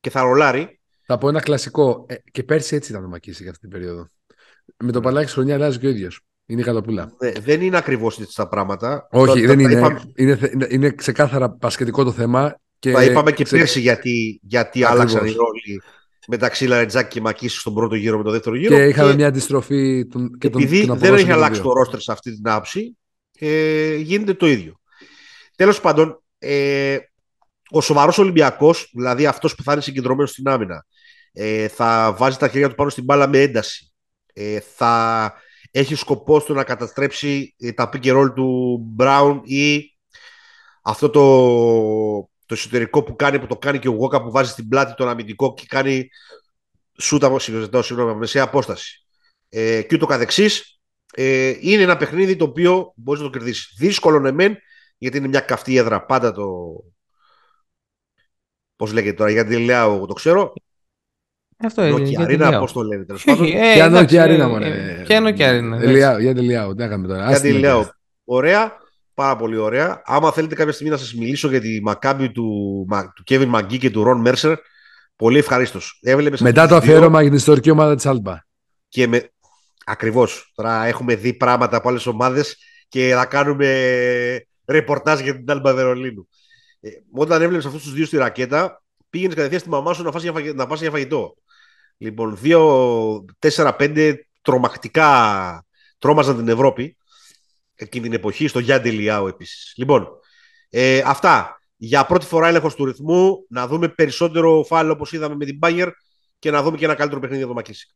και 0.00 0.10
θα 0.10 0.22
ρολάρει. 0.22 0.80
Θα 1.06 1.18
πω 1.18 1.28
ένα 1.28 1.40
κλασικό. 1.40 2.06
Ε, 2.08 2.14
και 2.32 2.42
πέρσι 2.42 2.76
έτσι 2.76 2.92
ήταν 2.92 3.04
ο 3.04 3.08
Μακίσικ 3.08 3.48
αυτή 3.48 3.60
την 3.60 3.70
περίοδο. 3.70 4.08
Με 4.76 4.92
το 4.92 5.00
παλάκι 5.00 5.30
χρονιάς 5.30 5.56
αλλάζει 5.56 5.78
και 5.78 5.86
ο 5.86 5.90
ίδιος. 5.90 6.20
Είναι 6.46 6.60
η 6.60 6.64
καταπούλα. 6.64 7.12
Ναι, 7.18 7.30
δεν 7.30 7.60
είναι 7.60 7.76
ακριβώς 7.76 8.20
έτσι 8.20 8.36
τα 8.36 8.48
πράγματα. 8.48 9.08
Όχι, 9.10 9.40
τα, 9.40 9.46
δεν 9.46 9.56
τα 9.56 9.62
είναι. 9.62 9.72
Είπαμε... 9.72 10.00
είναι. 10.14 10.38
Είναι 10.68 10.90
ξεκάθαρα 10.90 11.50
πασχετικό 11.50 12.04
το 12.04 12.12
θέμα. 12.12 12.60
Και... 12.78 12.92
Τα 12.92 13.04
είπαμε 13.04 13.32
και 13.32 13.44
Ξε... 13.44 13.56
πέρσι 13.56 13.80
γιατί, 13.80 14.40
γιατί 14.42 14.84
άλλαξαν 14.84 15.26
οι 15.26 15.32
ρόλοι 15.32 15.82
μεταξύ 16.26 16.66
Λαρετζάκη 16.66 17.08
και 17.08 17.20
Μακίσης 17.20 17.60
στον 17.60 17.74
πρώτο 17.74 17.94
γύρο 17.94 18.16
με 18.16 18.22
τον 18.22 18.32
δεύτερο 18.32 18.56
γύρο. 18.56 18.76
Και 18.76 18.84
είχαμε 18.84 19.14
μια 19.14 19.26
αντιστροφή. 19.26 20.06
Τον, 20.06 20.38
και 20.38 20.46
επειδή 20.46 20.86
τον, 20.86 20.98
δεν 20.98 21.14
έχει 21.14 21.30
αλλάξει 21.30 21.60
το 21.60 21.72
ρόστερ 21.72 22.00
σε 22.00 22.12
αυτή 22.12 22.34
την 22.34 22.48
άψη, 22.48 22.96
ε, 23.38 23.94
γίνεται 23.94 24.34
το 24.34 24.46
ίδιο. 24.46 24.80
Τέλος 25.56 25.80
πάντων, 25.80 26.22
ε, 26.38 26.96
ο 27.70 27.80
σοβαρός 27.80 28.18
Ολυμπιακός, 28.18 28.90
δηλαδή 28.92 29.26
αυτός 29.26 29.54
που 29.54 29.62
θα 29.62 29.72
είναι 29.72 29.82
συγκεντρωμένος 29.82 30.30
στην 30.30 30.48
άμυνα, 30.48 30.86
ε, 31.32 31.68
θα 31.68 32.14
βάζει 32.18 32.36
τα 32.36 32.48
χέρια 32.48 32.68
του 32.68 32.74
πάνω 32.74 32.90
στην 32.90 33.04
μπάλα 33.04 33.28
με 33.28 33.38
ένταση. 33.38 33.92
Ε, 34.32 34.58
θα 34.74 35.34
έχει 35.76 35.94
σκοπό 35.94 36.42
του 36.42 36.54
να 36.54 36.64
καταστρέψει 36.64 37.54
ε, 37.58 37.72
τα 37.72 37.90
pick 37.92 38.04
roll 38.04 38.34
του 38.34 38.78
Brown 38.98 39.40
ή 39.44 39.92
αυτό 40.82 41.10
το, 41.10 41.20
το 42.46 42.54
εσωτερικό 42.54 43.02
που 43.02 43.16
κάνει, 43.16 43.38
που 43.38 43.46
το 43.46 43.56
κάνει 43.56 43.78
και 43.78 43.88
ο 43.88 43.92
Γόκα 43.92 44.22
που 44.22 44.30
βάζει 44.30 44.50
στην 44.50 44.68
πλάτη 44.68 44.94
τον 44.94 45.08
αμυντικό 45.08 45.54
και 45.54 45.64
κάνει 45.68 46.08
σούτα 47.00 47.38
συγγνώμη, 47.38 48.14
μεσαία 48.14 48.42
απόσταση. 48.42 49.06
Ε, 49.48 49.82
και 49.82 49.94
ούτω 49.94 50.06
καθεξής. 50.06 50.80
Ε, 51.14 51.54
είναι 51.60 51.82
ένα 51.82 51.96
παιχνίδι 51.96 52.36
το 52.36 52.44
οποίο 52.44 52.92
μπορείς 52.96 53.20
να 53.20 53.30
το 53.30 53.38
κερδίσεις. 53.38 53.74
Δύσκολο 53.78 54.18
ναι 54.20 54.32
μεν, 54.32 54.56
γιατί 54.98 55.16
είναι 55.16 55.28
μια 55.28 55.40
καυτή 55.40 55.76
έδρα. 55.76 56.04
Πάντα 56.04 56.32
το. 56.32 56.54
Πώς 58.76 58.92
λέγεται 58.92 59.16
τώρα, 59.16 59.30
γιατί 59.30 59.64
λέω, 59.64 60.06
το 60.06 60.12
ξέρω. 60.12 60.52
Αυτό 61.64 61.84
είναι. 61.84 61.98
Νόκια 61.98 62.20
Αρίνα, 62.20 62.58
πώς 62.58 62.72
το 62.72 62.82
λένε 62.82 63.04
τέλος 63.04 63.24
πάντων. 63.24 63.46
Για 63.74 63.88
Νόκια 63.88 64.22
Αρίνα, 64.22 64.48
μόνο. 64.48 64.66
Ποια 65.04 65.20
Νόκια 65.20 65.48
Αρίνα. 65.48 65.90
Για 66.20 66.34
Τελειάου, 66.34 66.74
τι 66.74 66.82
έκαμε 66.82 67.06
τώρα. 67.06 67.28
Για 67.28 67.40
Τελειάου. 67.40 67.86
Ωραία, 68.24 68.72
πάρα 69.14 69.36
πολύ 69.36 69.56
ωραία. 69.56 70.02
Άμα 70.04 70.32
θέλετε 70.32 70.54
κάποια 70.54 70.72
στιγμή 70.72 70.92
να 70.92 70.98
σας 70.98 71.14
μιλήσω 71.14 71.48
για 71.48 71.60
τη 71.60 71.82
Μακάμπη 71.82 72.30
του, 72.30 72.86
του 73.14 73.22
Κέβιν 73.22 73.48
Μαγκή 73.48 73.78
και 73.78 73.90
του 73.90 74.04
Ρον 74.04 74.20
Μέρσερ, 74.20 74.56
πολύ 75.16 75.38
ευχαρίστως. 75.38 76.00
Μετά 76.40 76.66
το 76.66 76.76
αφιέρωμα 76.76 77.20
για 77.20 77.30
την 77.30 77.38
ιστορική 77.38 77.70
ομάδα 77.70 77.94
της 77.94 78.06
Άλμπα. 78.06 78.36
Και 78.88 79.06
με... 79.06 79.28
Ακριβώς. 79.86 80.52
Τώρα 80.54 80.84
έχουμε 80.84 81.14
δει 81.14 81.34
πράγματα 81.34 81.76
από 81.76 81.88
άλλες 81.88 82.06
ομάδες 82.06 82.56
και 82.88 83.12
θα 83.14 83.24
κάνουμε 83.24 83.66
ρεπορτάζ 84.66 85.20
για 85.20 85.34
την 85.34 85.50
Άλμπα 85.50 85.74
Βερολίνου. 85.74 86.28
Ε, 86.80 86.88
όταν 87.12 87.42
έβλεπες 87.42 87.66
αυτούς 87.66 87.82
τους 87.82 87.92
δύο 87.92 88.06
στη 88.06 88.16
ρακέτα, 88.16 88.82
πήγαινες 89.10 89.34
κατευθείαν 89.34 89.60
στη 89.60 89.70
μαμά 89.70 89.92
σου 89.92 90.02
να 90.02 90.10
φας 90.10 90.22
για, 90.22 90.32
να 90.54 90.66
για 91.98 92.12
φαγητό. 92.16 92.36
Λοιπόν, 92.38 92.38
2-4-5 93.38 94.14
τρομακτικά 94.42 95.66
τρόμαζαν 95.98 96.36
την 96.36 96.48
Ευρώπη 96.48 96.96
εκείνη 97.74 98.04
την 98.04 98.12
εποχή, 98.12 98.48
στο 98.48 98.58
Γιάννη 98.58 98.90
Λιάου 98.90 99.26
επίσης. 99.26 99.72
Λοιπόν, 99.76 100.08
ε, 100.70 101.02
αυτά. 101.06 101.58
Για 101.76 102.06
πρώτη 102.06 102.26
φορά 102.26 102.48
έλεγχος 102.48 102.74
του 102.74 102.84
ρυθμού, 102.84 103.46
να 103.48 103.66
δούμε 103.66 103.88
περισσότερο 103.88 104.64
φάλο 104.66 104.92
όπως 104.92 105.12
είδαμε 105.12 105.34
με 105.34 105.44
την 105.44 105.58
Bayern 105.62 105.90
και 106.38 106.50
να 106.50 106.62
δούμε 106.62 106.76
και 106.76 106.84
ένα 106.84 106.94
καλύτερο 106.94 107.20
παιχνίδι 107.20 107.42
από 107.42 107.50
το 107.52 107.56
Μακίσικ. 107.56 107.88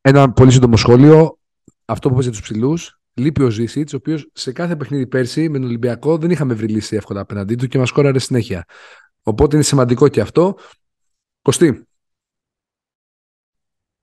Ένα 0.00 0.32
πολύ 0.32 0.50
σύντομο 0.50 0.76
σχόλιο. 0.76 1.38
Αυτό 1.84 2.08
που 2.08 2.14
είπες 2.14 2.24
για 2.24 2.34
τους 2.34 2.42
ψηλούς. 2.42 3.00
Λείπει 3.14 3.42
ο 3.42 3.50
Ζήσιτς, 3.50 3.92
ο 3.92 3.96
οποίος 3.96 4.30
σε 4.32 4.52
κάθε 4.52 4.76
παιχνίδι 4.76 5.06
πέρσι 5.06 5.48
με 5.48 5.58
τον 5.58 5.66
Ολυμπιακό 5.66 6.18
δεν 6.18 6.30
είχαμε 6.30 6.54
βρει 6.54 6.66
λύση 6.68 6.96
εύκολα 6.96 7.20
απέναντί 7.20 7.54
του 7.54 7.66
και 7.66 7.78
μας 7.78 7.90
κόραρε 7.90 8.18
συνέχεια. 8.18 8.64
Οπότε 9.22 9.56
είναι 9.56 9.64
σημαντικό 9.64 10.08
και 10.08 10.20
αυτό. 10.20 10.56
Κωστή. 11.42 11.87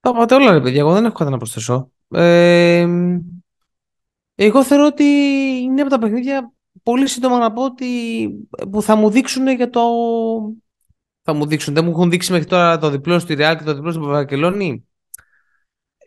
Τα 0.05 0.13
πάτε 0.13 0.35
όλα, 0.35 0.51
ρε 0.51 0.61
παιδιά. 0.61 0.79
Εγώ 0.79 0.93
δεν 0.93 1.05
έχω 1.05 1.13
κάτι 1.13 1.31
να 1.31 1.37
προσθέσω. 1.37 1.91
Ε, 2.15 2.87
εγώ 4.35 4.63
θεωρώ 4.63 4.85
ότι 4.85 5.03
είναι 5.63 5.81
από 5.81 5.89
τα 5.89 5.99
παιχνίδια 5.99 6.51
πολύ 6.83 7.07
σύντομα 7.07 7.37
να 7.37 7.53
πω 7.53 7.63
ότι 7.63 8.29
που 8.71 8.81
θα 8.81 8.95
μου 8.95 9.09
δείξουν 9.09 9.47
για 9.47 9.69
το. 9.69 9.81
Θα 11.21 11.33
μου 11.33 11.45
δείξουν. 11.45 11.73
Δεν 11.73 11.85
μου 11.85 11.91
έχουν 11.91 12.09
δείξει 12.09 12.31
μέχρι 12.31 12.47
τώρα 12.47 12.77
το 12.77 12.89
διπλό 12.89 13.19
στη 13.19 13.35
Real 13.37 13.55
και 13.57 13.63
το 13.63 13.73
διπλό 13.73 13.91
στην 13.91 14.03
Βαρκελόνη. 14.03 14.87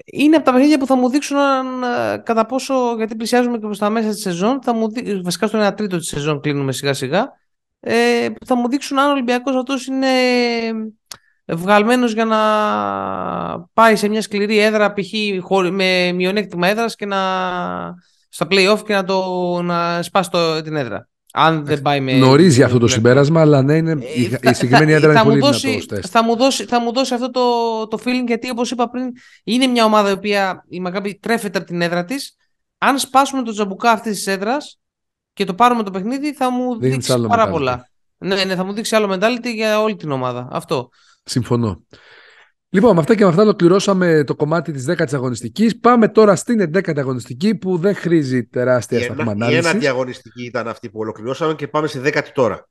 Είναι 0.04 0.36
από 0.36 0.44
τα 0.44 0.52
παιχνίδια 0.52 0.78
που 0.78 0.86
θα 0.86 0.96
μου 0.96 1.08
δείξουν 1.08 1.36
αν, 1.36 1.82
ε, 1.82 2.18
κατά 2.18 2.46
πόσο, 2.46 2.94
γιατί 2.96 3.16
πλησιάζουμε 3.16 3.58
και 3.58 3.64
προς 3.64 3.78
τα 3.78 3.90
μέσα 3.90 4.08
της 4.08 4.20
σεζόν, 4.20 4.62
θα 4.62 4.72
μου 4.72 4.90
δει, 4.90 5.20
βασικά 5.20 5.46
στο 5.46 5.58
1 5.58 5.74
τρίτο 5.74 5.96
της 5.98 6.08
σεζόν 6.08 6.40
κλείνουμε 6.40 6.72
σιγά 6.72 6.92
σιγά, 6.92 7.32
ε, 7.80 8.28
που 8.38 8.46
θα 8.46 8.54
μου 8.54 8.68
δείξουν 8.68 8.98
αν 8.98 9.08
ο 9.08 9.12
Ολυμπιακός 9.12 9.54
αυτός 9.54 9.86
είναι 9.86 10.08
βγαλμένος 11.48 12.12
για 12.12 12.24
να 12.24 12.38
πάει 13.72 13.96
σε 13.96 14.08
μια 14.08 14.22
σκληρή 14.22 14.58
έδρα 14.58 14.92
π.χ. 14.92 15.12
με 15.70 16.12
μειονέκτημα 16.12 16.68
έδρας 16.68 16.94
και 16.94 17.06
να 17.06 17.16
στα 18.28 18.46
play-off 18.50 18.78
και 18.86 18.92
να, 18.94 19.04
το, 19.04 19.22
να 19.62 20.02
σπάσει 20.02 20.30
το, 20.30 20.62
την 20.62 20.76
έδρα. 20.76 21.08
Αν 21.32 21.64
δεν 21.64 21.82
πάει 21.82 22.00
με. 22.00 22.12
Νωρί 22.12 22.46
για 22.48 22.64
αυτό 22.66 22.78
το 22.78 22.84
με- 22.84 22.90
συμπέρασμα, 22.90 23.40
αλλά 23.40 23.62
ναι, 23.62 23.74
είναι, 23.76 23.90
η, 24.16 24.24
Ε, 24.24 24.28
θα- 24.28 24.50
η 24.50 24.54
συγκεκριμένη 24.54 24.90
θα- 24.90 24.96
έδρα 24.96 25.10
είναι 25.10 25.18
θα 25.18 25.24
πολύ 25.24 25.38
μου 25.38 25.44
δώσει- 25.46 25.66
δυνατός 25.68 25.86
τεστ. 25.86 26.08
θα, 26.12 26.24
μου 26.24 26.36
δώσει, 26.36 26.64
θα 26.64 26.80
μου 26.80 26.92
δώσει 26.92 27.14
αυτό 27.14 27.30
το, 27.30 27.40
το 27.88 27.98
feeling 28.04 28.26
γιατί 28.26 28.50
όπως 28.50 28.70
είπα 28.70 28.88
πριν 28.90 29.04
είναι 29.44 29.66
μια 29.66 29.84
ομάδα 29.84 30.08
η 30.08 30.12
οποία 30.12 30.64
η 30.68 30.80
Μακάμπη 30.80 31.18
τρέφεται 31.22 31.58
από 31.58 31.66
την 31.66 31.80
έδρα 31.82 32.04
της 32.04 32.36
αν 32.78 32.98
σπάσουμε 32.98 33.42
το 33.42 33.52
τζαμπουκά 33.52 33.90
αυτής 33.90 34.16
της 34.16 34.26
έδρας 34.26 34.78
και 35.32 35.44
το 35.44 35.54
πάρουμε 35.54 35.82
το 35.82 35.90
παιχνίδι 35.90 36.32
θα 36.32 36.50
μου 36.50 36.72
Δείχνει 36.78 36.88
δείξει 36.94 37.12
άλλο 37.12 37.28
πάρα 37.28 37.46
mentality. 37.48 37.50
πολλά 37.50 37.88
ναι, 38.18 38.44
ναι, 38.44 38.54
θα 38.54 38.64
μου 38.64 38.72
δείξει 38.72 38.96
άλλο 38.96 39.12
mentality 39.14 39.52
για 39.54 39.80
όλη 39.82 39.96
την 39.96 40.10
ομάδα 40.10 40.48
αυτό 40.50 40.88
Συμφωνώ. 41.28 41.82
Λοιπόν, 42.70 42.94
με 42.94 43.00
αυτά 43.00 43.14
και 43.14 43.22
με 43.22 43.28
αυτά 43.28 43.42
ολοκληρώσαμε 43.42 44.24
το 44.24 44.34
κομμάτι 44.36 44.72
της 44.72 44.84
10η 44.88 45.12
αγωνιστικής. 45.14 45.78
Πάμε 45.78 46.08
τώρα 46.08 46.36
στην 46.36 46.60
11η 46.74 46.98
αγωνιστική 46.98 47.54
που 47.54 47.78
δεν 47.78 47.94
χρήζει 47.94 48.44
τεράστια 48.44 48.98
Η, 48.98 49.02
σταθμά 49.02 49.32
ένα, 49.32 49.50
η 49.50 49.52
ένατη 49.52 49.66
ανάλυση. 49.68 49.88
αγωνιστική 49.88 50.44
ήταν 50.44 50.68
αυτή 50.68 50.90
που 50.90 50.98
ολοκληρώσαμε 50.98 51.54
και 51.54 51.68
πάμε 51.68 51.86
στη 51.86 51.98
δέκατη 51.98 52.32
τώρα. 52.32 52.68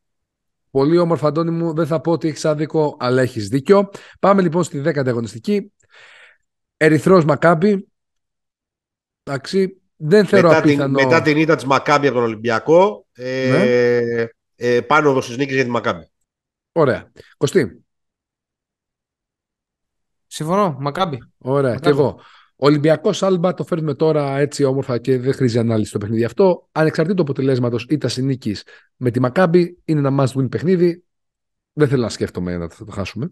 Πολύ 0.71 0.97
όμορφα, 0.97 1.27
Αντώνη 1.27 1.51
μου. 1.51 1.73
Δεν 1.73 1.87
θα 1.87 2.01
πω 2.01 2.11
ότι 2.11 2.27
έχεις 2.27 2.45
άδικο, 2.45 2.97
αλλά 2.99 3.21
έχεις 3.21 3.47
δίκιο. 3.47 3.89
Πάμε 4.19 4.41
λοιπόν 4.41 4.63
στη 4.63 4.81
10η 4.85 5.07
αγωνιστική. 5.07 5.71
Ερυθρός 6.77 7.25
Μακάμπι. 7.25 7.87
Εντάξει. 9.23 9.81
Δεν 9.95 10.25
θεωρώ 10.25 10.47
Μετά 10.47 10.61
την, 10.61 10.69
απίθανο. 10.69 11.01
μετά 11.03 11.21
την 11.21 11.37
ήττα 11.37 11.55
της 11.55 11.65
Μακάμπη 11.65 12.07
από 12.07 12.15
τον 12.15 12.25
Ολυμπιακό, 12.25 13.07
ε, 13.13 13.49
Ναι. 13.49 14.25
ε, 14.55 14.81
πάνω 14.81 15.21
στι 15.21 15.37
νίκε 15.37 15.53
για 15.53 15.63
τη 15.63 15.69
Μακάμπη. 15.69 16.09
Ωραία. 16.71 17.11
Κωστή. 17.37 17.85
Συμφωνώ, 20.37 20.77
Μακάμπη 20.79 21.17
Ωραία. 21.37 21.73
Μακάμπι. 21.73 21.81
Και 21.81 21.89
εγώ. 21.89 22.19
Ολυμπιακός 22.55 23.23
Άλμπα 23.23 23.53
το 23.53 23.63
φέρνουμε 23.63 23.93
τώρα 23.93 24.37
έτσι 24.37 24.63
όμορφα 24.63 24.97
και 24.97 25.19
δεν 25.19 25.33
χρήζει 25.33 25.59
ανάλυση 25.59 25.91
το 25.91 25.97
παιχνίδι 25.97 26.23
αυτό. 26.23 26.67
Ανεξαρτήτου 26.71 27.21
αποτελέσματος 27.21 27.85
ή 27.89 27.97
τας 27.97 28.17
νίκης 28.17 28.63
με 28.95 29.11
τη 29.11 29.19
Μακάμπη, 29.19 29.77
είναι 29.85 30.07
ένα 30.07 30.23
must 30.23 30.39
win 30.39 30.49
παιχνίδι. 30.49 31.03
Δεν 31.73 31.87
θέλω 31.87 32.01
να 32.01 32.09
σκέφτομαι 32.09 32.57
να 32.57 32.67
το, 32.67 32.85
το 32.85 32.91
χάσουμε. 32.91 33.31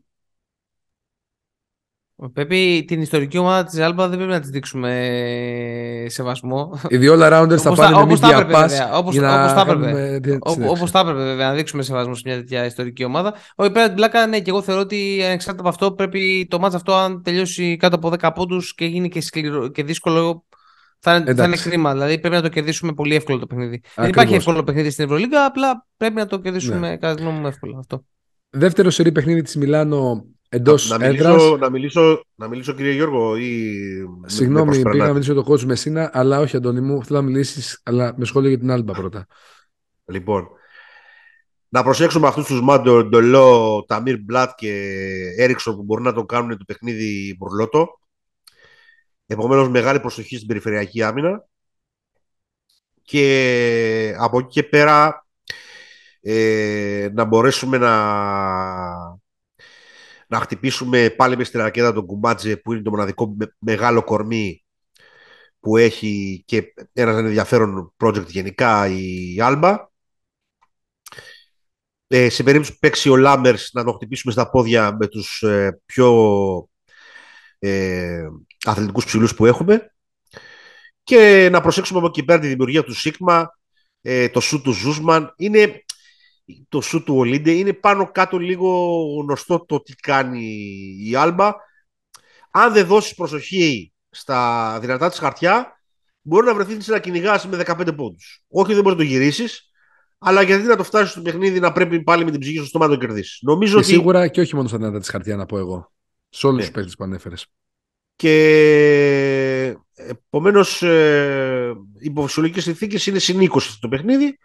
Πρέπει 2.33 2.83
την 2.87 3.01
ιστορική 3.01 3.37
ομάδα 3.37 3.63
της 3.63 3.79
Άλμπα 3.79 4.07
δεν 4.07 4.17
πρέπει 4.17 4.31
να 4.33 4.39
της 4.39 4.49
δείξουμε 4.49 5.07
ε, 6.03 6.09
σεβασμό 6.09 6.79
Οι 6.89 6.97
δύο 6.97 7.13
all-rounders 7.13 7.57
θα 7.57 7.69
Όπως 7.69 7.77
πάνε 7.79 7.91
τα- 7.91 7.97
με 7.97 8.01
όπως 8.01 8.19
τα 8.19 8.27
media 8.27 8.31
έπρεπε, 8.31 8.53
pass 8.57 8.67
βέβαια. 8.67 8.97
Όπως- 8.97 9.13
για 9.13 9.21
να 9.21 9.41
όπως 9.43 9.53
τα 9.53 9.61
έπρεπε. 9.61 9.85
κάνουμε 9.85 10.19
τη- 10.19 10.31
Όπω 10.31 10.49
συνέντευξη. 10.49 10.77
όπως 10.81 10.91
θα 10.91 10.99
έπρεπε 10.99 11.17
βέβαια 11.23 11.47
να 11.47 11.53
δείξουμε 11.53 11.83
σεβασμό 11.83 12.15
σε 12.15 12.21
μια 12.25 12.35
τέτοια 12.35 12.65
ιστορική 12.65 13.03
ομάδα. 13.03 13.33
Όχι 13.55 13.71
πέρα 13.71 13.85
την 13.85 13.95
πλάκα, 13.95 14.27
ναι, 14.27 14.39
και 14.39 14.49
εγώ 14.49 14.61
θεωρώ 14.61 14.81
ότι 14.81 15.21
ανεξάρτητα 15.25 15.59
από 15.59 15.69
αυτό 15.69 15.91
πρέπει 15.91 16.47
το 16.49 16.59
μάτς 16.59 16.75
αυτό, 16.75 16.93
αν 16.93 17.21
τελειώσει 17.23 17.77
κάτω 17.77 17.95
από 17.95 18.09
10 18.09 18.31
πόντους 18.33 18.75
και 18.75 18.85
γίνει 18.85 19.09
και, 19.09 19.21
σκληρό, 19.21 19.67
και 19.67 19.83
δύσκολο, 19.83 20.45
θα 20.99 21.15
είναι, 21.15 21.25
θα 21.25 21.31
είναι 21.31 21.43
Εντάξει. 21.43 21.69
κρίμα. 21.69 21.91
Δηλαδή 21.93 22.19
πρέπει 22.19 22.35
να 22.35 22.41
το 22.41 22.49
κερδίσουμε 22.49 22.93
πολύ 22.93 23.15
εύκολο 23.15 23.39
το 23.39 23.45
παιχνίδι. 23.47 23.69
Δεν 23.81 23.81
Ακριβώς. 23.95 24.09
υπάρχει 24.09 24.33
εύκολο 24.35 24.63
παιχνίδι 24.63 24.89
στην 24.89 25.03
Ευρωλίγα, 25.05 25.45
απλά 25.45 25.85
πρέπει 25.97 26.15
να 26.15 26.25
το 26.25 26.39
κερδίσουμε 26.39 26.77
Ναι. 26.89 26.97
κατά 26.97 27.15
τη 27.15 27.21
γνώμη 27.21 27.39
μου 27.39 27.47
εύκολα. 27.47 27.77
Αυτό. 27.79 28.03
Δεύτερο 28.49 28.89
σερί 28.89 29.11
παιχνίδι 29.11 29.41
της 29.41 29.55
Μιλάνο 29.55 30.25
εντός 30.49 30.89
να, 30.89 31.05
έδρα. 31.05 31.29
μιλήσω, 31.29 31.57
να, 31.57 31.69
μιλήσω, 31.69 32.25
να 32.35 32.47
μιλήσω, 32.47 32.73
κύριε 32.73 32.91
Γιώργο, 32.91 33.37
ή. 33.37 33.73
με 34.21 34.29
Συγγνώμη, 34.29 34.69
πήγα 34.69 34.81
προσπερνάτε. 34.81 35.07
να 35.07 35.13
μιλήσω 35.13 35.33
το 35.33 35.45
coach 35.47 35.61
Μεσίνα, 35.63 36.09
αλλά 36.13 36.39
όχι, 36.39 36.55
Αντώνη 36.55 36.81
μου. 36.81 37.03
Θέλω 37.03 37.19
να 37.19 37.25
μιλήσεις, 37.25 37.81
αλλά 37.83 38.13
με 38.17 38.25
σχόλιο 38.25 38.49
για 38.49 38.59
την 38.59 38.71
Άλμπα 38.71 38.93
πρώτα. 38.93 39.27
Λοιπόν, 40.05 40.47
να 41.69 41.83
προσέξουμε 41.83 42.27
αυτούς 42.27 42.45
τους 42.45 42.61
Μάντο, 42.61 43.03
Ντολό, 43.03 43.85
Ταμίρ 43.87 44.19
Μπλατ 44.19 44.51
και 44.55 44.71
Έριξον 45.37 45.75
που 45.75 45.83
μπορούν 45.83 46.03
να 46.03 46.13
το 46.13 46.25
κάνουν 46.25 46.57
το 46.57 46.63
παιχνίδι 46.67 47.35
μπουρλότο. 47.37 47.99
Επομένως, 49.25 49.69
μεγάλη 49.69 49.99
προσοχή 49.99 50.35
στην 50.35 50.47
περιφερειακή 50.47 51.03
άμυνα. 51.03 51.45
Και 53.01 54.15
από 54.17 54.39
εκεί 54.39 54.47
και 54.49 54.63
πέρα 54.63 55.25
ε, 56.21 57.09
να 57.13 57.23
μπορέσουμε 57.23 57.77
να, 57.77 57.93
να 60.27 60.39
χτυπήσουμε 60.39 61.09
πάλι 61.09 61.37
μες 61.37 61.47
στη 61.47 61.57
ρακέτα 61.57 61.93
τον 61.93 62.05
Κουμάτζε 62.05 62.57
που 62.57 62.73
είναι 62.73 62.81
το 62.81 62.89
μοναδικό 62.89 63.35
με- 63.37 63.55
μεγάλο 63.59 64.03
κορμί 64.03 64.63
που 65.59 65.77
έχει 65.77 66.43
και 66.47 66.73
ένας 66.93 67.15
ενδιαφέρον 67.15 67.93
project 68.03 68.27
γενικά 68.27 68.87
η 68.87 69.37
Άλμπα. 69.41 69.93
Ε, 72.07 72.29
σε 72.29 72.43
περίπτωση 72.43 72.71
που 72.73 72.79
παίξει 72.79 73.09
ο 73.09 73.15
Λάμπερς 73.15 73.69
να 73.73 73.83
τον 73.83 73.93
χτυπήσουμε 73.93 74.33
στα 74.33 74.49
πόδια 74.49 74.95
με 74.99 75.07
τους 75.07 75.41
ε, 75.41 75.81
πιο 75.85 76.09
ε, 77.59 78.27
αθλητικούς 78.65 79.05
ψηλούς 79.05 79.35
που 79.35 79.45
έχουμε 79.45 79.89
και 81.05 81.49
να 81.51 81.61
προσέξουμε 81.61 81.99
από 81.99 82.07
εκεί 82.07 82.23
πέρα 82.23 82.39
τη 82.39 82.47
δημιουργία 82.47 82.83
του 82.83 82.93
Σίγμα, 82.93 83.57
ε, 84.01 84.29
το 84.29 84.39
σου 84.39 84.61
του 84.61 84.71
Ζούσμαν. 84.71 85.33
Είναι, 85.37 85.84
το 86.69 86.81
σου 86.81 87.03
του 87.03 87.15
Ολίντε 87.15 87.51
είναι 87.51 87.73
πάνω 87.73 88.11
κάτω 88.11 88.37
λίγο 88.37 88.97
γνωστό 89.21 89.65
το 89.65 89.81
τι 89.81 89.93
κάνει 89.93 90.45
η 90.99 91.15
Άλμπα. 91.15 91.51
Αν 92.51 92.73
δεν 92.73 92.85
δώσεις 92.85 93.15
προσοχή 93.15 93.93
στα 94.09 94.77
δυνατά 94.81 95.09
της 95.09 95.19
χαρτιά, 95.19 95.81
μπορεί 96.21 96.45
να 96.45 96.53
βρεθείς 96.53 96.87
να 96.87 96.99
κυνηγάς 96.99 97.47
με 97.47 97.63
15 97.65 97.95
πόντους. 97.95 98.43
Όχι 98.47 98.73
δεν 98.73 98.83
μπορείς 98.83 98.97
να 98.97 99.03
το 99.03 99.09
γυρίσεις, 99.11 99.69
αλλά 100.17 100.41
γιατί 100.41 100.63
να 100.63 100.75
το 100.75 100.83
φτάσεις 100.83 101.11
στο 101.11 101.21
παιχνίδι 101.21 101.59
να 101.59 101.71
πρέπει 101.71 102.03
πάλι 102.03 102.25
με 102.25 102.31
την 102.31 102.39
ψυχή 102.39 102.57
στο 102.57 102.65
στόμα 102.65 102.87
να 102.87 102.93
το 102.93 102.99
κερδίσεις. 102.99 103.39
Νομίζω 103.41 103.73
Και 103.73 103.79
ότι 103.79 103.87
σίγουρα 103.87 104.27
και 104.27 104.41
όχι 104.41 104.55
μόνο 104.55 104.67
στα 104.67 104.77
δυνατά 104.77 104.99
της 104.99 105.09
χαρτιά, 105.09 105.35
να 105.35 105.45
πω 105.45 105.57
εγώ. 105.57 105.91
Σε 106.29 106.47
όλους 106.47 106.59
Ναι. 106.61 106.65
του 106.67 106.71
παίκτες 106.73 106.95
που 106.95 107.03
ανέφερες. 107.03 107.45
και 108.15 109.77
επομένως 109.95 110.81
ε, 110.83 111.73
οι 111.99 112.05
υποφυσιολογικές 112.05 112.63
συνθήκες 112.63 113.05
είναι 113.05 113.19
συν 113.19 113.39
20 113.39 113.59
στο 113.59 113.87
παιχνίδι, 113.87 114.37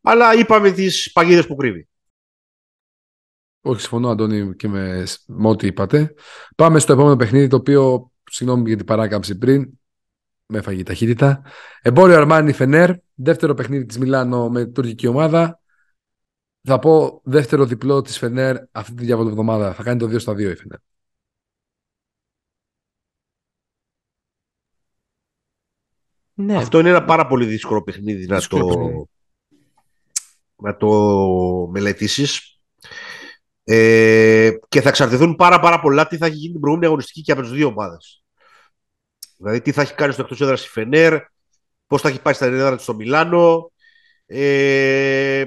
αλλά 0.00 0.34
είπαμε 0.34 0.70
τις 0.70 1.12
παγίδες 1.12 1.46
που 1.46 1.56
κρύβει. 1.56 1.88
Όχι, 3.60 3.80
συμφωνώ, 3.80 4.08
Αντώνη, 4.08 4.54
και 4.56 4.68
με, 4.68 5.04
με 5.26 5.48
ό,τι 5.48 5.66
είπατε. 5.66 6.14
Πάμε 6.56 6.78
στο 6.78 6.92
επόμενο 6.92 7.16
παιχνίδι, 7.16 7.48
το 7.48 7.56
οποίο, 7.56 8.12
συγγνώμη 8.30 8.68
για 8.68 8.76
την 8.76 8.86
παράκαμψη 8.86 9.38
πριν, 9.38 9.78
με 10.46 10.58
έφαγε 10.58 10.80
η 10.80 10.82
ταχύτητα. 10.82 11.42
Εμπόριο 11.82 12.16
Αρμάνι 12.16 12.52
Φενέρ, 12.52 12.90
δεύτερο 13.14 13.54
παιχνίδι 13.54 13.86
της 13.86 13.98
Μιλάνο 13.98 14.48
με 14.48 14.66
τουρκική 14.66 15.06
ομάδα. 15.06 15.60
Θα 16.62 16.78
πω 16.78 17.20
δεύτερο 17.24 17.64
διπλό 17.64 18.02
της 18.02 18.18
Φενέρ 18.18 18.56
αυτή 18.72 18.94
τη 18.94 19.10
εβδομάδα. 19.10 19.74
Θα 19.74 19.82
κάνει 19.82 19.98
το 19.98 20.06
2 20.06 20.20
στα 20.20 20.32
2 20.32 20.38
η 20.38 20.54
Φενέρ. 20.54 20.78
Ναι, 26.34 26.56
Αυτό 26.56 26.78
είναι 26.78 26.88
ένα 26.88 27.04
πάρα 27.04 27.26
πολύ 27.26 27.46
δύσκολο 27.46 27.82
παιχνίδι 27.82 28.26
να 28.26 28.36
Δύσκολο 28.36 28.66
το, 28.66 28.68
παιχνίδι. 28.68 29.08
Να 30.62 30.76
το 30.76 30.88
μελετήσεις. 31.70 32.60
Ε, 33.64 34.50
και 34.68 34.80
θα 34.80 34.88
εξαρτηθούν 34.88 35.36
πάρα, 35.36 35.60
πάρα 35.60 35.80
πολλά 35.80 36.06
τι 36.06 36.16
θα 36.16 36.26
έχει 36.26 36.34
γίνει 36.34 36.52
την 36.52 36.60
προηγούμενη 36.60 36.86
αγωνιστική 36.86 37.20
και 37.22 37.32
από 37.32 37.40
τις 37.40 37.50
δύο 37.50 37.66
ομάδες. 37.66 38.24
Δηλαδή 39.36 39.60
τι 39.60 39.72
θα 39.72 39.82
έχει 39.82 39.94
κάνει 39.94 40.12
στο 40.12 40.22
εκτός 40.22 40.40
έδρας 40.40 40.64
η 40.64 40.68
Φενέρ, 40.68 41.18
πώς 41.86 42.02
θα 42.02 42.08
έχει 42.08 42.22
πάει 42.22 42.34
στα 42.34 42.46
έδρα 42.46 42.74
της 42.74 42.82
στο 42.82 42.94
Μιλάνο. 42.94 43.72
Ε, 44.26 45.44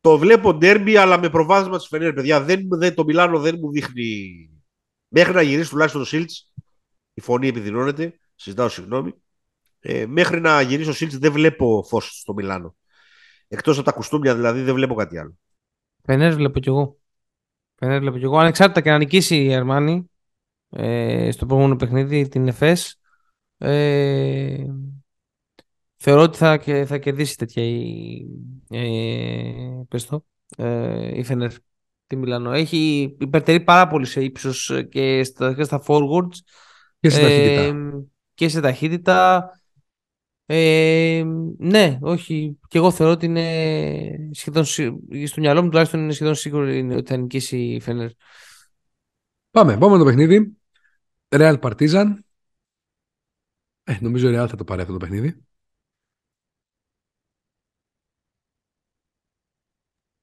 το 0.00 0.18
βλέπω 0.18 0.54
ντέρμπι 0.54 0.96
αλλά 0.96 1.18
με 1.18 1.30
προβάδισμα 1.30 1.76
της 1.76 1.86
Φενέρ, 1.86 2.12
παιδιά. 2.12 2.40
Δεν, 2.40 2.68
δεν, 2.68 2.94
το 2.94 3.04
Μιλάνο 3.04 3.40
δεν 3.40 3.56
μου 3.60 3.70
δείχνει... 3.70 4.46
Μέχρι 5.08 5.32
να 5.32 5.42
γυρίσει 5.42 5.70
τουλάχιστον 5.70 6.02
ο 6.02 6.04
Σίλτς, 6.04 6.52
η 7.14 7.20
φωνή 7.20 7.48
επιδεινώνεται, 7.48 8.20
συζητάω 8.34 8.68
συγγνώμη. 8.68 9.21
Ε, 9.84 10.06
μέχρι 10.06 10.40
να 10.40 10.60
γυρίσει 10.60 10.88
ο 10.90 10.92
Σίλτς 10.92 11.18
δεν 11.18 11.32
βλέπω 11.32 11.84
φως 11.88 12.18
στο 12.20 12.32
Μιλάνο. 12.34 12.76
Εκτός 13.48 13.76
από 13.76 13.86
τα 13.86 13.92
κουστούμια 13.92 14.34
δηλαδή 14.34 14.62
δεν 14.62 14.74
βλέπω 14.74 14.94
κάτι 14.94 15.18
άλλο. 15.18 15.38
Φενέρ 16.04 16.34
βλέπω 16.34 16.60
κι 16.60 16.68
εγώ. 16.68 16.96
Φενέρ 17.74 18.00
βλέπω 18.00 18.18
κι 18.18 18.24
εγώ. 18.24 18.38
Ανεξάρτητα 18.38 18.80
και 18.80 18.90
να 18.90 18.98
νικήσει 18.98 19.44
η 19.44 19.54
Αρμάνη 19.54 20.10
ε, 20.70 21.30
στο 21.30 21.46
προηγούμενο 21.46 21.76
παιχνίδι, 21.76 22.28
την 22.28 22.48
ΕΦΕΣ, 22.48 23.00
ε, 23.58 24.64
θεωρώ 25.96 26.22
ότι 26.22 26.36
θα, 26.36 26.56
και- 26.56 26.84
θα 26.84 26.98
κερδίσει 26.98 27.36
τέτοια 27.36 27.62
η, 27.62 28.26
ε, 28.70 29.82
πες 29.88 30.06
το, 30.06 30.24
ε, 30.56 31.18
η 31.18 31.22
Φενέρ. 31.22 31.50
Τη 32.06 32.16
Μιλάνο. 32.18 32.52
Έχει 32.52 33.16
υπερτερεί 33.20 33.60
πάρα 33.60 33.86
πολύ 33.86 34.06
σε 34.06 34.24
ύψος 34.24 34.72
και 34.90 35.24
στα, 35.24 35.54
και 35.54 35.62
στα 35.62 35.82
forwards 35.86 36.36
Και 37.00 37.10
σε 37.10 37.20
ταχύτητα. 37.20 37.62
ε, 37.62 37.72
και 38.34 38.48
σε 38.48 38.60
ταχύτητα. 38.60 39.50
Ε, 40.46 41.24
ναι, 41.58 41.98
όχι. 42.00 42.58
Και 42.68 42.78
εγώ 42.78 42.90
θεωρώ 42.90 43.12
ότι 43.12 43.26
είναι 43.26 44.28
σχεδόν 44.32 44.64
σι- 44.64 44.92
στο 45.26 45.40
μυαλό 45.40 45.62
μου 45.62 45.68
τουλάχιστον 45.68 46.00
είναι 46.00 46.12
σχεδόν 46.12 46.34
σίγουρο 46.34 46.68
είναι 46.68 46.96
ότι 46.96 47.10
θα 47.10 47.16
νικήσει 47.16 47.58
η 47.58 47.80
Φενέρ. 47.80 48.10
Πάμε, 49.50 49.72
επόμενο 49.72 50.04
παιχνίδι. 50.04 50.56
Real 51.28 51.60
Partizan. 51.60 52.06
Ε, 53.84 53.96
νομίζω 54.00 54.28
η 54.30 54.32
Real 54.36 54.46
θα 54.48 54.56
το 54.56 54.64
πάρει 54.64 54.80
αυτό 54.80 54.92
το 54.92 54.98
παιχνίδι. 54.98 55.44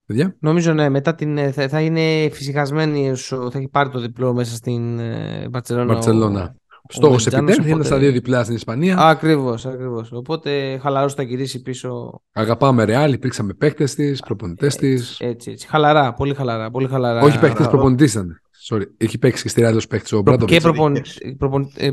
Παιδιά. 0.06 0.36
Νομίζω 0.40 0.74
ναι, 0.74 0.90
μετά 0.90 1.16
την, 1.16 1.38
ε, 1.38 1.52
θα, 1.52 1.70
θα 1.70 1.82
είναι 1.82 2.30
φυσικασμένη, 2.34 3.12
όσο 3.12 3.52
θα 3.52 3.58
έχει 3.58 3.68
πάρει 3.68 3.90
το 3.90 4.00
διπλό 4.00 4.34
μέσα 4.34 4.56
στην 4.56 5.00
ε, 5.00 5.48
Μπαρτσελώνα. 5.50 5.90
ο- 5.90 5.94
Μπαρτσελώνα. 5.94 6.56
Στόχος 6.92 7.10
Μεριτζάνος, 7.26 7.36
επιτέλους, 7.50 7.66
είναι 7.66 7.74
οπότε- 7.74 7.88
στα 7.88 7.98
δύο 7.98 8.12
διπλά 8.12 8.44
στην 8.44 8.56
Ισπανία. 8.56 8.98
Ακριβώς, 8.98 9.66
ακριβώς. 9.66 10.12
Οπότε 10.12 10.78
χαλαρός 10.82 11.14
θα 11.14 11.24
γυρίσει 11.24 11.62
πίσω. 11.62 12.22
Αγαπάμε 12.32 12.84
Ρεάλ, 12.84 13.14
υπήρξαμε 13.14 13.54
παίκτες 13.54 13.96
της, 13.96 14.20
προπονητές 14.20 14.76
της. 14.76 15.18
Έτσι, 15.20 15.52
έτσι. 15.52 15.68
Χαλαρά, 15.68 16.14
πολύ 16.14 16.34
χαλαρά. 16.34 16.72
Πολύ 16.72 16.88
χαλαρά. 16.88 17.22
Όχι 17.22 17.40
παίκτες, 17.40 17.66
α, 17.66 17.70
προπονητής 17.70 18.14
ήταν. 18.14 18.42
Sorry. 18.70 18.82
Έχει 18.98 19.18
παίξει 19.18 19.44
και 19.44 19.50
στη 19.50 19.62
Ρεάλ 19.62 19.76
ως 19.76 19.88
παίκτης 19.88 20.12
ο 20.12 20.24
Προ- 20.24 20.38
Μπράντοβιτ. 20.38 20.62
Και 20.62 20.92
παίξει. 20.92 21.36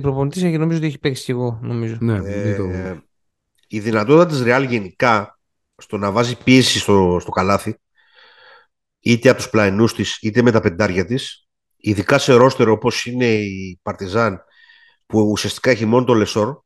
προπονητής 0.01 0.43
έχει 0.43 0.59
νομίζω 0.59 0.79
ότι 0.79 0.87
έχει 0.87 0.99
παίξει 0.99 1.25
κι 1.25 1.31
εγώ. 1.31 1.59
Νομίζω. 1.63 1.97
Ναι, 2.01 2.15
Ε, 2.15 2.45
μην 2.47 2.57
το... 2.57 2.65
η 3.69 3.81
δυνατότητα 3.81 4.27
της 4.27 4.43
Real 4.47 4.67
γενικά 4.69 5.39
στο 5.77 5.97
να 5.97 6.11
βάζει 6.11 6.37
πίεση 6.45 6.79
στο, 6.79 7.19
στο 7.21 7.31
καλάθι 7.31 7.79
είτε 9.01 9.29
από 9.29 9.39
τους 9.39 9.51
πλαϊνούς 9.51 9.95
της 9.95 10.19
είτε 10.23 10.43
με 10.43 10.51
τα 10.51 10.61
πεντάρια 10.61 11.05
της 11.05 11.47
ειδικά 11.77 12.19
σε 12.19 12.33
ρόστερο 12.33 12.73
όπως 12.73 13.07
είναι 13.07 13.27
η 13.27 13.79
Παρτιζάν 13.83 14.41
που 15.07 15.31
ουσιαστικά 15.31 15.71
έχει 15.71 15.85
μόνο 15.85 16.05
το 16.05 16.15
Λεσόρ 16.15 16.59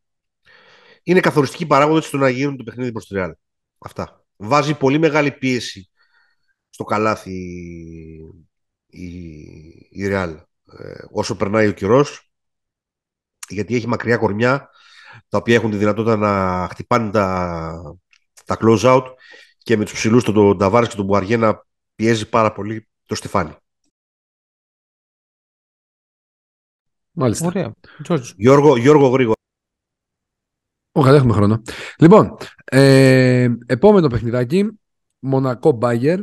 είναι 1.03 1.21
καθοριστική 1.21 1.67
παράγοντα 1.67 2.01
στο 2.01 2.17
να 2.17 2.29
γίνουν 2.29 2.57
το 2.57 2.63
παιχνίδι 2.63 2.93
προς 2.93 3.07
τη 3.07 3.15
Real. 3.19 3.31
Αυτά. 3.79 4.25
Βάζει 4.37 4.75
πολύ 4.75 4.99
μεγάλη 4.99 5.33
πίεση 5.33 5.91
στο 6.71 6.85
καλάθι 6.85 7.33
η, 8.87 9.07
η 9.91 10.09
Real 10.11 10.37
ε, 10.79 11.05
όσο 11.11 11.37
περνάει 11.37 11.69
ο 11.69 11.73
καιρός 11.73 12.31
γιατί 13.49 13.75
έχει 13.75 13.89
μακριά 13.89 14.17
κορμιά 14.17 14.71
τα 15.29 15.39
οποία 15.39 15.55
έχουν 15.55 15.71
τη 15.71 15.77
δυνατότητα 15.77 16.17
να 16.17 16.69
χτυπάνε 16.71 17.11
τα, 17.11 17.97
τα 18.45 18.57
close 18.61 18.81
out 18.81 19.05
και 19.59 19.77
με 19.77 19.85
τους 19.85 19.93
ψηλούς 19.93 20.25
τον, 20.25 20.35
τον 20.35 20.59
Ταβάρης 20.59 20.89
και 20.89 20.97
τον 20.97 21.05
Μπουαριέ 21.05 21.37
να 21.37 21.67
πιέζει 21.95 22.29
πάρα 22.29 22.53
πολύ 22.53 22.89
το 23.07 23.15
Στεφάνι. 23.15 23.57
Μάλιστα. 27.13 27.47
Ωραία. 27.47 27.73
Τζόρτζ. 28.03 28.31
Γιώργο, 28.37 28.77
Γιώργο 28.77 29.09
γρήγορα. 29.09 29.35
Όχι, 30.93 31.09
δεν 31.09 31.17
έχουμε 31.17 31.33
χρόνο. 31.33 31.63
Λοιπόν, 31.99 32.37
ε, 32.65 33.49
επόμενο 33.67 34.07
παιχνιδάκι. 34.07 34.69
Μονακό 35.19 35.73
Μπάγκερ. 35.73 36.21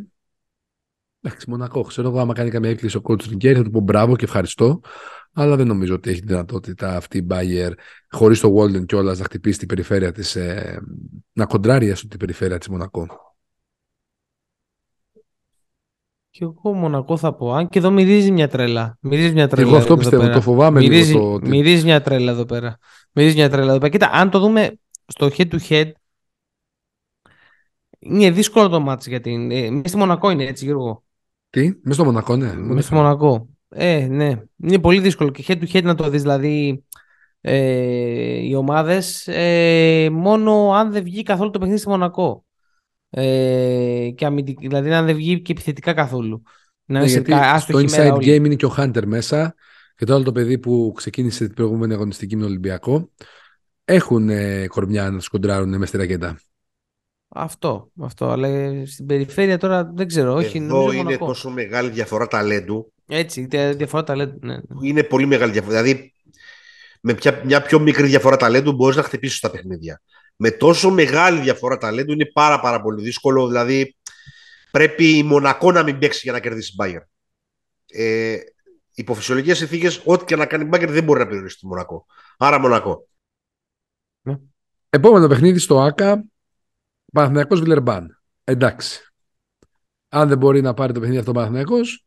Εντάξει, 1.22 1.50
Μονακό. 1.50 1.82
Ξέρω 1.82 2.08
εγώ, 2.10 2.20
άμα 2.20 2.34
κάνει 2.34 2.50
καμία 2.50 2.70
έκκληση 2.70 2.98
ο 2.98 3.02
κότσου 3.02 3.30
Νικέρι, 3.30 3.56
θα 3.56 3.64
του 3.64 3.70
πω 3.70 3.80
μπράβο 3.80 4.16
και 4.16 4.26
ευχαριστώ. 4.26 4.82
Αλλά 5.34 5.56
δεν 5.56 5.68
νομίζω 5.68 5.94
ότι 5.94 6.10
έχει 6.10 6.22
δυνατότητα 6.26 6.96
αυτή 6.96 7.18
η 7.18 7.24
Μπάγκερ 7.26 7.74
χωρίς 8.10 8.40
το 8.40 8.56
Walden 8.58 8.86
κιόλας 8.86 9.20
να 9.20 9.26
χτυπήσει 9.26 9.60
την 9.60 9.68
περιφέρεια 9.68 10.12
της. 10.12 10.36
Ε, 10.36 10.82
να 11.34 11.46
κοντράρει 11.46 11.88
έστω 11.88 12.08
την 12.08 12.20
περιφέρεια 12.20 12.58
της 12.58 12.68
Μονακό. 12.68 13.27
Και 16.38 16.44
εγώ 16.44 16.74
Μονακό 16.74 17.18
θα 17.18 17.34
πω. 17.34 17.54
Αν 17.54 17.68
και 17.70 17.80
εδώ 17.80 17.92
μυρίζει 17.92 18.32
μια 18.32 18.48
τρέλα. 18.48 18.98
Μυρίζει 19.02 19.34
μια 19.34 19.44
Και 19.48 19.50
τρέλα. 19.56 19.68
εγώ 19.68 19.78
αυτό 19.78 19.94
εδώ 19.94 20.02
πιστεύω. 20.02 20.22
πέρα. 20.22 20.34
Το 20.34 20.42
φοβάμαι 20.42 20.80
Μυρίζει, 20.80 21.12
λίγο. 21.14 21.24
Το, 21.26 21.34
ότι- 21.34 21.48
μυρίζει 21.50 21.84
μια 21.84 22.02
τρέλα 22.02 22.32
εδώ 22.32 22.46
πέρα. 22.46 22.78
Μυρίζει 23.12 23.36
μια 23.36 23.50
τρέλα 23.50 23.70
εδώ 23.70 23.78
πέρα. 23.78 23.92
Κοίτα, 23.92 24.10
αν 24.14 24.30
το 24.30 24.40
δούμε 24.40 24.80
στο 25.08 25.28
head 25.38 25.48
to 25.52 25.58
head, 25.70 25.92
είναι 28.00 28.32
δύσκολο 28.32 28.70
το 28.70 28.80
μάτς 28.80 29.08
για 29.08 29.22
την. 29.22 29.52
Ε, 29.52 29.70
μέσα 29.70 29.88
στη 29.88 29.98
Μονακό 29.98 30.30
είναι 30.30 30.44
έτσι, 30.46 30.66
Γιώργο. 30.66 31.04
Τι, 31.50 31.62
μέσα 31.66 31.94
στο 31.94 32.04
Μονακό, 32.06 32.36
ναι. 32.36 32.54
Μέσα 32.54 32.82
στη 32.88 32.94
Μονακό. 32.96 33.48
Ε, 33.70 34.08
ναι. 34.10 34.42
Είναι 34.64 34.80
πολύ 34.80 35.00
δύσκολο 35.00 35.30
και 35.30 35.44
head 35.48 35.64
to 35.64 35.72
head 35.78 35.84
να 35.84 35.96
το 35.96 36.10
δεις. 36.10 36.22
Δηλαδή, 36.22 36.84
ε, 37.42 38.38
οι 38.48 38.54
ομάδες 38.56 39.28
ε, 39.28 40.10
μόνο 40.12 40.72
αν 40.72 40.92
δεν 40.92 41.04
βγει 41.04 41.24
καθόλου 41.24 41.50
το 41.50 41.60
παιχνίδι 41.60 41.80
στη 41.80 41.90
Μονακό. 41.90 42.46
Ε, 43.10 44.10
και 44.16 44.26
αμυντικ- 44.26 44.60
δηλαδή 44.60 44.94
αν 44.94 45.06
δεν 45.06 45.16
βγει 45.16 45.42
και 45.42 45.52
επιθετικά 45.52 45.94
καθόλου. 45.94 46.42
Να 46.86 47.00
Ναι, 47.00 47.00
είναι 47.00 47.08
σε 47.08 47.14
γιατί 47.14 47.32
κα- 47.32 47.38
στο 47.38 47.48
άστοχη 47.56 47.86
inside 47.86 47.98
μέρα 47.98 48.14
game 48.16 48.18
όλοι. 48.18 48.36
είναι 48.36 48.56
και 48.56 48.66
ο 48.66 48.74
Hunter 48.78 49.06
μέσα 49.06 49.56
και 49.96 50.06
το 50.06 50.14
άλλο 50.14 50.24
το 50.24 50.32
παιδί 50.32 50.60
που 50.60 50.94
ξεκίνησε 50.96 51.46
την 51.46 51.54
προηγούμενη 51.56 51.94
αγωνιστική 51.94 52.36
με 52.36 52.42
τον 52.42 52.50
Ολυμπιακό 52.50 53.10
έχουν 53.86 54.30
ε, 54.30 54.68
κορμιά 54.68 55.10
να 55.10 55.18
τους 55.18 55.28
κοντράρουν 55.28 55.78
μες 55.78 55.88
στη 55.88 55.98
ρακέτα. 55.98 56.40
Αυτό, 57.30 57.92
αυτό. 58.02 58.30
Αλλά 58.30 58.48
ε, 58.48 58.86
στην 58.86 59.06
περιφέρεια 59.06 59.58
τώρα 59.58 59.92
δεν 59.96 60.08
ξέρω. 60.08 60.34
Όχι, 60.34 60.58
Εδώ 60.58 60.66
νομίζω 60.76 60.92
είναι 60.94 61.04
Μονακό. 61.04 61.26
τόσο 61.26 61.50
μεγάλη 61.50 61.90
διαφορά 61.90 62.28
ταλέντου. 62.28 62.94
Έτσι, 63.08 63.48
τε- 63.48 63.76
διαφορά 63.78 64.04
ταλέντου. 64.04 64.40
Ναι. 64.46 64.54
ναι. 64.54 64.62
που 64.62 64.84
Είναι 64.84 65.04
πολύ 65.04 65.26
μεγάλη 65.26 65.52
διαφορά. 65.52 65.82
Δηλαδή, 65.82 66.14
με 67.02 67.14
πια- 67.14 67.42
μια 67.46 67.62
πιο 67.62 67.80
μικρή 67.80 68.08
διαφορά 68.08 68.38
ταλέντου 68.38 68.74
μπορείς 68.74 68.96
να 68.96 69.04
χτυπήσεις 69.04 69.40
τα 69.40 69.52
παιχνίδια. 69.52 70.02
Με 70.40 70.52
τόσο 70.52 70.90
μεγάλη 70.92 71.40
διαφορά 71.40 71.78
ταλέντου 71.78 72.12
είναι 72.14 72.26
πάρα, 72.26 72.60
πάρα 72.60 72.82
πολύ 72.82 73.02
δύσκολο. 73.02 73.48
Δηλαδή, 73.48 73.96
πρέπει 74.72 75.18
η 75.18 75.24
Μονακό 75.24 75.72
να 75.72 75.84
μην 75.84 76.00
παίξει 76.00 76.20
για 76.24 76.32
να 76.32 76.40
κερδίσει 76.40 76.72
την 76.76 76.86
Bayern. 76.86 77.06
Ε, 77.88 78.38
υπό 78.94 79.14
φυσιολογικέ 79.14 79.54
συνθήκες, 79.54 80.02
ό,τι 80.06 80.26
και 80.26 80.36
να 80.36 80.46
κάνει 80.46 80.64
η 80.64 80.70
Bayern 80.74 80.90
δεν 80.90 81.04
μπορεί 81.04 81.20
να 81.20 81.28
περιορίσει 81.28 81.58
τη 81.60 81.68
Μονακό. 81.68 82.06
Άρα, 82.38 82.60
Μονακό. 82.60 83.08
Επόμενο 84.90 85.28
παιχνίδι 85.28 85.60
στο 85.60 85.82
ΑΚΑ 85.82 86.24
Παναθηναϊκός 87.14 87.60
Βιλερμπάν. 87.60 88.22
Εντάξει. 88.44 89.02
Αν 90.10 90.28
δεν 90.28 90.38
μπορεί 90.38 90.62
να 90.62 90.74
πάρει 90.74 90.94
το 90.94 91.00
παιχνίδι 91.00 91.20
αυτό 91.20 91.32
ο 91.32 91.34
Παναθηναϊκός, 91.34 92.06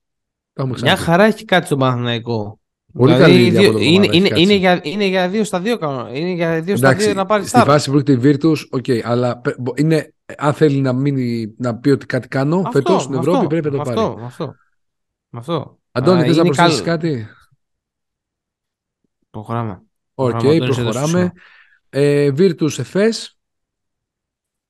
τα 0.53 0.63
έχουμε 0.63 0.79
Μια 0.81 0.95
ξαναπεί. 0.95 1.03
χαρά 1.03 1.25
έχει 1.25 1.45
κάτι 1.45 1.67
στον 1.67 1.79
Παναθηναϊκό. 1.79 2.60
Πολύ 2.93 3.13
Δηλαδή, 3.15 3.33
καλή 3.33 3.43
δύο- 3.51 3.61
διαποδοβολάδα 3.61 3.95
είναι, 3.95 4.07
έχει 4.07 4.17
είναι, 4.17 4.29
κάτσει. 4.29 4.43
είναι, 4.43 4.55
για, 4.55 4.81
είναι 4.83 5.05
για 5.05 5.29
δύο 5.29 5.45
στα 5.45 5.61
δύο 5.61 5.79
κανόνα. 5.79 6.19
Είναι 6.19 6.31
για 6.31 6.61
δύο 6.63 6.77
στα 6.77 6.89
Εντάξει, 6.89 7.07
δύο 7.07 7.15
να 7.15 7.27
πάρεις 7.27 7.49
στη 7.49 7.59
start. 7.61 7.67
φάση 7.67 7.91
που 7.91 7.97
έρχεται 7.99 8.29
η 8.29 8.37
Virtus, 8.43 8.57
οκ, 8.71 8.85
αλλά 9.05 9.39
πε- 9.39 9.61
μπο- 9.61 9.73
είναι, 9.77 10.15
αν 10.37 10.53
θέλει 10.55 10.81
να, 10.81 10.93
μείνει, 10.93 11.55
να 11.59 11.77
πει 11.77 11.91
ότι 11.91 12.07
κάτι 12.07 12.29
κάνω 12.29 12.57
Αυτό, 12.57 12.71
φέτο 12.71 12.99
στην 12.99 13.17
αυτό, 13.19 13.31
Ευρώπη 13.31 13.47
πρέπει 13.47 13.71
να 13.77 13.85
το 13.85 13.91
αυτό, 13.91 14.11
πάρει. 14.15 14.25
Αυτό, 14.27 14.55
αυτό. 15.31 15.79
Αντώνη, 15.93 16.21
Α, 16.21 16.25
θες 16.25 16.37
να 16.37 16.43
είναι 16.43 16.53
προσθέσεις 16.55 16.83
καλό. 16.83 16.97
κάτι; 16.97 17.27
Προχωράμε. 19.31 19.83
Οκ, 20.15 20.31
Προχωράμε, 20.31 20.55
Αντώνης, 20.57 20.79
εδώ 20.79 20.91
προχωράμε. 20.91 21.33
σου. 21.37 21.43
Ε, 21.91 22.33
Virtus 22.37 22.79
Εφές. 22.79 23.39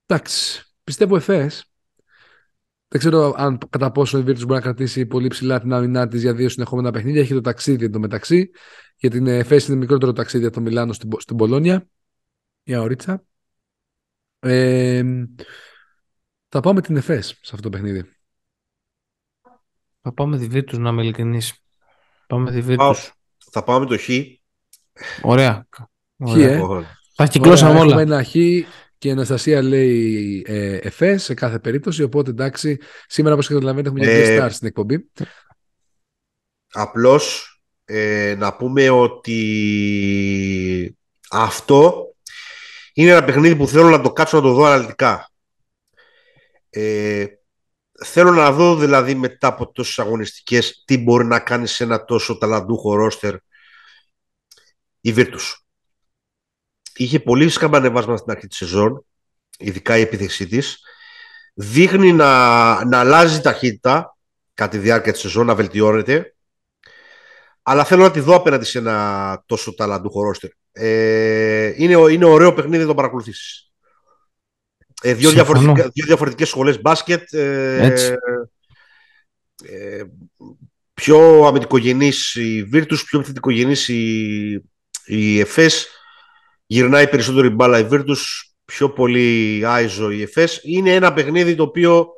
Εντάξει, 0.07 0.65
πιστεύω 0.85 1.17
Εφές. 1.17 1.70
Δεν 2.93 2.99
ξέρω 3.01 3.35
αν 3.37 3.59
κατά 3.71 3.91
πόσο 3.93 4.19
η 4.19 4.21
Virtus 4.23 4.39
μπορεί 4.39 4.53
να 4.53 4.61
κρατήσει 4.61 5.07
πολύ 5.07 5.29
ψηλά 5.29 5.61
την 5.61 5.73
άμυνά 5.73 6.09
της 6.09 6.23
για 6.23 6.35
δύο 6.35 6.49
συνεχόμενα 6.49 6.91
παιχνίδια. 6.91 7.21
Έχει 7.21 7.35
το 7.35 7.41
ταξίδι 7.41 7.85
εντωμεταξύ. 7.85 8.51
Για 8.97 9.11
την 9.11 9.27
Εφές 9.27 9.67
είναι 9.67 9.77
μικρότερο 9.77 10.13
ταξίδι 10.13 10.45
από 10.45 10.55
το 10.55 10.61
Μιλάνο 10.61 10.93
στην, 10.93 11.09
Πο- 11.09 11.21
στην 11.21 11.37
Πολόνια. 11.37 11.87
Για 12.63 12.81
ωρίτσα. 12.81 13.25
Ε, 14.39 15.03
θα 16.49 16.61
πάμε 16.61 16.81
την 16.81 16.97
Εφές 16.97 17.27
σε 17.27 17.51
αυτό 17.55 17.61
το 17.61 17.69
παιχνίδι. 17.71 18.05
Θα 20.03 20.13
πάμε 20.13 20.39
τη 20.39 20.47
Virtus 20.53 20.79
να 20.79 20.89
είμαι 20.91 21.03
ειλικρινής. 21.03 21.55
Πάμε 22.27 22.61
τη 22.61 22.75
Πάω. 22.75 22.95
Virtus. 22.95 23.09
Θα 23.51 23.63
πάμε 23.65 23.87
το 23.87 23.99
Χ. 23.99 24.09
Ωραία. 25.23 25.67
Χ, 25.77 25.81
Ωραία. 26.17 26.49
ε. 26.51 26.55
Εγώ- 26.55 26.85
Τα 27.15 27.27
κυκλώσαμε 27.27 27.71
Ωραία, 27.71 27.83
όλα. 27.83 28.01
Έχουμε 28.01 28.15
ένα 28.15 28.25
χ 28.25 28.35
και 29.01 29.09
η 29.09 29.11
Αναστασία 29.11 29.63
λέει 29.63 30.43
ε, 30.47 30.77
Εφές 30.77 31.23
σε 31.23 31.35
κάθε 31.35 31.59
περίπτωση. 31.59 32.03
Οπότε 32.03 32.31
εντάξει, 32.31 32.79
σήμερα 33.07 33.35
όπως 33.35 33.47
καταλαβαίνετε 33.47 33.89
έχουμε 33.89 34.05
μια 34.05 34.15
Ε, 34.15 34.39
guest 34.39 34.45
star 34.45 34.53
στην 34.53 34.67
εκπομπή. 34.67 35.11
Απλώς 36.73 37.55
ε, 37.85 38.35
να 38.39 38.57
πούμε 38.57 38.91
ότι 38.91 39.39
αυτό 41.31 42.07
είναι 42.93 43.11
ένα 43.11 43.25
παιχνίδι 43.25 43.57
που 43.57 43.67
θέλω 43.67 43.89
να 43.89 44.01
το 44.01 44.13
κάτσω 44.13 44.37
να 44.37 44.43
το 44.43 44.53
δω 44.53 44.65
αναλυτικά. 44.65 45.31
Ε, 46.71 47.27
θέλω 48.05 48.31
να 48.31 48.53
δω 48.53 48.77
δηλαδή 48.77 49.15
μετά 49.15 49.47
από 49.47 49.73
τόσες 49.73 49.99
αγωνιστικές 49.99 50.83
τι 50.87 50.99
μπορεί 50.99 51.25
να 51.25 51.41
κάνει 51.41 51.67
σε 51.67 51.85
ένα 51.85 52.05
τόσο 52.05 52.39
ταλαντούχο 52.39 52.95
ρόστερ 52.95 53.35
η 55.01 55.15
Virtus. 55.17 55.55
Είχε 57.01 57.21
πολύ 57.21 57.49
σκαμπανεβάσματα 57.49 58.19
στην 58.19 58.31
αρχή 58.31 58.47
της 58.47 58.57
σεζόν, 58.57 59.05
ειδικά 59.59 59.99
η 59.99 60.01
επίθεσή 60.01 60.47
της. 60.47 60.79
Δείχνει 61.55 62.13
να, 62.13 62.85
να 62.85 62.99
αλλάζει 62.99 63.41
ταχύτητα 63.41 64.17
κατά 64.55 64.71
τη 64.71 64.79
διάρκεια 64.79 65.13
της 65.13 65.21
σεζόν, 65.21 65.47
να 65.47 65.55
βελτιώνεται. 65.55 66.35
Αλλά 67.63 67.85
θέλω 67.85 68.03
να 68.03 68.11
τη 68.11 68.21
δω 68.21 68.35
απέναντι 68.35 68.65
σε 68.65 68.79
ένα 68.79 69.43
τόσο 69.47 69.75
ταλαντούχο 69.75 70.23
ρόστερ. 70.23 70.51
Ε, 70.73 71.73
είναι, 71.77 72.13
είναι 72.13 72.25
ωραίο 72.25 72.55
παιχνίδι 72.55 72.83
να 72.83 72.89
το 72.89 72.95
παρακολουθήσεις. 72.95 73.73
Ε, 75.03 75.15
δύο, 75.15 75.29
Συμφωνώ. 75.29 75.59
διαφορετικά, 75.61 75.91
δύο 75.95 76.07
διαφορετικές 76.07 76.49
σχολές 76.49 76.81
μπάσκετ. 76.81 77.33
Ε, 77.33 77.87
Έτσι. 77.87 78.15
ε, 79.65 80.03
πιο 80.95 81.47
αμυντικογενής 81.47 82.35
η 82.35 82.69
Virtus, 82.73 83.05
πιο 83.07 83.19
επιθετικογενής 83.19 83.89
η, 83.89 84.65
η 85.05 85.41
Εφές. 85.41 85.95
Γυρνάει 86.73 87.09
περισσότερο 87.09 87.47
η 87.47 87.51
μπάλα 87.51 87.79
η 87.79 87.87
Virtus, 87.91 88.17
πιο 88.65 88.91
πολύ 88.91 89.63
άιζο 89.67 90.11
η 90.11 90.23
Εφές. 90.23 90.61
Είναι 90.63 90.95
ένα 90.95 91.13
παιχνίδι 91.13 91.55
το 91.55 91.63
οποίο 91.63 92.09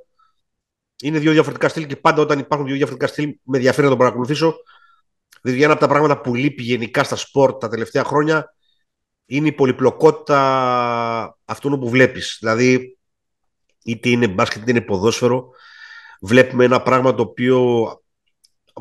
είναι 1.03 1.19
δύο 1.19 1.33
διαφορετικά 1.33 1.69
στυλ 1.69 1.87
και 1.87 1.97
πάντα 1.97 2.23
όταν 2.23 2.39
υπάρχουν 2.39 2.67
δύο 2.67 2.77
διαφορετικά 2.77 3.07
στυλ 3.13 3.37
με 3.43 3.57
ενδιαφέρει 3.57 3.87
να 3.87 3.93
το 3.93 3.99
παρακολουθήσω. 3.99 4.55
Δηλαδή 5.43 5.63
ένα 5.63 5.73
από 5.73 5.81
τα 5.81 5.89
πράγματα 5.89 6.21
που 6.21 6.35
λείπει 6.35 6.63
γενικά 6.63 7.05
στα 7.05 7.17
sport 7.17 7.61
τα 7.61 7.69
τελευταία 7.69 8.05
χρόνια 8.05 8.55
είναι 9.27 9.49
η 9.49 9.53
πολυπλοκότητα 9.53 11.39
αυτών 11.45 11.81
που 11.81 11.89
βλέπεις. 11.89 12.37
Δηλαδή 12.41 12.99
είτε 13.85 14.09
είναι 14.09 14.29
μπάσκετ 14.29 14.63
είτε 14.63 14.71
είναι 14.71 14.81
ποδόσφαιρο 14.81 15.51
βλέπουμε 16.21 16.65
ένα 16.65 16.83
πράγμα 16.83 17.15
το 17.15 17.23
οποίο 17.23 17.87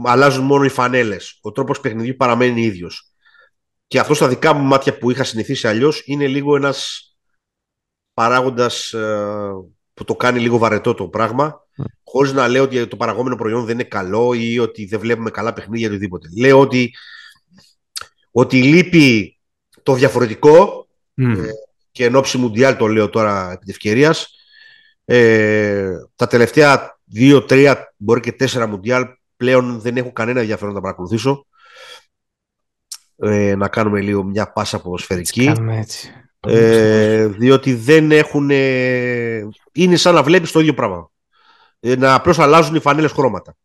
αλλάζουν 0.04 0.46
μόνο 0.46 0.64
οι 0.64 0.70
φανέλες. 0.70 1.40
Ο 1.42 1.52
τρόπος 1.52 1.80
παιχνιδιού 1.80 2.16
παραμένει 2.16 2.62
ίδιος. 2.62 3.11
Και 3.92 4.00
αυτό 4.00 4.14
στα 4.14 4.28
δικά 4.28 4.54
μου 4.54 4.64
μάτια 4.64 4.98
που 4.98 5.12
είχα 5.12 5.24
συνηθίσει 5.24 5.68
αλλιώς 5.68 6.02
είναι 6.06 6.28
λίγο 6.28 6.56
ένας 6.56 7.10
παράγοντας 8.14 8.94
ε, 8.94 9.52
που 9.94 10.04
το 10.04 10.16
κάνει 10.16 10.40
λίγο 10.40 10.58
βαρετό 10.58 10.94
το 10.94 11.08
πράγμα 11.08 11.68
mm. 11.78 11.84
χωρίς 12.04 12.34
να 12.34 12.48
λέω 12.48 12.64
ότι 12.64 12.88
το 12.88 12.96
παραγόμενο 12.96 13.36
προϊόν 13.36 13.66
δεν 13.66 13.74
είναι 13.74 13.84
καλό 13.84 14.34
ή 14.34 14.60
ότι 14.60 14.86
δεν 14.86 15.00
βλέπουμε 15.00 15.30
καλά 15.30 15.54
παιχνίδια 15.54 15.86
ή 15.86 15.90
οτιδήποτε. 15.90 16.28
Λέω 16.38 16.60
ότι, 16.60 16.94
ότι 18.32 18.64
λείπει 18.64 19.40
το 19.84 19.94
διαφορετικό 19.94 20.88
ε, 21.16 21.50
και 21.92 22.06
εν 22.06 22.16
ώψη 22.16 22.38
Μουντιάλ 22.38 22.78
το 22.78 22.88
λέω 22.88 23.10
τώρα 23.10 23.52
επί 23.52 23.70
ευκαιρίας 23.70 24.36
ε, 25.06 25.92
τα 26.16 26.28
τελευταία 26.28 27.00
δύο, 27.06 27.44
τρία, 27.44 27.94
μπορεί 27.98 28.20
και 28.20 28.32
τέσσερα 28.32 28.68
Μουντιάλ 28.68 29.06
πλέον 29.38 29.80
δεν 29.82 29.98
έχω 29.98 30.12
κανένα 30.12 30.40
ενδιαφέρον 30.40 30.70
να 30.70 30.76
τα 30.76 30.82
παρακολουθήσω 30.82 31.46
ε, 33.22 33.56
να 33.56 33.68
κάνουμε 33.68 34.02
λίγο 34.02 34.24
μια 34.24 34.52
πάσα 34.52 34.82
ποδοσφαιρική. 34.82 35.46
Έτσι, 35.46 35.64
έτσι. 35.70 36.12
Ε, 36.48 37.28
διότι 37.28 37.74
δεν 37.74 38.12
έχουν. 38.12 38.50
είναι 39.72 39.96
σαν 39.96 40.14
να 40.14 40.24
βλέπεις 40.24 40.52
το 40.52 40.60
ίδιο 40.60 40.74
πράγμα. 40.74 41.12
Ε, 41.80 41.96
να 41.96 42.14
απλώς 42.14 42.40
αλλάζουν 42.40 42.76
οι 42.76 42.80
φανέλες 42.80 43.12
χρώματα. 43.12 43.56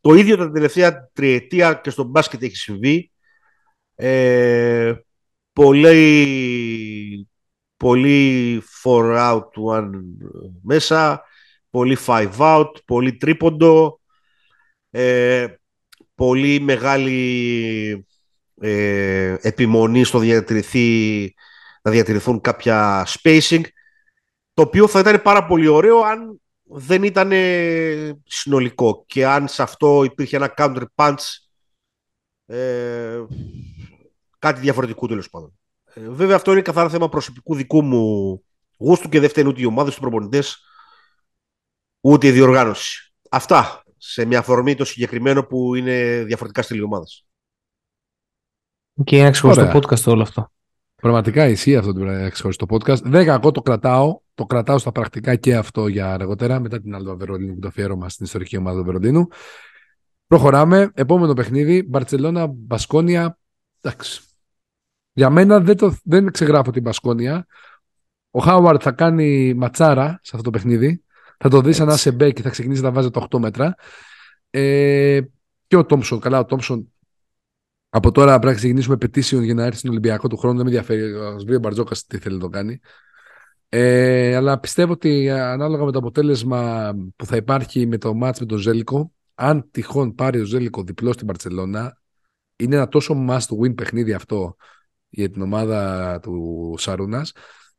Το 0.00 0.14
ίδιο 0.14 0.36
τα 0.36 0.50
τελευταία 0.50 1.10
τριετία 1.12 1.74
και 1.74 1.90
στο 1.90 2.02
μπάσκετ 2.02 2.42
έχει 2.42 2.56
συμβεί. 2.56 3.10
Ε, 3.94 4.92
πολύ, 5.52 7.28
πολύ 7.76 8.62
four 8.82 9.16
out 9.16 9.74
one 9.74 9.90
μέσα, 10.62 11.22
πολύ 11.70 11.96
five 12.06 12.36
out, 12.38 12.70
πολύ 12.84 13.16
τρίποντο, 13.16 14.00
ε, 14.90 15.46
πολύ 16.14 16.60
μεγάλη 16.60 18.06
ε, 18.60 19.36
επιμονή 19.40 20.04
στο 20.04 20.18
διατηρηθεί, 20.18 21.34
να 21.82 21.90
διατηρηθούν 21.90 22.40
κάποια 22.40 23.06
spacing 23.06 23.62
το 24.54 24.62
οποίο 24.62 24.88
θα 24.88 24.98
ήταν 24.98 25.22
πάρα 25.22 25.46
πολύ 25.46 25.66
ωραίο 25.66 26.00
αν 26.00 26.40
δεν 26.62 27.02
ήταν 27.02 27.32
συνολικό 28.24 29.04
και 29.06 29.26
αν 29.26 29.48
σε 29.48 29.62
αυτό 29.62 30.04
υπήρχε 30.04 30.36
ένα 30.36 30.54
counter 30.56 30.82
punch 30.94 31.16
ε, 32.46 33.24
κάτι 34.38 34.60
διαφορετικού 34.60 35.06
τέλος 35.06 35.30
πάντων. 35.30 35.58
Ε, 35.94 36.00
βέβαια 36.08 36.36
αυτό 36.36 36.52
είναι 36.52 36.62
καθαρά 36.62 36.88
θέμα 36.88 37.08
προσωπικού 37.08 37.54
δικού 37.54 37.82
μου 37.82 38.42
γούστου 38.78 39.08
και 39.08 39.20
δεν 39.20 39.28
φταίνει 39.28 39.48
ούτε 39.48 39.60
οι 39.60 39.64
ομάδες, 39.64 39.94
του 39.94 40.00
προπονητές 40.00 40.64
ούτε 42.00 42.26
η 42.26 42.30
διοργάνωση. 42.30 43.12
Αυτά 43.30 43.82
σε 43.96 44.24
μια 44.24 44.38
αφορμή 44.38 44.74
το 44.74 44.84
συγκεκριμένο 44.84 45.44
που 45.44 45.74
είναι 45.74 46.22
διαφορετικά 46.26 46.62
στήλη 46.62 46.82
ομάδας. 46.82 47.26
Και 49.04 49.18
ένα 49.18 49.30
ξεχωριστό 49.30 49.70
podcast 49.78 50.12
όλο 50.12 50.22
αυτό. 50.22 50.50
Πραγματικά 51.00 51.48
ισχύει 51.48 51.76
αυτό 51.76 51.92
το 51.92 52.04
ξεχωριστό 52.30 52.66
podcast. 52.70 53.02
Δεν 53.02 53.26
κακό 53.26 53.50
το 53.50 53.62
κρατάω. 53.62 54.20
Το 54.34 54.46
κρατάω 54.46 54.78
στα 54.78 54.92
πρακτικά 54.92 55.36
και 55.36 55.56
αυτό 55.56 55.86
για 55.86 56.12
αργότερα, 56.12 56.60
μετά 56.60 56.80
την 56.80 56.94
Αλβα 56.94 57.14
Βερολίνου 57.16 57.54
και 57.54 57.60
το 57.60 57.68
αφιέρωμα 57.68 58.08
στην 58.08 58.24
ιστορική 58.24 58.56
ομάδα 58.56 58.78
του 58.78 58.84
Βερολίνου. 58.84 59.26
Προχωράμε. 60.26 60.90
Επόμενο 60.94 61.32
παιχνίδι. 61.32 61.82
Μπαρσελόνα, 61.82 62.46
Μπασκόνια. 62.46 63.38
Εντάξει. 63.80 64.22
Για 65.12 65.30
μένα 65.30 65.60
δεν, 65.60 65.76
το, 65.76 65.96
δεν 66.04 66.30
ξεγράφω 66.30 66.70
την 66.70 66.82
Μπασκόνια. 66.82 67.46
Ο 68.30 68.40
Χάουαρτ 68.40 68.80
θα 68.84 68.92
κάνει 68.92 69.54
ματσάρα 69.54 70.20
σε 70.22 70.30
αυτό 70.36 70.42
το 70.42 70.50
παιχνίδι. 70.50 71.04
Θα 71.38 71.48
το 71.48 71.60
δεις 71.60 71.76
σαν 71.76 71.96
σε 71.96 72.10
μπέκ 72.10 72.34
και 72.34 72.42
θα 72.42 72.50
ξεκινήσει 72.50 72.82
να 72.82 72.90
βάζει 72.90 73.10
τα 73.10 73.26
8 73.30 73.38
μέτρα. 73.38 73.74
Ε, 74.50 75.20
και 75.66 75.76
ο 75.76 75.84
Τόμσον, 75.84 76.20
καλά, 76.20 76.38
ο 76.38 76.44
Τόμσον 76.44 76.92
από 77.92 78.10
τώρα 78.10 78.32
πρέπει 78.32 78.46
να 78.46 78.54
ξεκινήσουμε 78.54 78.94
petition 78.94 79.42
για 79.42 79.54
να 79.54 79.64
έρθει 79.64 79.78
στον 79.78 79.90
Ολυμπιακό 79.90 80.28
του 80.28 80.36
χρόνου. 80.36 80.56
Δεν 80.56 80.64
με 80.66 80.70
ενδιαφέρει. 80.70 81.14
Α 81.14 81.36
βρει 81.36 81.54
ο 81.54 81.58
Μπαρτζόκας 81.58 82.06
τι 82.06 82.18
θέλει 82.18 82.34
να 82.34 82.40
το 82.40 82.48
κάνει. 82.48 82.80
Ε, 83.68 84.34
αλλά 84.34 84.58
πιστεύω 84.60 84.92
ότι 84.92 85.30
ανάλογα 85.30 85.84
με 85.84 85.92
το 85.92 85.98
αποτέλεσμα 85.98 86.92
που 87.16 87.26
θα 87.26 87.36
υπάρχει 87.36 87.86
με 87.86 87.98
το 87.98 88.14
μάτς 88.14 88.40
με 88.40 88.46
τον 88.46 88.58
Ζέλικο, 88.58 89.12
αν 89.34 89.70
τυχόν 89.70 90.14
πάρει 90.14 90.40
ο 90.40 90.44
Ζέλικο 90.44 90.82
διπλό 90.82 91.12
στην 91.12 91.26
Παρσελώνα, 91.26 92.00
είναι 92.56 92.76
ένα 92.76 92.88
τόσο 92.88 93.26
must 93.28 93.58
win 93.62 93.74
παιχνίδι 93.74 94.12
αυτό 94.12 94.56
για 95.08 95.30
την 95.30 95.42
ομάδα 95.42 96.20
του 96.22 96.74
Σαρούνας, 96.78 97.32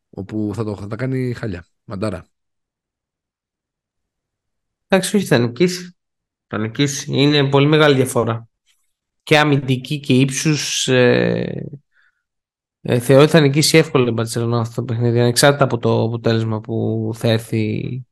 όπου 0.10 0.52
θα, 0.56 0.64
το, 0.64 0.76
θα 0.76 0.88
τα 0.88 0.96
κάνει 0.96 1.34
χαλιά. 1.34 1.66
Μαντάρα. 1.84 2.26
Εντάξει, 4.88 5.16
όχι, 5.16 5.26
θα 5.26 5.38
νικήσει. 5.38 5.96
Θα 6.48 6.58
νικήσει. 6.58 7.12
Είναι 7.14 7.50
πολύ 7.50 7.68
μεγάλη 7.68 7.96
διαφορά 7.96 8.51
και 9.24 9.38
αμυντική 9.38 10.00
και 10.00 10.14
ύψους 10.14 10.88
ε, 10.88 11.70
ε, 12.82 13.00
θεωρώ 13.00 13.22
ότι 13.22 13.32
θα 13.32 13.40
νικήσει 13.40 13.78
εύκολα 13.78 14.10
η 14.10 14.12
Μπαρτσελόνα 14.12 14.60
αυτό 14.60 14.76
το 14.76 14.94
παιχνίδι 14.94 15.20
ανεξάρτητα 15.20 15.64
από 15.64 15.78
το 15.78 16.04
αποτέλεσμα 16.04 16.62
που 16.62 17.10
θα 17.16 17.28
έρθει 17.28 18.06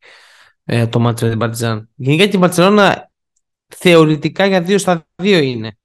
ε, 0.63 0.87
το 0.87 0.99
μάτσο 0.99 1.25
με 1.25 1.31
την 1.31 1.39
Παρτιζάν. 1.39 1.89
Γενικά 1.95 2.25
και 2.25 2.35
η 2.35 2.39
Μπαρτσελόνα 2.39 3.11
θεωρητικά 3.67 4.45
για 4.45 4.61
δύο 4.61 4.77
στα 4.77 5.07
δύο 5.15 5.39
είναι 5.39 5.77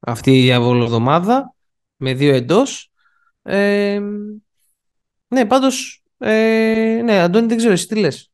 αυτή 0.00 0.38
η 0.38 0.42
διαβολοδομάδα 0.42 1.54
με 1.96 2.14
δύο 2.14 2.34
εντός. 2.34 2.90
Ε, 3.42 4.00
ναι, 5.28 5.46
πάντως 5.46 6.02
ε, 6.18 7.00
ναι, 7.04 7.20
Αντώνη 7.20 7.46
δεν 7.46 7.56
ξέρω 7.56 7.72
εσύ 7.72 7.86
τι 7.86 7.94
λες. 7.94 8.30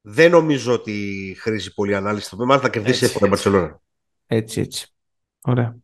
Δεν 0.00 0.30
νομίζω 0.30 0.72
ότι 0.72 1.36
χρήζει 1.38 1.74
πολύ 1.74 1.94
ανάλυση. 1.94 2.30
Το 2.30 2.36
θέμα 2.36 2.58
θα 2.58 2.70
κερδίσει 2.70 3.04
εύκολα 3.04 3.26
η 3.26 3.30
Μπαρσελόνα. 3.30 3.80
Έτσι, 4.26 4.60
έτσι. 4.60 4.86
Ωραία. 5.40 5.76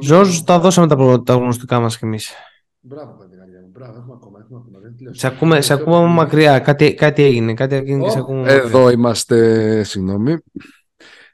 Ζώζ, 0.00 0.38
τα 0.38 0.58
δώσαμε 0.58 0.86
τα, 0.86 1.22
τα 1.22 1.34
γνωστικά 1.34 1.80
μας 1.80 1.98
κι 1.98 2.04
εμείς. 2.04 2.32
Μπράβο, 2.80 3.12
Παντεγαλιά 3.12 3.60
μου. 3.60 3.68
Μπράβο, 3.72 3.98
έχουμε 3.98 4.14
ακόμα. 4.14 4.38
Έχουμε 4.38 4.58
ακόμα. 4.58 5.14
Σε 5.14 5.26
ακούμε, 5.26 5.60
σε 5.60 5.72
ακούμε 5.72 6.06
μακριά. 6.06 6.58
Κάτι, 6.58 6.94
κάτι 6.94 7.22
έγινε. 7.22 7.54
Κάτι 7.54 7.74
έγινε 7.74 8.04
και 8.04 8.10
σε 8.10 8.18
ακούμε 8.18 8.52
Εδώ 8.52 8.90
είμαστε, 8.90 9.82
συγγνώμη. 9.82 10.36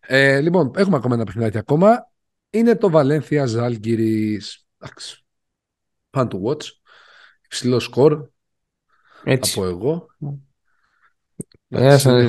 Ε, 0.00 0.40
λοιπόν, 0.40 0.70
έχουμε 0.76 0.96
ακόμα 0.96 1.14
ένα 1.14 1.24
παιχνιδάκι 1.24 1.58
ακόμα. 1.58 2.10
Είναι 2.50 2.76
το 2.76 2.90
Βαλένθια 2.90 3.46
Ζάλγκυρης. 3.46 4.66
Εντάξει. 4.78 5.24
Fun 6.10 6.28
to 6.28 6.40
watch. 6.42 6.64
Υψηλό 7.44 7.80
σκορ. 7.80 8.28
Έτσι. 9.24 9.60
Από 9.60 9.68
εγώ. 9.68 10.06
Πέρασαν, 11.68 12.28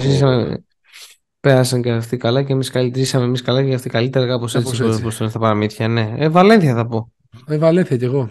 Πέρασαν 1.40 1.82
και 1.82 1.92
αυτοί 1.92 2.18
καλά 2.18 2.44
και 2.44 2.54
εμείς 2.54 2.70
καλύτερα. 2.70 3.24
εμείς 3.24 3.42
καλά 3.42 3.64
και 3.64 3.74
αυτοί 3.74 3.90
καλύτερα. 3.90 4.28
Κάπως 4.28 4.56
έτσι, 4.56 4.84
έτσι. 4.84 5.02
Πώς 5.02 5.16
στα 5.16 5.40
παραμύθια. 5.40 5.88
Ναι. 5.88 6.14
Ε, 6.18 6.30
Βαλένθια 6.30 6.76
θα 6.76 6.88
πω. 6.88 7.14
Ε, 7.48 7.58
Βαλένθια 7.58 7.98
κι 7.98 8.04
εγώ. 8.04 8.30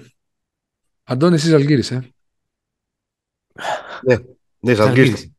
Αντώνη, 1.04 1.34
εσύ 1.34 1.48
Ζαλγκύρη, 1.48 1.84
ε. 1.90 2.00
Ναι, 4.02 4.16
ναι 4.58 4.74
Ζαλγκύρη. 4.74 5.36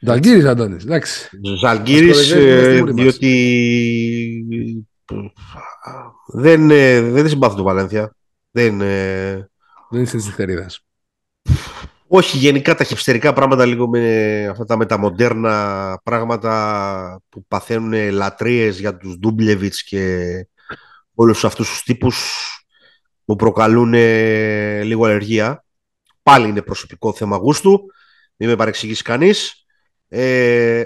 Ζαλγκύρη, 0.00 0.46
Αντώνης. 0.46 0.84
Εντάξει. 0.84 1.28
Ζαλγκύρη, 1.58 2.10
ε, 2.32 2.82
διότι 2.82 3.24
δεν, 6.26 6.70
ε, 6.70 7.00
δεν 7.00 7.28
συμπάθω 7.28 7.56
το 7.56 7.62
Βαλένθια. 7.62 8.16
Δεν, 8.50 8.78
δεν 9.90 10.02
είσαι 10.02 10.16
της 10.16 10.26
θερίδα. 10.26 10.66
Όχι, 12.08 12.36
γενικά 12.36 12.74
τα 12.74 12.84
χευστερικά 12.84 13.32
πράγματα 13.32 13.64
λίγο 13.64 13.88
με 13.88 14.46
αυτά 14.46 14.64
τα 14.64 14.76
μεταμοντέρνα 14.76 16.00
πράγματα 16.02 17.22
που 17.28 17.44
παθαίνουν 17.48 18.10
λατρείες 18.12 18.78
για 18.78 18.96
τους 18.96 19.18
Ντούμπλεβιτς 19.18 19.82
και 19.82 20.46
όλους 21.14 21.44
αυτούς 21.44 21.68
τους 21.68 21.82
τύπους 21.82 22.44
που 23.24 23.36
προκαλούν 23.36 23.92
λίγο 24.82 25.04
αλλεργία. 25.04 25.64
Πάλι 26.22 26.48
είναι 26.48 26.62
προσωπικό 26.62 27.12
θέμα 27.12 27.36
γούστου, 27.36 27.80
μην 28.36 28.48
με 28.48 28.56
παρεξηγήσει 28.56 29.02
κανείς. 29.02 29.66
Ε, 30.08 30.84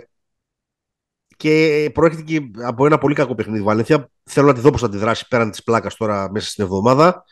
και 1.37 1.91
προέρχεται 1.95 2.23
και 2.23 2.51
από 2.62 2.87
ένα 2.87 2.99
πολύ 2.99 3.14
κακό 3.14 3.35
παιχνίδι 3.35 3.62
Βαλένθια. 3.62 4.11
Θέλω 4.23 4.47
να 4.47 4.55
τη 4.55 4.61
δω 4.61 4.71
πώς 4.71 4.81
θα 4.81 4.87
αντιδράσει 4.87 5.29
πέραν 5.29 5.51
της 5.51 5.62
πλάκας 5.62 5.97
τώρα 5.97 6.31
μέσα 6.31 6.49
στην 6.49 6.64
εβδομάδα. 6.64 7.25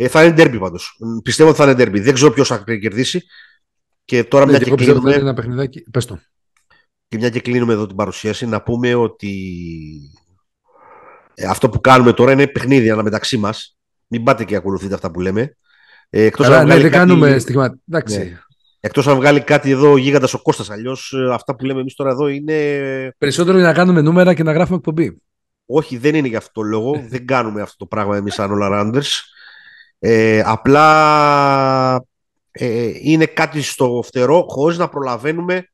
Ε, 0.00 0.08
θα 0.08 0.24
είναι 0.24 0.34
ντέρμπι 0.34 0.58
πάντως. 0.58 0.98
Πιστεύω 1.22 1.48
ότι 1.48 1.58
θα 1.58 1.64
είναι 1.64 1.74
ντέρμπι. 1.74 2.00
Δεν 2.00 2.14
ξέρω 2.14 2.30
ποιος 2.30 2.48
θα 2.48 2.64
κερδίσει. 2.80 3.22
Και 4.04 4.24
τώρα 4.24 4.44
ναι, 4.44 4.50
μια 4.50 4.60
και 4.60 4.70
κλείνουμε. 4.70 5.14
Ένα 5.14 5.34
παιχνιδάκι. 5.34 5.82
Πες 5.90 6.04
το. 6.04 6.20
Και 7.08 7.16
μια 7.16 7.30
και 7.30 7.40
κλείνουμε 7.40 7.72
εδώ 7.72 7.86
την 7.86 7.96
παρουσίαση, 7.96 8.46
να 8.46 8.62
πούμε 8.62 8.94
ότι 8.94 9.32
ε, 11.34 11.46
αυτό 11.46 11.68
που 11.68 11.80
κάνουμε 11.80 12.12
τώρα 12.12 12.32
είναι 12.32 12.46
παιχνίδι 12.46 12.90
αναμεταξύ 12.90 13.36
μας. 13.36 13.76
Μην 14.06 14.22
πάτε 14.22 14.44
και 14.44 14.56
ακολουθείτε 14.56 14.94
αυτά 14.94 15.10
που 15.10 15.20
λέμε. 15.20 15.56
Ε, 16.10 16.22
εκτός 16.22 16.46
Άρα, 16.46 16.64
ναι, 16.64 16.72
δεν 16.72 16.82
κάτι... 16.82 16.94
κάνουμε 16.94 17.38
στιγμα... 17.38 17.78
Εντάξει. 17.88 18.18
Ναι. 18.18 18.38
Εκτός 18.80 19.06
αν 19.06 19.16
βγάλει 19.16 19.40
κάτι 19.40 19.70
εδώ 19.70 19.92
ο 19.92 19.96
γίγαντας 19.96 20.34
ο 20.34 20.42
Κώστας 20.42 20.70
αλλιώς 20.70 21.12
ε, 21.12 21.32
αυτά 21.32 21.56
που 21.56 21.64
λέμε 21.64 21.80
εμείς 21.80 21.94
τώρα 21.94 22.10
εδώ 22.10 22.28
είναι. 22.28 22.54
Περισσότερο 23.18 23.56
για 23.58 23.66
να 23.66 23.72
κάνουμε 23.72 24.00
νούμερα 24.00 24.34
και 24.34 24.42
να 24.42 24.52
γράφουμε 24.52 24.76
εκπομπή. 24.76 25.22
Όχι, 25.66 25.96
δεν 25.96 26.14
είναι 26.14 26.28
για 26.28 26.38
αυτό 26.38 26.50
το 26.52 26.62
λόγο. 26.62 27.02
δεν 27.10 27.26
κάνουμε 27.26 27.62
αυτό 27.62 27.76
το 27.76 27.86
πράγμα 27.86 28.16
εμείς 28.16 28.34
σαν 28.34 28.52
όλα 28.52 28.68
ε, 29.98 30.42
απλά 30.44 32.06
ε, 32.50 32.90
είναι 32.94 33.26
κάτι 33.26 33.62
στο 33.62 34.02
φτερό 34.06 34.44
χωρίς 34.48 34.78
να 34.78 34.88
προλαβαίνουμε 34.88 35.68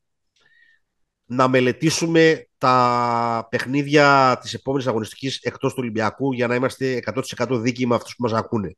να 1.26 1.48
μελετήσουμε 1.48 2.48
τα 2.58 3.46
παιχνίδια 3.50 4.38
της 4.42 4.54
επόμενης 4.54 4.86
αγωνιστικής 4.86 5.38
εκτός 5.42 5.72
του 5.72 5.78
Ολυμπιακού 5.80 6.32
για 6.32 6.46
να 6.46 6.54
είμαστε 6.54 7.02
100% 7.38 7.60
δίκαιοι 7.60 7.86
με 7.86 7.94
αυτούς 7.94 8.16
που 8.16 8.22
μας 8.22 8.32
ακούνε. 8.32 8.76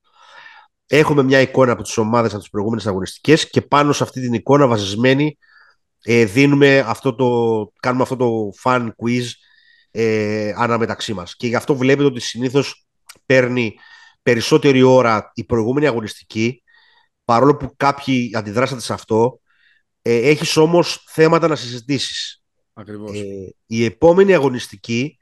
Έχουμε 0.86 1.22
μια 1.22 1.40
εικόνα 1.40 1.72
από 1.72 1.82
τις 1.82 1.96
ομάδες 1.96 2.30
από 2.30 2.40
τις 2.40 2.50
προηγούμενες 2.50 2.86
αγωνιστικές 2.86 3.50
και 3.50 3.62
πάνω 3.62 3.92
σε 3.92 4.02
αυτή 4.02 4.20
την 4.20 4.32
εικόνα 4.32 4.66
βασισμένη 4.66 5.38
ε, 6.02 6.24
δίνουμε 6.24 6.78
αυτό 6.78 7.14
το, 7.14 7.72
κάνουμε 7.80 8.02
αυτό 8.02 8.16
το 8.16 8.50
fan 8.62 8.88
quiz 9.02 9.24
ε, 9.90 10.52
ανάμεταξύ 10.56 11.12
μας. 11.14 11.36
Και 11.36 11.46
γι' 11.46 11.54
αυτό 11.54 11.74
βλέπετε 11.76 12.08
ότι 12.08 12.20
συνήθως 12.20 12.86
παίρνει 13.26 13.74
περισσότερη 14.26 14.82
ώρα 14.82 15.30
η 15.34 15.44
προηγούμενη 15.44 15.86
αγωνιστική 15.86 16.62
παρόλο 17.24 17.56
που 17.56 17.72
κάποιοι 17.76 18.30
αντιδράσατε 18.34 18.80
σε 18.80 18.92
αυτό 18.92 19.40
ε, 20.02 20.16
έχεις 20.16 20.56
όμως 20.56 21.04
θέματα 21.08 21.48
να 21.48 21.56
συζητήσεις. 21.56 22.42
Ακριβώς. 22.72 23.18
Ε, 23.18 23.54
η 23.66 23.84
επόμενη 23.84 24.34
αγωνιστική 24.34 25.18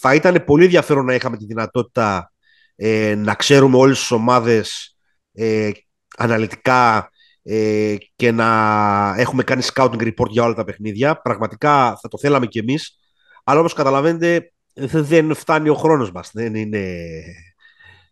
θα 0.00 0.14
ήταν 0.14 0.44
πολύ 0.44 0.64
ενδιαφέρον 0.64 1.04
να 1.04 1.14
είχαμε 1.14 1.36
τη 1.36 1.44
δυνατότητα 1.44 2.32
ε, 2.76 3.14
να 3.14 3.34
ξέρουμε 3.34 3.76
όλες 3.76 3.98
τις 3.98 4.10
ομάδες 4.10 4.96
ε, 5.32 5.70
αναλυτικά 6.16 7.10
ε, 7.42 7.96
και 8.16 8.30
να 8.30 8.48
έχουμε 9.16 9.42
κάνει 9.42 9.62
scouting 9.74 10.12
report 10.12 10.28
για 10.28 10.44
όλα 10.44 10.54
τα 10.54 10.64
παιχνίδια. 10.64 11.20
Πραγματικά 11.20 11.98
θα 12.00 12.08
το 12.08 12.18
θέλαμε 12.18 12.46
κι 12.46 12.58
εμείς. 12.58 12.98
Αλλά 13.44 13.58
όπως 13.60 13.72
καταλαβαίνετε 13.72 14.52
δεν 14.92 15.34
φτάνει 15.34 15.68
ο 15.68 15.74
χρόνος 15.74 16.12
μας. 16.12 16.30
Δεν 16.32 16.54
είναι, 16.54 16.98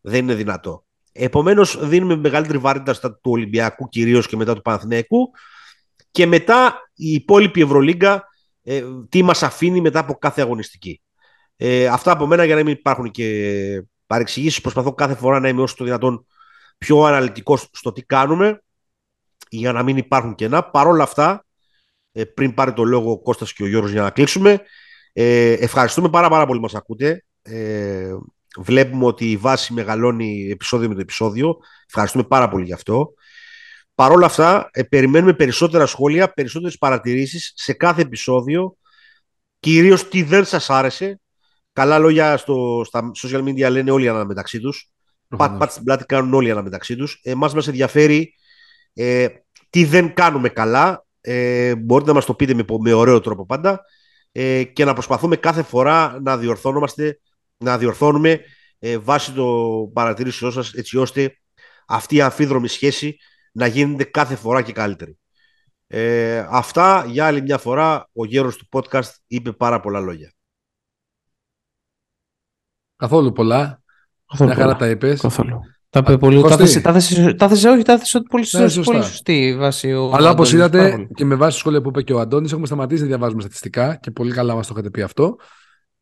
δεν 0.03 0.23
είναι 0.23 0.35
δυνατό. 0.35 0.85
Επομένως 1.13 1.89
δίνουμε 1.89 2.17
μεγαλύτερη 2.17 2.59
βαρύτητα 2.59 2.95
στα 2.95 3.13
του 3.13 3.31
Ολυμπιακού 3.31 3.89
κυρίως 3.89 4.27
και 4.27 4.37
μετά 4.37 4.55
του 4.55 4.63
Παναθηναϊκού 4.63 5.31
και 6.11 6.27
μετά 6.27 6.91
η 6.95 7.13
υπόλοιπη 7.13 7.61
Ευρωλίγκα 7.61 8.29
ε, 8.63 8.83
τι 9.09 9.23
μας 9.23 9.43
αφήνει 9.43 9.81
μετά 9.81 9.99
από 9.99 10.15
κάθε 10.15 10.43
αγωνιστική. 10.43 11.01
Ε, 11.57 11.87
αυτά 11.87 12.11
από 12.11 12.27
μένα 12.27 12.45
για 12.45 12.55
να 12.55 12.63
μην 12.63 12.73
υπάρχουν 12.73 13.11
και 13.11 13.85
παρεξηγήσεις. 14.07 14.61
Προσπαθώ 14.61 14.95
κάθε 14.95 15.15
φορά 15.15 15.41
να 15.41 15.49
είμαι 15.49 15.63
όσο 15.63 15.75
το 15.77 15.85
δυνατόν 15.85 16.27
πιο 16.79 17.03
αναλυτικός 17.03 17.69
στο 17.73 17.93
τι 17.93 18.03
κάνουμε 18.03 18.63
για 19.49 19.73
να 19.73 19.83
μην 19.83 19.97
υπάρχουν 19.97 20.35
κενά. 20.35 20.63
Παρ' 20.65 20.87
όλα 20.87 21.03
αυτά, 21.03 21.47
ε, 22.13 22.25
πριν 22.25 22.55
πάρει 22.55 22.73
το 22.73 22.85
λόγο 22.85 23.11
ο 23.11 23.19
Κώστας 23.19 23.53
και 23.53 23.63
ο 23.63 23.67
Γιώργος 23.67 23.91
για 23.91 24.03
να 24.03 24.11
κλείσουμε, 24.11 24.61
ε, 25.13 25.53
ευχαριστούμε 25.53 26.09
πάρα 26.09 26.29
πάρα 26.29 26.47
πολύ 26.47 26.61
μας 26.61 26.75
ακούτε. 26.75 27.25
Ε, 27.43 28.13
βλέπουμε 28.59 29.05
ότι 29.05 29.31
η 29.31 29.37
βάση 29.37 29.73
μεγαλώνει 29.73 30.49
επεισόδιο 30.51 30.89
με 30.89 30.95
το 30.95 31.01
επεισόδιο. 31.01 31.57
Ευχαριστούμε 31.87 32.25
πάρα 32.25 32.49
πολύ 32.49 32.65
γι' 32.65 32.73
αυτό. 32.73 33.13
Παρ' 33.95 34.13
όλα 34.13 34.27
αυτά, 34.27 34.69
ε, 34.73 34.83
περιμένουμε 34.83 35.33
περισσότερα 35.33 35.87
σχόλια, 35.87 36.33
περισσότερες 36.33 36.79
παρατηρήσεις 36.79 37.53
σε 37.57 37.73
κάθε 37.73 38.03
επεισόδιο, 38.03 38.77
κυρίως 39.59 40.09
τι 40.09 40.23
δεν 40.23 40.45
σας 40.45 40.71
άρεσε. 40.71 41.21
Καλά 41.73 41.99
λόγια 41.99 42.37
στο, 42.37 42.83
στα 42.85 43.11
social 43.23 43.43
media 43.43 43.71
λένε 43.71 43.91
όλοι 43.91 44.07
ένα 44.07 44.25
μεταξύ 44.25 44.61
τους. 44.61 44.91
Πατ, 45.37 45.59
πατ 45.59 45.71
στην 45.71 45.85
πλάτη 45.85 46.05
κάνουν 46.05 46.35
όλοι 46.35 46.49
ένα 46.49 46.63
μεταξύ 46.63 46.97
τους. 46.97 47.21
Εμάς 47.23 47.55
μας 47.55 47.69
ενδιαφέρει 47.69 48.35
ε, 48.95 49.27
τι 49.71 49.85
δεν 49.85 50.15
κάνουμε 50.15 50.49
καλά. 50.49 51.05
Ε, 51.21 51.75
μπορείτε 51.75 52.09
να 52.09 52.15
μας 52.15 52.25
το 52.25 52.35
πείτε 52.35 52.55
με, 52.55 52.65
με 52.81 52.93
ωραίο 52.93 53.21
τρόπο 53.21 53.47
πάντα 53.47 53.85
ε, 54.33 54.65
και 54.65 54.85
να 54.85 54.93
προσπαθούμε 54.93 55.37
κάθε 55.37 55.63
φορά 55.63 56.19
να 56.23 56.37
διορθώνομαστε, 56.37 57.21
να 57.63 57.79
διορθώνουμε 57.79 58.41
ε, 58.79 58.99
βάσει 58.99 59.33
το 59.33 59.47
παρατηρήσεώ 59.93 60.51
σας 60.51 60.73
έτσι 60.73 60.97
ώστε 60.99 61.37
αυτή 61.87 62.15
η 62.17 62.21
αμφίδρομη 62.21 62.69
σχέση 62.69 63.17
να 63.53 63.67
γίνεται 63.67 64.05
κάθε 64.05 64.35
φορά 64.37 64.63
και 64.63 64.73
καλύτερη. 64.73 65.17
Ε, 65.87 66.47
αυτά 66.51 67.05
για 67.09 67.27
άλλη 67.27 67.43
μια 67.43 67.59
φορά 67.59 68.09
ο 68.13 68.25
γέρος 68.25 68.57
του 68.57 68.69
podcast 68.73 69.11
είπε 69.27 69.53
πάρα 69.53 69.81
πολλά 69.81 70.01
λόγια. 70.01 70.33
Καθόλου 72.97 73.33
πολλά. 73.33 73.83
Καθόλου 74.27 74.51
μια 74.51 74.59
χαρά 74.59 74.73
πολλά. 74.77 74.79
τα 74.87 74.89
είπες. 74.91 75.21
Καθόλου. 75.21 75.61
Τα 75.91 75.99
είπε 75.99 76.19
πολύ. 76.19 76.41
Κωστή. 76.41 76.57
Τα 76.57 76.67
θες- 76.67 76.83
τα 76.83 76.93
θες- 76.93 77.37
τα 77.37 77.49
θες- 77.49 77.65
όχι, 77.65 77.83
τα 77.83 77.99
θες 77.99 78.15
ότι 78.15 78.27
πολύ, 78.31 78.43
Ναι, 78.43 78.49
σωστή, 78.49 78.71
σωστά. 78.75 78.93
πολύ 78.93 79.05
σωστή 79.05 79.57
βάση. 79.59 79.93
Ο 79.93 80.11
Αλλά 80.15 80.31
όπως 80.31 80.53
Αντώνης, 80.53 80.71
πάρα 80.71 80.85
είδατε 80.87 80.91
πολύ. 80.97 81.09
και 81.15 81.25
με 81.25 81.35
βάση 81.35 81.53
το 81.53 81.59
σχόλιο 81.59 81.81
που 81.83 81.89
είπε 81.89 82.03
και 82.03 82.13
ο 82.13 82.21
Αντώνης, 82.21 82.51
έχουμε 82.53 82.67
σταματήσει 82.67 83.01
να 83.03 83.07
διαβάζουμε 83.09 83.41
στατιστικά 83.41 83.97
και 83.97 84.11
πολύ 84.11 84.33
καλά 84.33 84.55
μας 84.55 84.67
το 84.67 84.73
είχατε 84.77 84.91
πει 84.91 85.03
αυτό. 85.03 85.37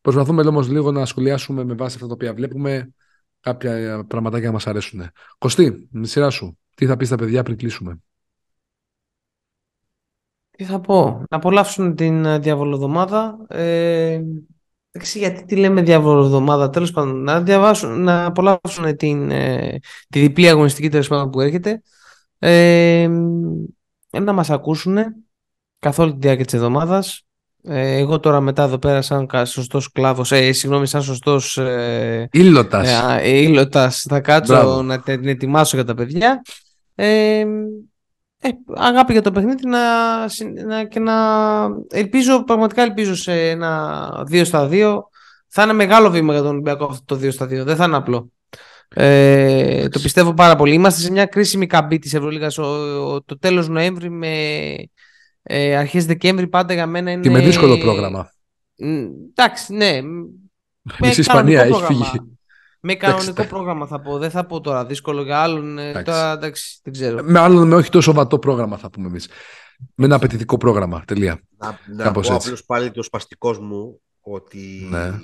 Προσπαθούμε 0.00 0.42
όμως 0.42 0.68
λίγο 0.68 0.92
να 0.92 1.06
σχολιάσουμε 1.06 1.64
με 1.64 1.74
βάση 1.74 1.94
αυτά 1.94 2.06
τα 2.06 2.12
οποία 2.12 2.34
βλέπουμε 2.34 2.94
κάποια 3.40 4.04
πραγματάκια 4.08 4.46
να 4.46 4.52
μας 4.52 4.66
αρέσουν. 4.66 5.10
Κωστή, 5.38 5.88
με 5.90 6.02
τη 6.02 6.08
σειρά 6.08 6.30
σου, 6.30 6.58
τι 6.74 6.86
θα 6.86 6.96
πεις 6.96 7.06
στα 7.06 7.16
παιδιά 7.16 7.42
πριν 7.42 7.56
κλείσουμε; 7.56 8.00
Τι 10.50 10.64
θα 10.64 10.80
πω, 10.80 11.24
να 11.30 11.36
απολαύσουν 11.36 11.94
την 11.94 12.24
ε, 12.24 12.38
διαβολοδομάδα. 12.38 13.46
Ε, 13.48 14.20
δεν 14.90 15.02
ξέρω 15.02 15.26
γιατί 15.26 15.44
τη 15.44 15.56
λέμε 15.56 15.82
διαβολοδομάδα, 15.82 16.70
τέλος 16.70 16.90
πάντων, 16.92 17.22
να, 17.22 17.42
διαβάσουν, 17.42 18.02
να 18.02 18.24
απολαύσουν 18.24 18.96
την, 18.96 19.30
ε, 19.30 19.78
τη 20.08 20.20
διπλή 20.20 20.48
αγωνιστική 20.48 20.88
τέλος 20.88 21.08
πάντων 21.08 21.30
που 21.30 21.40
έρχεται. 21.40 21.82
Ε, 22.38 23.08
να 24.10 24.32
μας 24.32 24.50
ακούσουν 24.50 24.96
καθ' 25.78 25.98
όλη 25.98 26.12
τη 26.12 26.18
διάρκεια 26.18 26.44
της 26.44 26.54
εβδομάδας. 26.54 27.24
Ε, 27.64 27.96
εγώ 27.96 28.20
τώρα 28.20 28.40
μετά 28.40 28.62
εδώ 28.62 28.78
πέρα 28.78 29.02
σαν 29.02 29.26
κα- 29.26 29.44
σωστός 29.44 29.92
κλάβος, 29.92 30.32
ε, 30.32 30.52
συγγνώμη, 30.52 30.86
σαν 30.86 31.02
σωστός 31.02 31.58
ε, 31.58 32.28
Ήλωτας. 32.32 32.88
ε, 32.88 32.94
α, 32.94 33.18
ε, 33.20 33.28
ήλωτας, 33.38 34.04
θα 34.08 34.20
κάτσω 34.20 34.52
Μπράβο. 34.54 34.82
να 34.82 35.00
την 35.00 35.28
ετοιμάσω 35.28 35.76
για 35.76 35.84
τα 35.84 35.94
παιδιά. 35.94 36.42
Ε, 36.94 37.38
ε, 38.42 38.48
αγάπη 38.74 39.12
για 39.12 39.22
το 39.22 39.30
παιχνίδι 39.32 39.66
να, 39.68 39.78
συν- 40.28 40.64
να, 40.66 40.84
και 40.84 41.00
να 41.00 41.14
ελπίζω, 41.90 42.44
πραγματικά 42.44 42.82
ελπίζω 42.82 43.14
σε 43.14 43.48
ένα 43.50 44.08
2 44.30 44.44
στα 44.44 44.68
2. 44.70 44.98
Θα 45.48 45.62
είναι 45.62 45.72
μεγάλο 45.72 46.10
βήμα 46.10 46.32
για 46.32 46.42
τον 46.42 46.50
Ολυμπιακό 46.50 46.84
αυτό 46.84 47.02
το 47.04 47.26
2 47.26 47.30
στα 47.32 47.44
2. 47.46 47.64
Δεν 47.64 47.76
θα 47.76 47.84
είναι 47.84 47.96
απλό. 47.96 48.30
Ε, 48.94 49.88
το 49.88 50.00
πιστεύω 50.00 50.34
πάρα 50.34 50.56
πολύ. 50.56 50.74
Είμαστε 50.74 51.00
σε 51.00 51.10
μια 51.10 51.26
κρίσιμη 51.26 51.66
καμπή 51.66 51.98
της 51.98 52.14
Ευρωλίγας. 52.14 52.58
Ο, 52.58 52.64
ο- 53.14 53.22
το 53.22 53.38
τέλος 53.38 53.68
Νοέμβρη 53.68 54.10
με 54.10 54.28
ε, 55.42 55.76
αρχές 55.76 56.06
Δεκέμβρη 56.06 56.48
πάντα 56.48 56.74
για 56.74 56.86
μένα 56.86 57.10
είναι... 57.10 57.22
Και 57.22 57.30
με 57.30 57.40
δύσκολο 57.40 57.78
πρόγραμμα. 57.78 58.30
Μ, 58.76 59.06
Εντάξει, 59.34 59.72
ναι. 59.74 60.00
Με 60.98 61.06
Μισή 61.08 61.20
Ισπανία 61.20 61.58
κανονικό 61.58 61.78
έχει 61.78 61.86
πρόγραμμα. 61.86 62.04
φύγει. 62.10 62.38
Με 62.80 62.94
κανονικό 62.94 63.30
Εντάξει. 63.30 63.48
πρόγραμμα 63.50 63.86
θα 63.86 64.00
πω. 64.00 64.18
Δεν 64.18 64.30
θα 64.30 64.46
πω 64.46 64.60
τώρα 64.60 64.86
δύσκολο 64.86 65.22
για 65.22 65.38
άλλον. 65.38 65.78
ε, 65.78 65.88
Εντάξει. 65.88 66.04
Τώρα 66.04 66.32
εντάξει, 66.32 66.80
δεν 66.82 66.92
ξέρω. 66.92 67.22
Με 67.22 67.38
άλλο 67.38 67.64
με 67.66 67.74
όχι 67.74 67.90
τόσο 67.90 68.12
βατό 68.12 68.38
πρόγραμμα 68.38 68.76
θα 68.76 68.90
πούμε 68.90 69.06
εμείς. 69.06 69.28
Με 69.94 70.04
ένα 70.04 70.14
απαιτητικό 70.14 70.56
πρόγραμμα. 70.56 71.02
Τελεία. 71.06 71.40
Να, 71.58 71.78
να 71.94 72.04
Κάπως 72.04 72.28
πω 72.28 72.34
έτσι. 72.34 72.46
απλώς 72.46 72.64
πάλι 72.64 72.90
το 72.90 73.02
σπαστικός 73.02 73.58
μου 73.58 74.00
ότι 74.20 74.86
Ναι. 74.90 75.18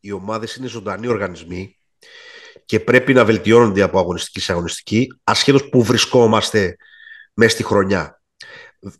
οι 0.00 0.12
ομάδες 0.12 0.56
είναι 0.56 0.66
ζωντανοί 0.66 1.06
οργανισμοί 1.06 1.76
και 2.64 2.80
πρέπει 2.80 3.12
να 3.12 3.24
βελτιώνονται 3.24 3.82
από 3.82 3.98
αγωνιστική 3.98 4.40
σε 4.40 4.52
αγωνιστική 4.52 5.06
ασχέτως 5.24 5.68
που 5.68 5.82
βρισκόμαστε 5.82 6.76
μέσα 7.34 7.50
στη 7.50 7.62
χρονιά. 7.64 8.21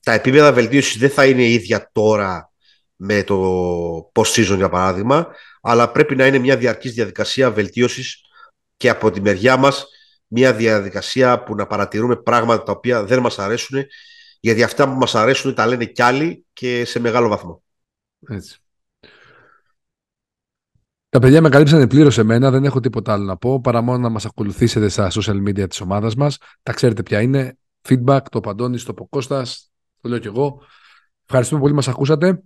Τα 0.02 0.12
επίπεδα 0.12 0.52
βελτίωσης 0.52 0.98
δεν 0.98 1.10
θα 1.10 1.26
είναι 1.26 1.44
ίδια 1.44 1.90
τώρα 1.92 2.52
με 2.96 3.22
το 3.22 4.12
post-season 4.14 4.56
για 4.56 4.68
παράδειγμα 4.68 5.26
αλλά 5.60 5.90
πρέπει 5.90 6.16
να 6.16 6.26
είναι 6.26 6.38
μια 6.38 6.56
διαρκής 6.56 6.92
διαδικασία 6.92 7.50
βελτίωσης 7.50 8.20
και 8.76 8.88
από 8.88 9.10
τη 9.10 9.20
μεριά 9.20 9.56
μας 9.56 9.86
μια 10.26 10.54
διαδικασία 10.54 11.42
που 11.42 11.54
να 11.54 11.66
παρατηρούμε 11.66 12.16
πράγματα 12.16 12.62
τα 12.62 12.72
οποία 12.72 13.04
δεν 13.04 13.20
μας 13.20 13.38
αρέσουν 13.38 13.84
γιατί 14.40 14.62
αυτά 14.62 14.88
που 14.88 14.98
μας 14.98 15.14
αρέσουν 15.14 15.54
τα 15.54 15.66
λένε 15.66 15.84
κι 15.84 16.02
άλλοι 16.02 16.44
και 16.52 16.84
σε 16.84 16.98
μεγάλο 16.98 17.28
βαθμό. 17.28 17.62
Έτσι. 18.28 18.56
Τα 21.08 21.18
παιδιά 21.18 21.40
με 21.40 21.48
καλύψανε 21.48 21.86
πλήρως 21.86 22.18
εμένα, 22.18 22.50
δεν 22.50 22.64
έχω 22.64 22.80
τίποτα 22.80 23.12
άλλο 23.12 23.24
να 23.24 23.36
πω 23.36 23.60
παρά 23.60 23.80
μόνο 23.80 23.98
να 23.98 24.08
μας 24.08 24.24
ακολουθήσετε 24.24 24.88
στα 24.88 25.10
social 25.12 25.48
media 25.48 25.68
της 25.68 25.80
ομάδας 25.80 26.14
μας. 26.14 26.38
Τα 26.62 26.72
ξέρετε 26.72 27.02
ποια 27.02 27.20
είναι. 27.20 27.56
Feedback, 27.88 28.20
το 28.30 28.40
Παντώνης, 28.40 28.84
το 28.84 28.94
Ποκώστας, 28.94 29.71
το 30.02 30.08
λέω 30.08 30.18
κι 30.18 30.26
εγώ. 30.26 30.62
Ευχαριστούμε 31.24 31.60
πολύ 31.60 31.72
που 31.72 31.78
μας 31.78 31.88
ακούσατε. 31.88 32.42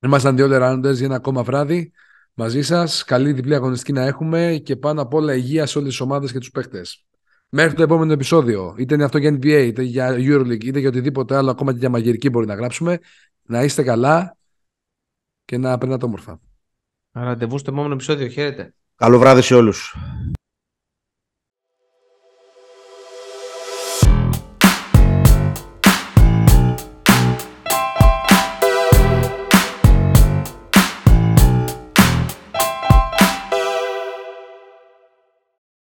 Ήμασταν 0.00 0.36
δύο 0.36 0.46
rounders 0.50 0.94
για 0.94 1.06
ένα 1.06 1.14
ακόμα 1.14 1.42
βράδυ 1.42 1.92
μαζί 2.34 2.62
σας. 2.62 3.04
Καλή 3.04 3.32
διπλή 3.32 3.54
αγωνιστική 3.54 3.92
να 3.92 4.02
έχουμε 4.02 4.60
και 4.64 4.76
πάνω 4.76 5.02
απ' 5.02 5.14
όλα 5.14 5.34
υγεία 5.34 5.66
σε 5.66 5.78
όλες 5.78 5.90
τις 5.90 6.00
ομάδες 6.00 6.32
και 6.32 6.38
τους 6.38 6.50
παίχτες. 6.50 7.04
Μέχρι 7.48 7.74
το 7.74 7.82
επόμενο 7.82 8.12
επεισόδιο, 8.12 8.74
είτε 8.78 8.94
είναι 8.94 9.04
αυτό 9.04 9.18
για 9.18 9.30
NBA, 9.30 9.64
είτε 9.66 9.82
για 9.82 10.14
Euroleague, 10.16 10.64
είτε 10.64 10.78
για 10.78 10.88
οτιδήποτε 10.88 11.36
άλλο, 11.36 11.50
ακόμα 11.50 11.72
και 11.72 11.78
για 11.78 11.88
μαγειρική 11.88 12.28
μπορεί 12.28 12.46
να 12.46 12.54
γράψουμε. 12.54 12.98
Να 13.42 13.62
είστε 13.62 13.82
καλά 13.82 14.36
και 15.44 15.58
να 15.58 15.78
περνάτε 15.78 16.04
όμορφα. 16.04 16.40
Ραντεβού 17.12 17.58
στο 17.58 17.70
επόμενο 17.70 17.94
επεισόδιο. 17.94 18.28
Χαίρετε. 18.28 18.74
Καλό 18.96 19.18
βράδυ 19.18 19.42
σε 19.42 19.54
όλους. 19.54 19.96